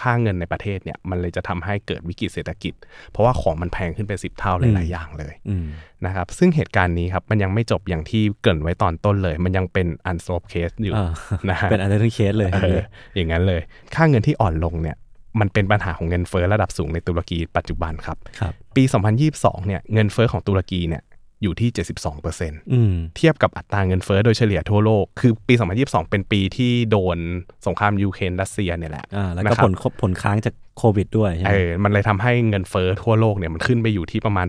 [0.00, 2.74] ค่าเงินในประเทศเนี่ยมันเลยจะทำให้เกิดวิกฤตเศรษฐกิจ
[3.10, 5.66] เพราะว่าของมันแพงขึ้นเป็นสิบเท่าหลายๆอย่างเลยอืม
[6.06, 11.10] นะครับซึ่งเหตุการณ์นี้ครับมันยังไม่จบอย่างที่เกริ่นไว้ตอนต้นเลย มันยังเป็น unsolved case อยู่อ่า
[11.50, 12.80] นะฮะเป็น unsolved case เลยเออ
[13.16, 13.60] อย่างนั้นเลย
[13.94, 14.96] ค่าเงินที่อ่อนลงเนี่ย
[15.40, 18.82] มันเป็นปัญหาของเงินเฟ้อระดับสูงในตุรกีปัจจุบันครับครับปี
[19.24, 21.02] 2022 เนี่ยเงินเฟ้อของตุรกีเนี่ย
[21.42, 21.70] อยู่ที่
[22.16, 27.18] 72%อืมเทียบกับอัตราเงินเฟ้อโดยเฉลี่ยทั่วโลก คือปี 2022 เป็นปีที่โดน
[27.66, 29.72] สงครามยูเครนรัสเซียเนี่ยแหละอ่าแล้วนะก็ครับผล
[30.02, 34.46] ผลค้างจากโควิดด้วยใช่ไหเอมอมันเลยทำให้เงินเฟ้อทั่วโลกเนี่ยมันขึ้นไปอยู่ที่ประมาณ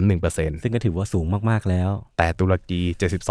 [0.00, 2.80] 8.31%ซึ่งก็ถือว่าสูงมากๆแล้ว แต่ตุรกี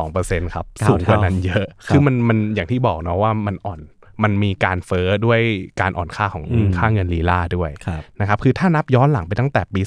[0.02, 3.80] 72%ครับเก้าสูงกว่าเท่านั้นเยอะครับคือมันมันอย่างที่บอกเนาะว่ามันอ่อน
[4.24, 5.39] มันมีการเฟ้อด้วย
[5.82, 9.82] การอ่อนค่าของอืมค่าเงินลีลาด้วยครับนะครับคือถ้านับย้อนหลังไปตั้งแต่ปี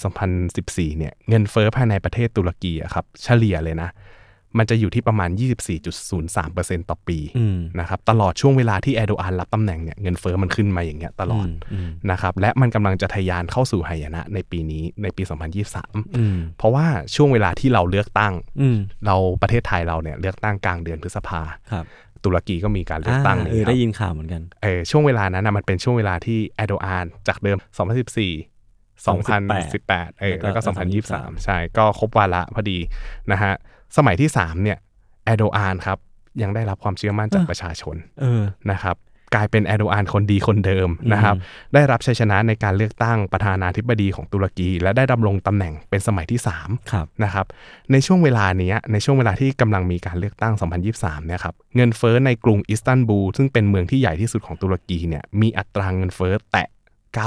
[0.47, 3.91] 2014 เนี่ยเงินเฟ้อภายในประเทศตุรกีอะครับเฉลี่ยเลยนะ
[4.59, 5.30] มันจะอยู่ที่ประมาณ
[5.91, 15.22] 24.03%ต่อปีอืมนะครับตลอดช่วงเวลาที่แอร์โดอานรับตำแหน่งเนี่ยเงินเฟ้อมันขึ้นมาอย่างเงี้ยตลอดมอืมนะครับและมันกำลังจะทะยานเข้าสู่หายนะในปีนี้ในปี
[15.68, 21.41] 2023อืมเพราะว่าช่วงเวลาที่เราเลือกตั้งอืมเราประเทศไทยเราเนี่ยเลือกตั้งกลางเดือนพฤษภา
[21.72, 21.85] ครับ
[22.25, 30.61] ตุรกีก็มีการเลือกตั้งอ่าเอนี่อครัได้บยินข่าวเหมือนกันเออช่วงเวลานั้นนะมันเป็นช่วงเวลาที่แอร์โดอานจากเดิม 2014 2018เออแล้วก็
[31.03, 32.79] 2023 ใช่ ก็ครบวาระพอดี
[33.33, 33.53] นะฮะ
[33.97, 34.79] สมัยที่ 3 เนี่ย
[35.25, 35.99] แอร์โดอานครับ
[36.43, 38.97] ยังได้รับความเชื่อมั่นจากอะประชาชนเออนะครับ
[39.35, 41.37] กลายเป็นแอร์โดอานคนดีคนเดิมนะครับ
[41.74, 47.47] ได้รับชัยชนะในการเลือกตั้งประธานาธิบดีของตุรกี และได้ดำรงตำแหน่งเป็นสมัยที่3ครับนะครับ
[47.93, 50.55] ในช่วงเวลาเนี้ยในช่วงเวลาที่กำลังมีการเลือกตั้ง
[50.91, 56.68] 2023เนี่ยครับ เงินเฟ้อในกรุงอิสตันบูลซึ่งเป็นเมืองที่ใหญ่ที่สุดของตุรกีเนี่ย มีอัตราเงินเฟ้อแตะ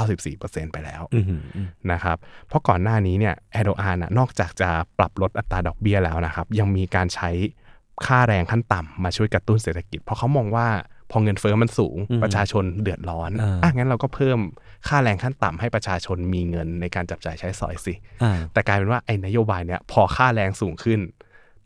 [0.06, 2.16] 94%ไปแล้วอืมอืมนะครับ
[2.48, 7.30] เพราะก่อนหน้านี้เนี่ยแอร์โดอานน่ะนอกจากจะปรับลดอัตราดอกเบี้ยแล้วนะครับ ยังมีการใช้
[8.06, 13.30] ค่าแรงขั้นต่ำมาช่วยกระตุ้นเศรษฐกิจ เพราะเขามองว่าพ อเงินเฟ้อมันสูงประชาชนเดือดร้อน
[13.62, 14.38] อะงั้นเราก็เพิ่ม
[14.88, 21.00] ค่าแรงขั้นต่ำให้ประชาชนมีเงินในการจับจ่ายใช้สอยสิอ่าแต่กลายเป็นว่าไอ้นโยบายเนี้ยพอค่าแรงสูงขึ้น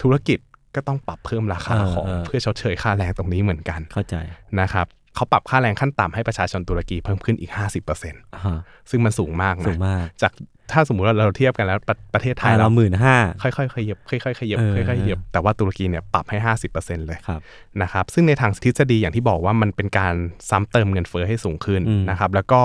[0.03, 0.39] ธุรกิจ
[0.75, 4.17] ก็ต้องปรับเพิ่มราคาเออของเออเพื่อชดเชยค่าแรงตรงนี้เหมือนกันเข้าใจ
[4.61, 10.33] นะครับ เขาปรับค่าแรงขั้นต่ำให้ประชาชนตุรกีเพิ่มขึ้นอีก 50%อ่าฮะซึ่งมันสูงมากสูนะงมาก จาก
[10.73, 16.39] ถ้าสมมุติว่าเราเทียบกันแล้วประประเทศไทไทยยเราเราหมื่นห้าค่อยๆขยับค่อยๆขยับเออค่อยๆขยับแต่ว่าตุรกีเนี่ยปรับให้
[16.73, 17.41] 50%เลยครับ
[17.83, 20.15] นะครับซึ่งในทางทฤษฎีอย่างที่บอกว่ามันเป็นการ
[20.51, 22.61] ซ้ำเติมเงินเฟ้อให้สูงขึ้นอืมนะครับแล้วก็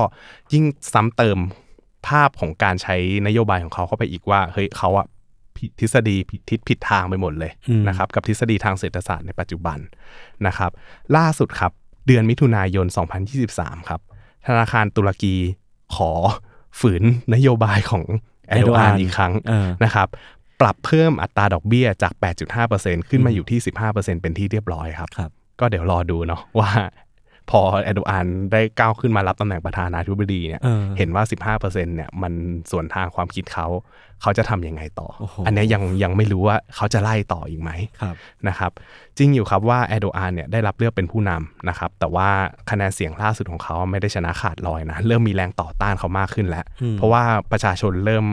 [0.53, 1.37] ยิ่งซ้ำเติม
[2.07, 2.95] ภาพของการใช้
[3.27, 5.07] นโยบายของเขาเข้าไปอีกว่าเฮ้ยเขาอะ
[5.57, 9.79] ผิดทฤษฎีผิดทิศผิดทางไปหมดเลยอืมนะครับกับทฤษฎีทางเศรษฐศาสตร์ในปัจจุบัน
[10.47, 10.71] นะครับ
[11.17, 11.71] ล่าสุดครับ
[12.07, 12.85] เดือนมิถุนายน
[13.37, 14.01] 2023 ครับ
[14.47, 15.35] ธนาคารตุรกี
[15.95, 16.11] ขอ
[16.79, 17.03] ฝืน
[17.33, 18.03] นโยบายของ
[18.47, 20.07] แอร์โดอาน Erdogan อีกครั้งเออนะครับ
[20.61, 22.13] ปรับเพิ่มอัตราดอกเบี้ยจาก
[22.61, 23.59] 8.5%ขึ้นมาอยู่ที่
[23.91, 26.69] 15%เป็นที่เรียบร้อยครับครับก็เดี๋ยวรอดูเนาะว่า
[27.49, 31.23] พอแอร์โดอานได้ก้าวขึ้นมารับตำแหน่งประธานาธิบดีเนี่ยเออเห็นว่า
[31.55, 32.33] 15%เนี่ยมัน
[32.71, 33.67] ส่วนทางความคิดเขา
[34.21, 37.71] เขาจะทำยังไงต่อโอ้โหอันเนี้ยยังยังไม่รู้ว่าเขาจะไล่ต่ออีกไหม
[38.01, 38.15] ครับ
[38.47, 38.71] นะครับ
[39.17, 42.29] จริงอยู่ครับว่าแอร์โดอานเนี่ยได้รับเลือกเป็นผู้นำนะครับแต่ว่า
[42.69, 48.25] คะแนนเสียงล่าสุดของเขาไม่ได้ชนะขาดลอยนะเริ่มมีแรงต่อต้านเขามากขึ้นแล้วอืมเพราะว่าประชาชนเริ่ม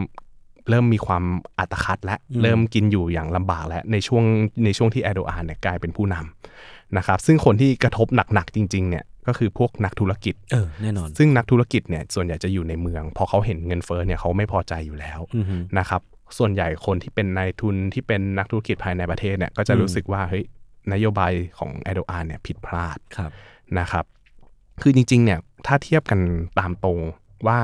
[0.71, 1.25] เริ่มมีความ
[1.59, 4.25] อัตคัดและอืมเริ่มกินอยู่อย่างลำบากแล้วในช่วง
[4.65, 6.42] ในช่วงที่แอร์โดอานเนี่ยกลายเป็นผู้นำ
[6.97, 16.03] นะครับซึ่งคนที่กระทบหนักๆจริงๆเนี่ยก็คือพวกนักธุรกิจเออแน่นอน ซึ่งนักธุรกิจเนี่ยส่วนใหญ่จะอยู่ในเมือง พอเขาเห็นเงินเฟ้อเนี่ยเขาไม่พอใจอยู่แล้วอือฮึนะครับ
[16.39, 20.45] ส่วนใหญ่คนที่เป็นนายทุนที่เป็นนักธุรกิจภายในประเทศเนี่ยก็จะอืมรู้สึกว่าเฮ้ย
[20.93, 23.31] นโยบายของแอร์โดอานเนี่ยผิดพลาดครับ
[23.79, 24.05] นะครับ
[24.83, 26.21] คือจริงๆเนี่ยถ้าเทียบกัน
[26.59, 26.99] ตามตรง
[27.47, 27.61] ว่า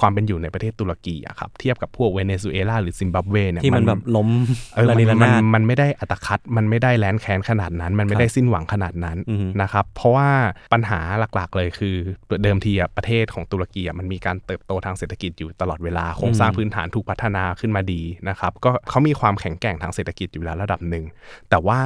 [0.00, 4.28] ความเป็นอยู่ในประเทศตุรกีอะครับเทียบกับพวกเวเนซุเอลาหรือซิมบับเวเนี่ยที่มันแบบล้ม
[4.74, 10.28] เออระมันนิระมันนาดมันไม่ได้อัตคัด มันไม่ได้แร้นแค้นขนาดนั้น มันไม่ได้สิ้นหวังขนาดนั้นอือฮึนะครับเพราะว่า
[10.72, 11.00] ปัญหา
[11.36, 11.96] หลักๆเลยคือ
[12.42, 21.04] เดิมทีอะประเทศของตุรกีอะมันมีการเติบโตทางเศรษฐกิจอยู่ตลอดเวลาโครงสร้างพื้นฐานถูกพัฒนาขึ้นมาดีนะครับก็เขามีความแข็งแกร่งทางเศรษฐกิจอยู่แล้วระดับหนึ่ง
[21.50, 21.80] แต่ว่า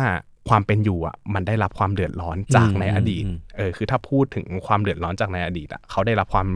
[0.49, 6.49] ความเป็นอยู่อะมันได้รับความเดือดร้อนจากในอดีตอืมเออคือถ้าพูดถึงความเดือดร้อนจากในอดีตอะเขาได้รับความ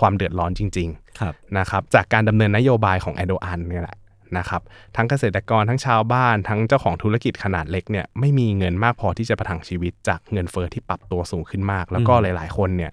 [0.00, 3.96] ความเดือดร้อนจริงๆครับนะครับจากการดำเนินนโยบายของแอโดอันเนี่ยแหละ
[4.38, 4.62] นะครับ
[4.96, 12.92] ทั้งเกษตรกรทั้งชาวบ้านทั้งเจ้าของธุรกิจขนาดเล็กเนี่ยไม่มีเงินมากพอที่จะประทังชีวิตจากเงินเฟอ้อที่ปรับตัวสูงขึ้นมาก แล้วก็อืมหลาย ๆ คนเนี่ย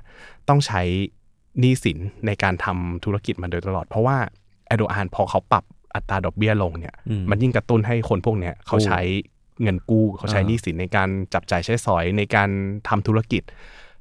[0.50, 0.82] ต้องใช้
[1.60, 4.18] หนี้สินในการทำธุรกิจมาโดยตลอด เพราะว่า
[4.68, 5.64] แอโดอันพอเขาปรับ
[5.96, 9.00] อัตราดอกเบี้ยลงเนี่ยอืมมันยิ่งกระตุ้นให้คนพวกเนี้ยเขากู้ใช้
[9.62, 12.50] เงินกู้เขาใช้อ่าหนี้สินในการจับจ่ายใช้สอยในการ
[12.90, 13.44] ทำธุรกิจ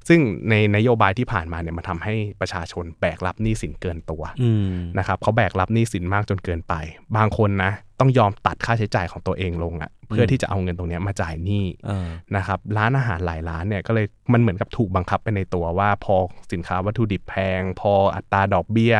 [0.07, 6.73] ซึ่งในนโยบายที่ผ่านมาเนี่ยมันทำให้ประชาชนแบกรับหนี้สินเกินตัวอืมนะครับเขาแบกรับหนี้สินมากจนเกินไป
[7.17, 16.15] บางคนนะต้องยอมตัดค่าใช้จ่ายของตัวเองลงอะ่ะ เพื่อที่จะเอาเงินตรงเนี้ยมาจ่ายหนี้เออนะครับร้านอาหารหลายร้านเนี่ยก็เลยมันเหมือนกับถูกบังคับไปในตัวว่าพอ
[16.53, 18.95] สินค้าวัตถุดิบแพง พออัตราดอกเบี้ย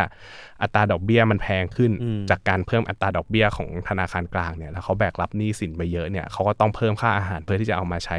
[0.62, 8.18] อัตราดอกเบี้ยมันแพงขึ้นอืมจากการเพิ่มอัตราดอกเบี้ยของธนาคารกลางเนี่ยแล้วเขาแบกรับหนี้สินไปเยอะเนี่ยเขาก็ต้องเพิ่มค่าอาหารเพื่อที่จะเอามาใช้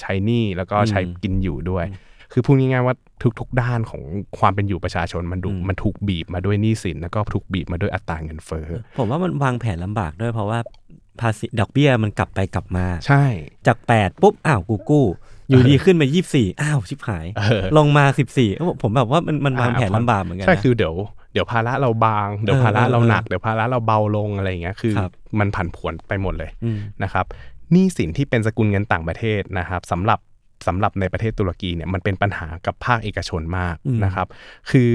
[0.00, 1.86] ใช้หนี้แล้วก็ใช้กินอยู่ด้วย
[2.32, 2.94] คือพูดง่ายๆว่า
[3.38, 4.02] ทุกๆ ด้านของ
[4.38, 8.66] ความเป็นอยู่ประชาชนมันดูมันถูกบีบมาด้วยหนี้สินแล้วก็ถูกบีบมาด้วยอัตราเงินเฟ้อ
[8.98, 10.58] ผมว่ามันวางแผนลำบากด้วยเพราะว่า
[11.20, 13.24] ภาษีดอกเบี้ยมันกลับไปกลับมา ใช่
[13.66, 15.06] จากแปดปุ๊บ อ้าวกูกู้
[15.48, 18.50] อยู่ดีขึ้นมายี่สี่อ้าว ชิบหายเออลงมาสิบสี่
[18.82, 20.94] ผมแบบว่ามันมันวางอ่าแผนลำบากเหมือนกันใช่นะคือเดี๋ยว
[21.32, 27.24] เดี๋ยวภาระเราบาง เดี๋ยวเออภาระเราเออหนัก เดี๋ยวภาระเราเบาลงอะไรอย่างเงี้ยคือครับมันผันผวนไปหมดเลยอืมนะครับ
[27.72, 30.18] หนี้สินที่เป็นสกุลเงินต่างประเทศนะครับสำหรับ
[30.66, 34.26] สำหรับในประเทศตุรกีเนี่ยมันเป็นปัญหากับภาคเอกชนมากอืมนะครับ
[34.70, 34.90] คือ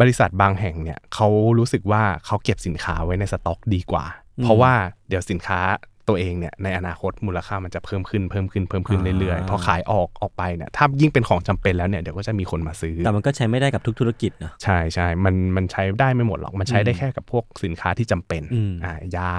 [0.00, 4.04] บริษัทบางแห่งเนี่ยเขารู้สึกว่าเขาเก็บสินค้าไว้ในสต็อกดีกว่า
[4.42, 4.72] เพราะว่า
[5.08, 5.60] เดี๋ยวสินค้า
[6.08, 19.32] ตัวเองเนี่ยในอนาคตมูลค่ามันจะเพิ่มขึ้นเพิ่มขึ้นเพิ่มขึ้นเรื่อยๆพอขายออกออกไปเนี่ยถ้ายิ่งเป็นของจำเป็นแล้วเนี่ยเดี๋ยวก็จะมีคนมาซื้อ แต่มันก็ใช้ไม่ได้กับทุกธุรกิจนะใช่ใช่มันมันใช้ได้ไม่หมดหรอกมันใช้ได้แค่กับพวกสินค้าที่จำเป็นอืมอ่ายา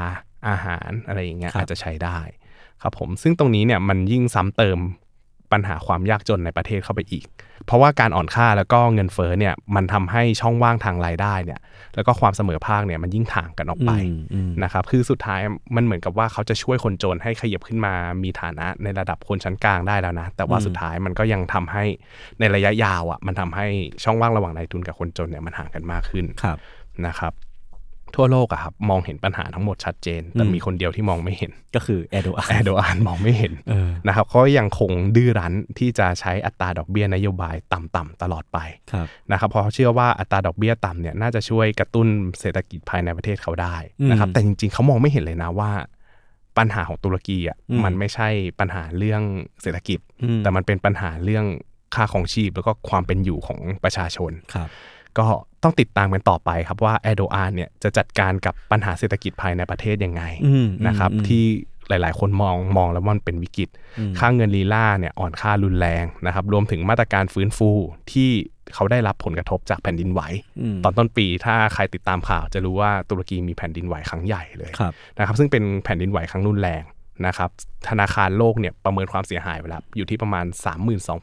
[0.50, 2.20] อาหารอะไรอย่างเงี้ยครับอาจจะใช้ได้
[2.82, 4.80] ครับผมซึ่งตรงนี้เนี่ยมันยิ่งซ้ำเติม
[5.54, 7.26] ปัญหาความยากจนในประเทศเข้าไปอีก
[7.66, 11.60] เพราะว่าการอ่อนค่าแล้วก็เงินเฟ้อเนี่ยมันทำให้ช่องว่างทางรายได้เนี่ย
[11.96, 15.42] แล้วก็ความเสมอภาคเนี่ยมันยิ่งห่างกันออกไปอืมอืมนะครับคือสุดท้าย
[15.76, 17.94] มันเหมือนกับว่าเขาจะช่วยคนจนให้ขยับขึ้นมา
[18.24, 21.84] มีฐานะในระดับคนชั้นกลางได้แล้วนะ แต่ว่าอืมสุดท้ายมันก็ยังทำให้
[22.40, 23.68] ในระยะยาวอะมันทำให้
[24.04, 26.58] ช่องว่างระหว่างนายทุนกับคนจนเนี่ยมันห่างกันมากขึ้นครับ
[27.08, 27.34] นะครับ
[28.16, 38.58] ทั่วโลกอะครับมองเห็นปัญหาทั้งหมดชัดเจน แต่อืมมีคนเดียวที่มองไม่เห็นก็คือแอโดอาแอร์โดอานมองไม่เห็นเออนะครับเขายังคงดื้อรั้นที่จะใช้อัตราดอกเบี้ยนโยบายต่ำๆตลอดไป
[38.92, 42.08] ครับนะครับเพราะเขาเชื่อว่าอัตราดอกเบี้ยต่ำเนี่ยน่าจะช่วยกระตุ้น
[42.40, 43.76] เศรษฐกิจภายในประเทศเขาได้
[44.12, 45.72] นะครับอืมแต่จริงๆเขามองไม่เห็นเลยนะว่า
[46.58, 48.28] ปัญหาของตุรกีอะอืมมันไม่ใช่
[48.60, 49.22] ปัญหาเรื่อง
[49.62, 51.46] เศรษฐกิจอืมแต่มันเป็นปัญหาเรื่อง
[51.96, 54.70] ค่าของชีพแล้วก็ความเป็นอยู่ของประชาชนครับ
[55.18, 55.28] ก็
[55.64, 61.44] ต้องติดตามกันต่อไปครับว่าแอโดอานเนี่ยจะจัดการกับปัญหาเศรษฐกิจภายในประเทศยังไงอืมนะครับอืมที่
[61.90, 67.70] หลายๆ คนมองมองแล้วว่ามันเป็นวิกฤตอืมค่าเงินลีลาเนี่ยอ่อนค่ารุนแรงนะครับรวมถึงมาตรการฟื้นฟู
[68.12, 68.30] ที่
[68.74, 70.22] เขาได้รับผลกระทบจากแผ่นดินไหว
[70.74, 76.84] มตอนต้นปีถ้าใครติดตามข่าวจะรู้ว่าตุรกีมีแผ่นดินไหวครั้งใหญ่เลยครับนะครับซึ่งเป็นแผ่นดินไหวครั้งรุนแรง
[77.26, 77.50] นะครับ
[77.90, 80.46] ธนาคารโลกเนี่ยประเมินความเสียหายไปแล้วอยู่ที่ประมาณ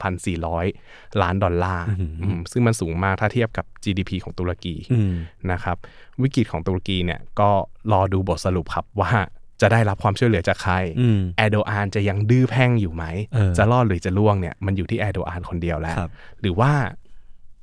[0.02, 5.12] 32,400 ล้านดอลลาร์อื้อหืออืมซึ่งมันสูงมากถ้าเทียบกับ GDP ของตุรกีอืม
[5.52, 5.76] นะครับ
[6.22, 7.50] วิกฤตของตุรกีเนี่ยก็
[7.92, 9.12] รอดูบทสรุปครับว่า
[9.60, 16.10] จะได้รับความช่วยเหลือจากใครอืมแอร์โดอานจะยังดื้อแพ่งอยู่ไหมเออจะรอดหรือจะล่วงเนี่ยมันอยู่ที่แอร์โดอานคนเดียวแล้วครับ
[16.40, 16.72] หรือว่า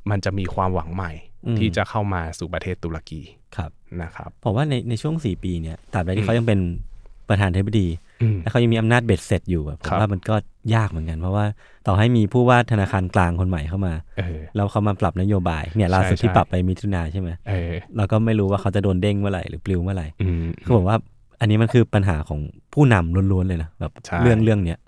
[0.10, 1.12] มันจะมีความหวังใหม่
[1.46, 3.22] อืมที่จะเข้ามาสู่ประเทศตุรกี
[3.58, 3.72] ครับ
[4.02, 6.60] นะครับผมว่าในในช่วงสี่ปีเนี่ยตราบใดอืที่มเขายังเป็น
[7.30, 8.07] ประธานาธิบดีอืม
[8.42, 10.36] แล้วเขายังมีอำนาจเบ็ดเสร็จอยู่อะผมครับว่ามันก็
[10.76, 11.46] ยากเหมือนกัน เพราะว่า
[11.88, 20.98] ต่อให้มีผู้ว่าธนาคารกลางคนใหม่เข้ามาเออแล้วเขามาปรับนโยบายเนี่ยล่าสุดใช่ที่ใช่ปรับไปมิถุนาใช่ไหมเออเราก็ไม่รู้ว่าเขาจะโดนเด้งเมื่อไหร่หรือปลิวเมื่อไหร่อืมคือผมว่า
[21.40, 22.40] อันนี้มันคือปัญหาของ
[22.74, 24.80] ผู้นำล้วนๆเลยนะแบบใช่เรื่องเรื่องเนี้ย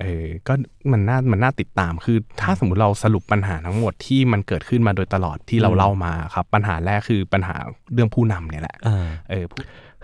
[0.00, 0.54] เออก็
[0.92, 7.56] มันน่ามันน่าติดตามคือ ถ้าสมมติเราสรุปปัญหาทั้งหมดที่มันเกิดขึ้นมาโดยตลอดที่เราอืมเล่ามาครับ ปัญหาแรกคือปัญหา
[7.92, 9.44] เรื่องผู้นำเนี่ยแหละอ่าเออ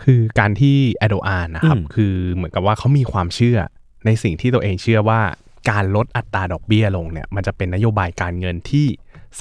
[0.03, 3.59] คือการที่แอโดอานนะครับอืมคือเหมือนกับว่าเขามีความเชื่อ
[4.07, 5.21] ในสิ่งที่ตัวเองเชื่อว่า
[5.71, 8.87] การลดอัตราดอกเบี้ยลงเนี่ย มันจะเป็นนโยบายการเงินที่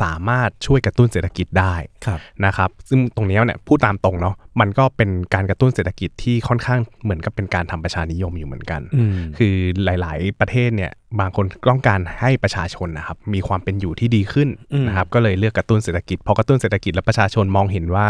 [0.01, 1.76] สามารถช่วยกระตุ้นเศรษฐกิจได้
[2.06, 18.08] ครับนะครับ ซึ่งตรงเนี้ยเนี่ยพูดตามตรงเนาะมันก็เป็นการกระตุ้นเศรษฐกิจที่ค่อนข้างเหมือนกับเป็นการทำประชานิยมอยู่เหมือนกันอืมคือหลาย ๆ ประเทศเนี่ยบางคนต้องการให้ประชาชนนะครับมีความเป็นอยู่ที่ดีขึ้นอืมนะครับ ก็เลยเลือกกระตุ้นเศรษฐกิจพอกระตุ้นเศรษฐกิจแล้วประชาชนมองเห็นว่า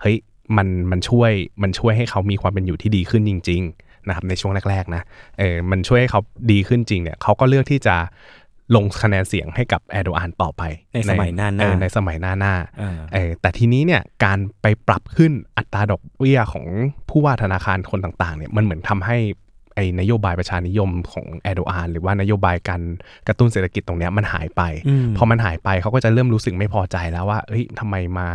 [0.00, 0.16] เฮ้ย
[0.56, 1.32] มันมันช่วย
[1.62, 5.02] มันช่วยให้เขามีความเป็นอยู่ที่ดีขึ้นจริง ๆ นะครับในช่วงแรกๆนะ
[5.38, 6.20] เออมันช่วยให้เขา
[6.52, 7.96] ดีขึ้นจริงเนี่ยเขาก็เลือกที่จะ
[8.76, 10.62] ลงคะแนนเสียงให้กับแอร์โดอานต่อไป
[10.94, 16.66] ในสมัยหน้าหน้าเออในสมัยหน้าหน้าอ่าเออแต่ทีนี้เนี่ยการไปปรับขึ้นอัตราดอกเบี้ยของ
[17.08, 19.18] ผู้ว่าธนาคารคนต่างๆเนี่ยมันเหมือนทำให้
[19.74, 22.82] ไอ้นโยบายประชานิยมของแอร์โดอานหรือว่านโยบายการ
[23.28, 28.28] กระตุ้นเศรษฐกิจตรงเนี้ยมันหายไปอืมพอมันหายไปเขาก็จะเริ่มรู้สึกไม่พอใจแล้วว่าเอ้ยทำไมมา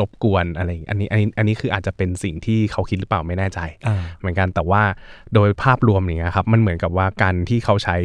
[0.00, 4.82] รบกวนอะไรอย่างอันนี้อันนี้อันนี้คืออาจจะเป็นสิ่งที่เขาคิดหรือเปล่าไม่แน่ใจอ่าเหมือนกันแต่ว่า
[5.34, 7.96] โดยภาพรวมอย่างเงี้ยครับมันเหมือนกับว่าการที่เขาใช้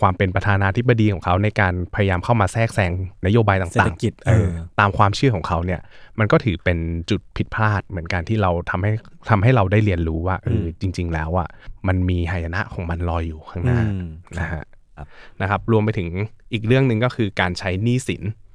[0.00, 2.92] ความเป็นประธานาธิบดีของเขาในการพยายามเข้ามาแทรกแซง
[3.26, 5.80] นโยบายเศรษต่าฐงกิจๆเออเออตามความเชื่อของเขาเนี่ย
[6.18, 6.78] มันก็ถือเป็น
[7.10, 8.92] จุดผิดพลาดเหมือนกันที่เราทำให้
[9.30, 11.48] ทำให้เราได้เรียนรู้ว่าเออจริง ๆ แล้วอะ
[11.88, 14.64] มันมีหายนะของมันรออยู่ข้างหน้าอืมนะฮะ
[14.96, 15.06] ครับ
[15.40, 16.08] นะครับ รวมไปถึง
[16.52, 18.47] อีกเรื่องหนึ่งก็คือการใช้หนี้สินเออ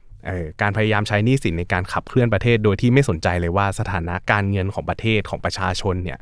[0.62, 6.20] การพยายามใช้หนี้สินในการขับเคลื่อนประเทศ โดยที่ไม่สนใจเลยว่าสถานะการเงินของประเทศของประชาชนเนี่ย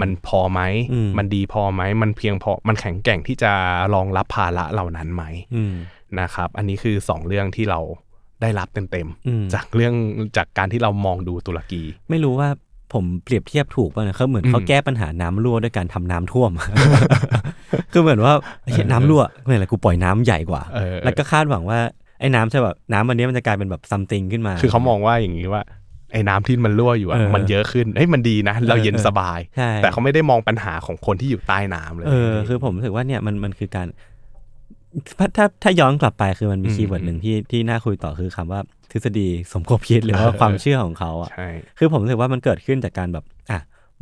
[0.00, 0.60] มันพอไหม
[0.92, 3.52] อืมมันดีพอไหมมันเพียงพอมันแข็งแกร่งที่จะ
[3.94, 5.24] รองรับภาระเหล่านั้นไหม
[5.54, 5.74] อืม
[6.20, 7.80] นะครับ อันนี้คือ 2 เรื่องที่เรา
[8.42, 9.94] ได้รับเต็มอืมๆจากเรื่อง
[10.36, 12.48] จากการที่เรามองดูตุรกี ไม่รู้ว่า
[12.92, 16.50] ผมเปรียบเทียบถูกป่ะเนี่ยเขาเหมือนเขาอืมแก้ปัญหาน้ำรั่วด้วยการทำน้ำท่วม
[17.92, 21.80] คือเหมือนว่าเฮ้ยน้ำรั่วไม่อะไรกูปล่อยน้ำใหญ่กว่าเออแล้วก็คาดหวังว่า
[22.20, 25.62] ไอ้น้ำใช่แบบน้ำอันนี้มันจะกลายเป็นแบบซัมติงขึ้นมา คือเขามองว่าอย่างนี้ว่า
[26.12, 33.86] ไอ้น้ำที่มันรั่วอยู่อะเออมันเยอะขึ้นเฮ้ยมันดีนะ เราเย็นเออสบายใช่แต่เขาไม่ได้มองปัญหาของคนที่อยู่ใต้น้ำเลยเออคือผมรู้สึกว่าเนี่ยมันมันคือการ
[35.18, 38.60] ถ้าถ้าถ้าย้อนกลับไปคือมันมีอืม keyword หนึ่งที่ที่น่าคุยต่อคือคำว่า
[38.90, 41.48] ทฤษฎีสมคบคิดหรือว่าเออความเชื่อของเขาอะใช่
[41.78, 43.39] คือผมรู้สึกว่ามันเกิดขึ้นจากการแบบอะ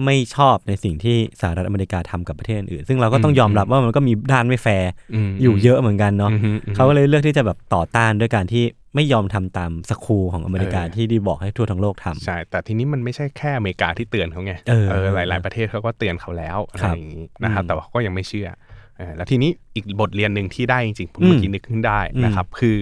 [0.04, 18.67] ไม่ชอบในสิ่งที่สหรัฐอเมริกาทำกับประเทศอื่น ซึ่งเราก็ต้องอืมยอมรับว่ามันก็มีด้านไม่แฟร์อยู่เยอะเหมือนกันเนาะอืมอืมเขาก็เลยเลือกที่จะแบบต่อต้านด้วยการที่ไม่ยอมทำตามสคูลของอเมริกาเออที่ดีบอกให้ทั่วทั้งโลกทำใช่ แต่ทีนี้มันไม่ใช่แค่อเมริกาที่เตือนเขาไงเออหลาย ๆประเทศเขาก็เตือนเขาแล้วอะไรครับอย่างนี้นะครับอืมแต่ว่าเขาก็ยังไม่เชื่อเออ
[19.16, 22.76] แล้วทีนี้อีกบทเรียนหนึ่งที่ได้จริงๆผมอืมเมื่อกี้นึกขึ้นได้นะครับ คือ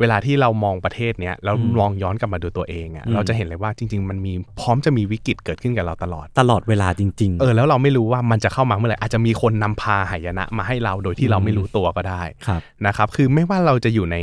[0.00, 14.16] เวลาที่เรามองประเทศเนี้ยแล้วอืมลองย้อนกลับมาดูตัวเองอะอืมเราจะเห็นเลยว่าจริง ๆ มันมีพร้อมจะมีวิกฤตเกิดขึ้นกับเราตลอด ตลอดเวลาจริงเออแล้วเราไม่รู้ว่ามันจะเข้ามาเมื่อไหร่อาจจะมีคนนำพาหายนะมาให้เราโดยที่เราไม่รู้ตัวก็ได้ๆครับนะครับ คือไม่ว่าเราจะอยู่ใน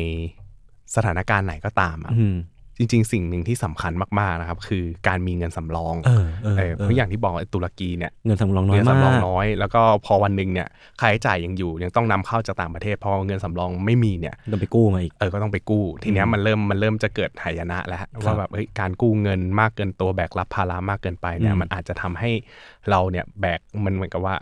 [0.95, 2.35] สถานการณ์ไหนก็ตามอะอืม
[2.77, 10.67] จริง ๆ สิ่งหนึ่งที่สำคัญมากๆนะครับ คือการมีเงินสำรองเออเออเออเอเพอราะอย่างที่บอกไอ้ตุรกีเนี่ยเงินสำรองน้อยเงินมาสำรองกน้อย แล้วก็พอวันหนึ่งเนี่ย
[10.99, 22.31] ค่าใช้จ่ายยังอยู่ ยังต้องนำเข้าจากต่างประเทศพอเงินสำรองไม่มีเนี่ยต้องไปกู้มาอีกเออก็ต้องไปกู้ ทีเนี้ยอืมมันเริ่มมันเริ่มจะเกิดหายนะแล้วว่าแบบเฮ้ยการกู้เงินมากเกินตัวแบกรับภาระมากเกินไปเนี่ยอืมมันอาจจะทำให้
[22.89, 24.35] เราเนี่ยแบกมันเหมือนกับว่า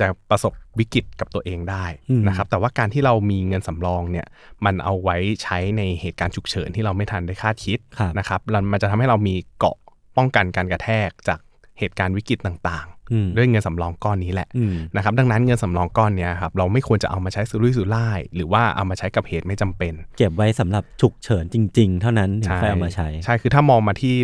[0.00, 4.26] จะประสบ วิกฤตกับตัวเองได้อืมนะครับ แต่ว่าการที่เรามีเงินสำรองเนี่ย
[4.64, 9.76] มันเอาไว้ใช้ในเหตุการณ์ฉุกเฉินที่เราไม่ทันได้คาดคิดครับนะครับมันมันจะทำให้เรามีเกราะ
[10.16, 11.38] ป้องกันการกระแทกจาก
[11.78, 24.14] เหตุการณ์วิกฤตต่างอืมๆด้วยเงินสำรองก้อนนี้แหละอืมนะครับดังนั้นเงินสำรองก้อนเนี้ยครับเราไม่ควรจะเอามาใช้สุรุ่ยสุร่าย หรือว่าเอามาใช้กับเหตุไม่จำเป็น เก็บไว้สำหรับฉุกเฉินจริง ๆ เท่านั้นถึงค่อยเอามาใช้ ใช่คือถ้ามองมาที่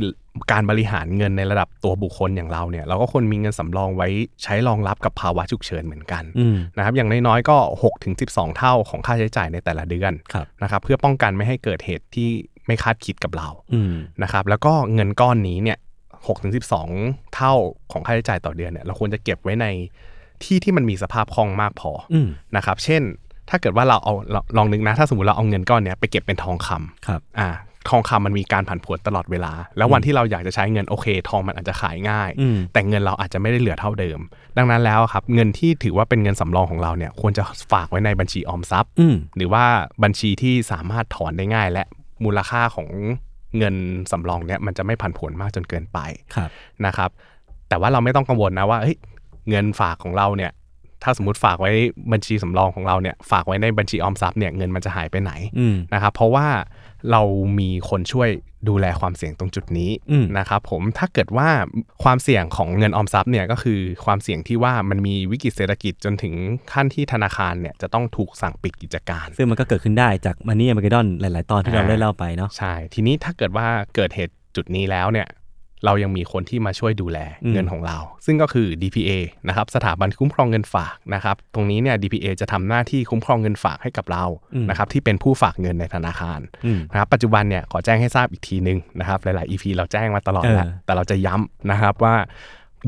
[0.52, 4.08] การบริหารเงินในระดับตัวบุคคลอย่างเราเนี่ยเราก็ควรมีเงินสำรองไว้
[4.42, 12.30] ใช้รองรับกับภาวะฉุกเฉินเหมือนกันอืมนะครับอย่างน้อยๆก็6ถึง12 เท่าของค่าใช้จ่ายในแต่ละเดือนครับนะครับเพื่อป้องกันไม่ให้เกิดเหตุที่
[12.66, 15.78] ไม่คาดคิดกับเราอืมนะครับแล้วก็เงินก้อนนี้เนี่ย
[16.08, 16.52] 6ถึง
[16.92, 17.54] 12เท่า
[17.92, 19.66] ของค่าใช้จ่ายต่อเดือนเนี่ยเราควรจะเก็บไว้ใน
[20.44, 23.02] ที่ที่มันมีสภาพคล่องมากพอออืมนะครับ เช่น
[23.50, 27.48] ถ้าเกิดว่าเราเอาเราลองนึกนะ ถ้าสมมติเราเอาเงินก้อนเนี้ยไปเก็บเป็นทองคำครับอ่า
[27.88, 34.18] ทองคำมันมีการผันผวนตลอดเวลา แล้ววันที่เราอยากจะใช้เงินโอเค ทองมันอาจจะขายง่ายอืมแต่เงินเราอาจจะไม่ได้เหลือเท่าเดิม
[34.56, 39.64] ดังนั้นแล้วครับเงินที่ถือว่าเป็นเงินสำรองของเราเนี่ยควรจะฝากไว้ในบัญชีออมทรัพย์อืมหรือว่า
[40.02, 41.84] บัญชีที่สามารถถอนได้ง่าย และ
[42.24, 42.88] มูลค่าของ
[43.58, 43.74] เงิน
[44.12, 45.98] สำรองเนี่ยมันจะไม่ผันผวนมากจนเกินไป
[46.34, 46.50] ครับ
[46.86, 47.10] นะครับ
[47.68, 48.96] แต่ว่าเราไม่ต้องกังวลนะว่าเฮ้ย
[49.48, 50.52] เงินฝากของเราเนี่ย
[51.02, 51.72] ถ้าสมมติฝากไว้
[52.12, 56.46] บัญชีสำรองของเราเนี่ยฝากไว้ในบัญชีออมทรัพย์เนี่ยเงินมันจะหายไปไหนอืมนะครับเพราะว่า
[57.10, 57.22] เรา
[57.58, 58.30] มีคนช่วย
[58.68, 61.48] ดูแลความเสี่ยงตรงจุดนี้อืมนะครับผมถ้าเกิดว่า
[62.02, 66.34] ความเสี่ยงของเงินออมทรัพย์เนี่ยก็คือความเสี่ยงที่ว่ามันมีวิกฤตเศรษฐกิจจนถึง
[66.72, 75.26] ขั้นที่ธนาคารเนี่ยจะต้องถูกสั่งปิดกิจการ ซึ่งมันก็เกิดขึ้นได้จากมันนี่อเมริกดอนหลาย ๆ ตอนที่เราอ่าได้เล่าไปเนาะใช่ ทีนี้ถ้าเกิดว่าเกิดเหตุจุดนี้แล้วเนี่ย
[75.84, 79.10] เรายังมีคนที่มาช่วยดูแลอืมเงินของเรา ซึ่งก็คือ DPA
[79.48, 84.24] นะครับสถาบันคุ้มครองเงินฝากนะครับตรงนี้เนี่ย DPA จะทำหน้าที่คุ้มครองเงินฝากให้กับเรา
[84.70, 92.14] นะครับที่เป็นผู้ฝากเงินในธนาคารอืมนะครับปัจจุบันเนี่ยขอแจ้งให้ทราบอีกทีหนึ่งนะครับหลายๆ EP เราแจ้งมาตลอดแล้วเออแต่เราจะย้ำนะครับว่า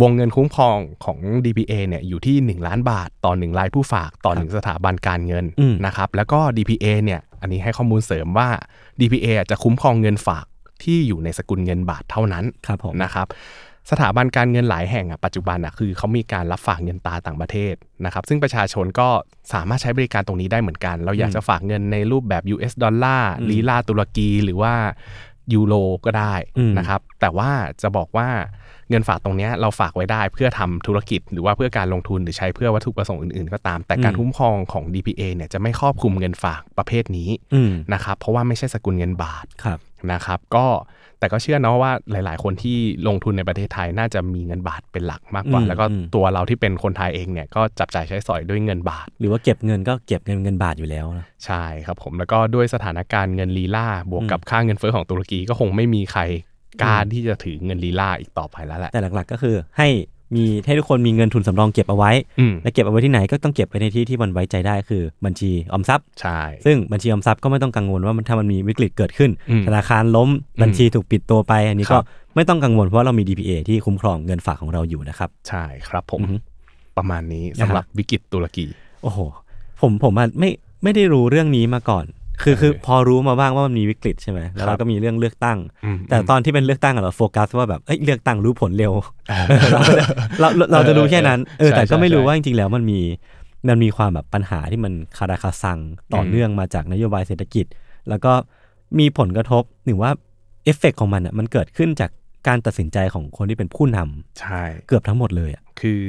[0.02, 8.48] วงเงินคุ้มครองของ DPA เนี่ยอยู่ที่ 1 ล้านบาท ต่อ 1 รายผู้ฝากต่อหนึ่งสถาบันการเงินอืมนะครับแล้วก็ DPA เนี่ยอันนี้ให้ข้อมูลเสริมว่า
[9.00, 10.44] DPA อะจะคุ้มครองเงินฝาก
[10.82, 13.26] ที่อยู่ในสกุลเงินบาทเท่านั้นครับผมนะครับ
[13.90, 17.74] สถาบันการเงินหลายแห่งอะปัจจุบันอะคือเขามีการรับฝากเงินตราต่างประเทศ
[18.04, 19.08] นะครับซึ่งประชาชนก็
[19.52, 24.74] สามารถใช้บริการตรงนี้ได้เหมือนกัน เราอยากจะฝากเงินในรูปแบบ US ดอลลาร์อืมลีลาตุรกี หรือว่า
[25.54, 25.74] ยูโร
[26.04, 27.50] ก็ได้อืมนะครับแต่ว่า
[27.82, 28.28] จะบอกว่า
[28.90, 39.78] เงินฝากตรงเนี้ยเราฝากไว้ได้เพื่อทำธุรกิจ หรือว่าเพื่อการลงทุนหรือใช้เพื่อวัตถุประสงค์อื่นๆ ก็ตาม แต่การคุ้มครองของ DPA เนี่ยจะไม่ครอบคลุมเงินฝากประเภทนี้อืมนะครับเพราะว่าไม่ใช่สกุลเงินบาทครับ
[40.12, 40.66] นะครับก็
[41.18, 42.78] แต่ก็เชื่อเนาะว่าหลาย ๆ คนที่
[43.08, 56.22] ลงทุนในประเทศไทยน่าจะมีเงินบาทเป็นหลักมากกว่าอืมแล้วก็อืมตัวเราที่เป็นคนไทยเองเนี่ยก็จับจ่ายใช้สอยด้วยเงินบาท หรือว่าเก็บเงินก็เก็บเงินเงินบาทอยู่แล้วนะใช่ครับผมแล้วก็ด้วยสถานการณ์เงินลีลาบวกกับค่าเงินเฟ้อของตุรกีก็คงไม่มีใคร
[56.82, 59.88] กล้าอืมที่จะถือเงินลีลาอีกต่อไปแล้วแหละแต่หลัก ๆ ก็คือให้
[60.36, 62.10] มีให้ทุกคนมีเงินทุนสำรองเก็บเอาไว้
[62.40, 70.28] อืมและเก็บเอาไว้ที่ไหนก็ต้องเก็บไว้ในที่ที่มันไว้ใจได้คือบัญชีออมทรัพย์ใช่ซึ่งบัญชีออมทรัพย์ก็ไม่ต้องกังวลว่ามันถ้ามันมีวิกฤตเกิดขึ้นอืมธนาคารล้ม
[70.62, 72.04] บัญชีถูกปิดตัวไปอันนี้คก็รับ
[72.34, 76.36] ไม่ต้องกังวลเพราะว่าเรามี DPA ที่คุ้มครองเงินฝากของเราอยู่นะครับ ใช่ครับผมอือฮึ
[76.96, 78.66] ประมาณนี้นะฮะสำหรับวิกฤตตุรกี
[79.02, 79.18] โอ้โห
[79.80, 80.50] ผมผมอะไม่
[80.82, 82.04] ไม่ได้รู้เรื่องนี้มาก่อน
[82.42, 88.92] คือคือพอรู้มาบ้างว่ามันมีวิกฤตใช่ไหมแล้วเราก็มีเรื่องเลือกตั้งอืมแต่ตอนที่เป็นเลือกตั้งอะเราโฟกัสว่าแบบเอ้ยเลือกตั้งรู้ผลเร็ว
[89.70, 90.04] เราก็จะ
[90.40, 93.00] เราเราเราจะรู้แค่นั้นเออใช่แต่ก็ไม่รู้ใช่ว่าจริงๆแล้วมันมี
[93.68, 95.78] มันมีความแบบปัญหาที่มันคาราคาซัง
[96.12, 97.66] ต่ออมเนื่องมาจากนโยบายเศรษฐกิจ
[98.08, 98.32] แล้วก็
[98.98, 100.10] มีผลกระทบหรือว่า
[100.64, 102.10] เอฟเฟกต์ของมันอะมันเกิดขึ้นจาก
[102.48, 106.02] การตัดสินใจของคนที่เป็นผู้นำใช่เกือบทั้งหมดเลยอะคือ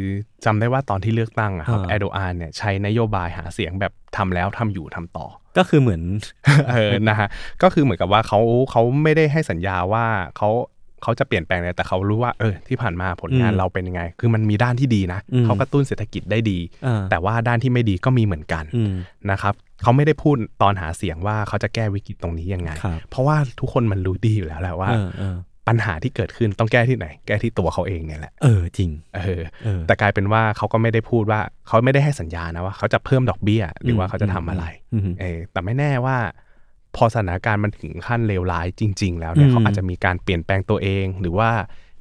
[0.45, 5.25] จำได้ว่าตอนที่เลือกตั้งอะครับอ่าแอร์โดอานเนี่ยใช้นโยบายหาเสียงแบบทำแล้วทำอยู่ทำต่อ
[5.57, 6.01] ก็คือเหมือน
[6.71, 7.27] เออนะฮะ
[7.63, 8.39] ก็คือเหมือนกับว่าเขา
[8.71, 10.05] เขาไม่ได้ให้สัญญาว่า
[10.37, 10.49] เขา
[11.03, 18.93] เขาจะเปลี่ยนแปลงเลยแต่เขารู้ว่าเออที่ผ่านมาผลงานอืมเราเป็นยังไง คือมันมีด้านที่ดีนะอืมเขากระตุ้นเศรษฐกิจได้ดีอ่าแต่ว่าด้านที่ไม่ดีก็มีเหมือนกันอืม
[19.31, 25.35] นะครับเขาไม่ได้พูดตอนหาเสียงว่าเขาจะแก้วิกฤตตรงนี้ยังไงครับเพราะว่าทุกคนมันรู้ดีอยู่แล้วแหละว่าเออเออ
[25.67, 36.17] ปัญหาที่เกิดขึ้นต้องแก้ที่ไหน แก้ที่ตัวเขาเองเนี่ยแหละเออจริงเออเออแต่กลายเป็นว่าเขาก็ไม่ได้พูดว่าเขาไม่ได้ให้สัญญานะว่าเขาจะเพิ่มดอกเบี้ยหรือว่าเขาจะทำอะไรอืมเออแต่ไม่แน่ว่า
[36.95, 41.49] พอสถานการณ์มันถึงขั้นเลวร้ายจริง ๆ แล้วเนี่ยอืมเขาอาจจะมีการเปลี่ยนแปลงตัวเอง หรือว่า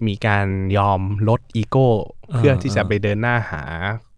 [0.06, 0.46] มีการ
[0.78, 1.88] ยอมลดอีโก้
[2.30, 3.62] อ่าเพื่อที่จะไปเดินหน้าหา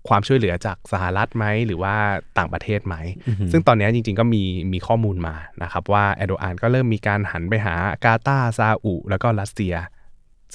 [0.08, 1.94] ความช่วยเหลือจากสหรัฐไหมหรือว่า
[2.38, 2.96] ต่างประเทศไหม
[3.28, 4.42] อือหือซึ่งตอนนี้จริงๆก็มี
[4.72, 7.74] มีข้อมูลมานะครับว่าแอโดอานก็เริ่มมีการหันไปหา
[8.04, 9.74] กาตาร์ซาอุแล้วก็รัสเซีย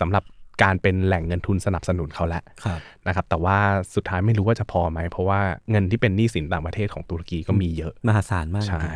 [0.02, 0.24] สำหรับ
[0.64, 3.58] การเป็นแหล่งเงินทุนสนับสนุนเขาแล้วครับนะครับ แต่ว่า
[3.95, 5.39] สุดท้ายไม่รู้ว่าจะพอไหม เพราะว่า
[5.72, 8.89] เงินที่เป็นหนี้สินต่างประเทศของตุรกีก็มีเยอะ มหาศาลมาก ใช่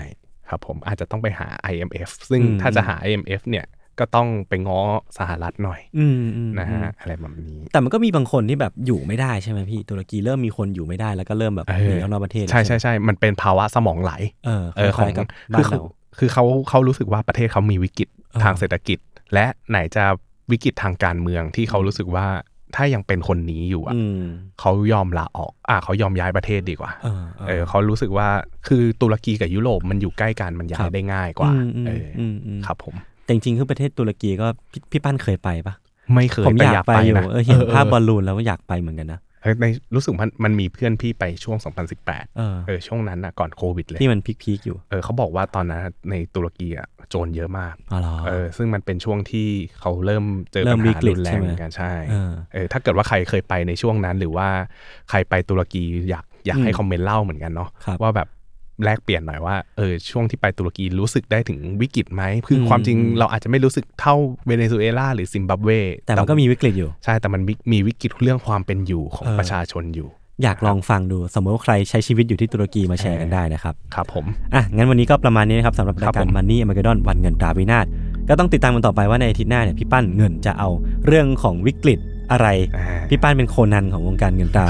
[0.50, 3.66] ครับผมอาจจะต้องไปหา IMF ซึ่งอืมถ้าจะหา IMF เนี่ย
[4.00, 4.80] ก็ต้องไปง้อ
[5.18, 14.14] สหรัฐหน่อยอืมอืมนะฮะอืมอะไรแบบนี้ แต่มันก็มีบางคนที่แบบอยู่ไม่ได้ใช่ไหมพี่ตุรกีเริ่มมีคนอยู่ไม่ได้แล้วก็เริ่มแบบเอหนีอออกนอกประเทศ ใช่ใช่ใช่มันเป็นภาวะสมองไหล
[14.46, 15.82] เออเออคของล้ายๆกับคืบ้านเขาเรา
[16.20, 19.00] คือเขาเขารู้สึกว่าประเทศเขามีวิกฤตเออทางเศรษฐกิจ
[19.34, 20.04] และไหนจะ
[20.52, 22.28] วิกฤตทางการเมืองที่เขารู้สึกว่า
[22.76, 24.24] ถ้ายังเป็นคนนี้อยู่อะอืม
[24.60, 28.28] เขายอมลาออก อะเขายอมย้ายประเทศดีกว่าเออเออเขารู้สึกว่า
[28.68, 35.76] คือตุรกีกับยุโรปมันอยู่ใกล้กันมันย้าครัยบได้ง่ายกว่าอืมอืมเอออมอืมครับผม แต่จริงๆคือประเทศตุรกีก็พี่พี่ปั้นเคยไปปะ
[36.14, 39.66] ไม่เคยผมแต่อยากไปอยู่นะเออเห็นภาพบอลเลูนแล้วก็อยากไปเหมือนกันนะเออใน
[39.96, 41.58] รู้สึกมันมันมีเพื่อนพี่ไปช่วง
[41.98, 49.48] 2018 เออเออช่วงนั้นนะก่อนโควิดเลยที่มันพีคๆอยู่เออเขาบอกว่าตอนนั้นในตุรกีอะโจรเยอะมากอ๋อเหรอเออซึ่งมันเป็นช่วงที่
[49.80, 54.48] เขาเริ่มเจอเริ่ปัญมวิหากฤตรุนแรใช่งไหมเหมือนกันใช่เออเออถ้าเกิดว่าใครเคยไปในช่วงนั้นหรือว่า
[55.10, 58.28] ใครไปตุรกีอยากอยากให้อืมคอมเมนต์เล่าเหมือนกันเนาะครับว่าแบบ
[58.84, 64.16] แลกเปลี่ยนหน่อยว่าเออช่วงที่ไปตุรกีรู้สึกได้ถึงวิกฤตไหมคืออมความจริงเราอาจจะไม่รู้สึกเท่า
[64.48, 65.70] เวเนซุเอลาหรือซิมบับเว
[66.06, 70.10] แต่มันก็มีวิกฤตอยู่ ใช่แต่มันมีมีวิกฤตเรื่องความเป็นอยู่ของเออประชาชนอยู่
[70.44, 77.86] อยากลองฟังดูสมมติว่าใครใช้ชีวิตอยู่ที่ตุรกีมาแชร์กันได้นะครับครับผมอะงั้นวันนี้ก็ประมาณนี้นะครับสำหรับครัราบยการผมมันนี่อเมริกดอนวันเงินตราวินาศ
[78.30, 80.70] ก็ต้องติดตามกันต่อไปว่าในอาทิตย์หน้าเนี่ยพี่ปั้นเงินจะเอา
[81.06, 82.00] เรื่องของวิกฤต
[82.32, 84.66] อะไรอ่าพี่ป้านเป็นโคนันของวงการเงินตรา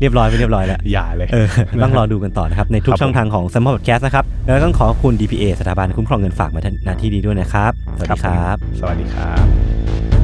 [0.00, 1.46] เรียบร้อยไปเรียบร้อยแล้ว อย่าเลยเออ
[1.82, 10.23] ต้องรอดูกันต่อนะครับ ในทุกครับผมช่องทางของ s ซมมอนพอดแคสต์นะครับ แล้วก็ต้องขอขอบคุณ DPA สถาบันคุ้มครองเงินฝากมาณนาที่ดีด้วยนะครับ สวัสดีครับ สวัสดีครับ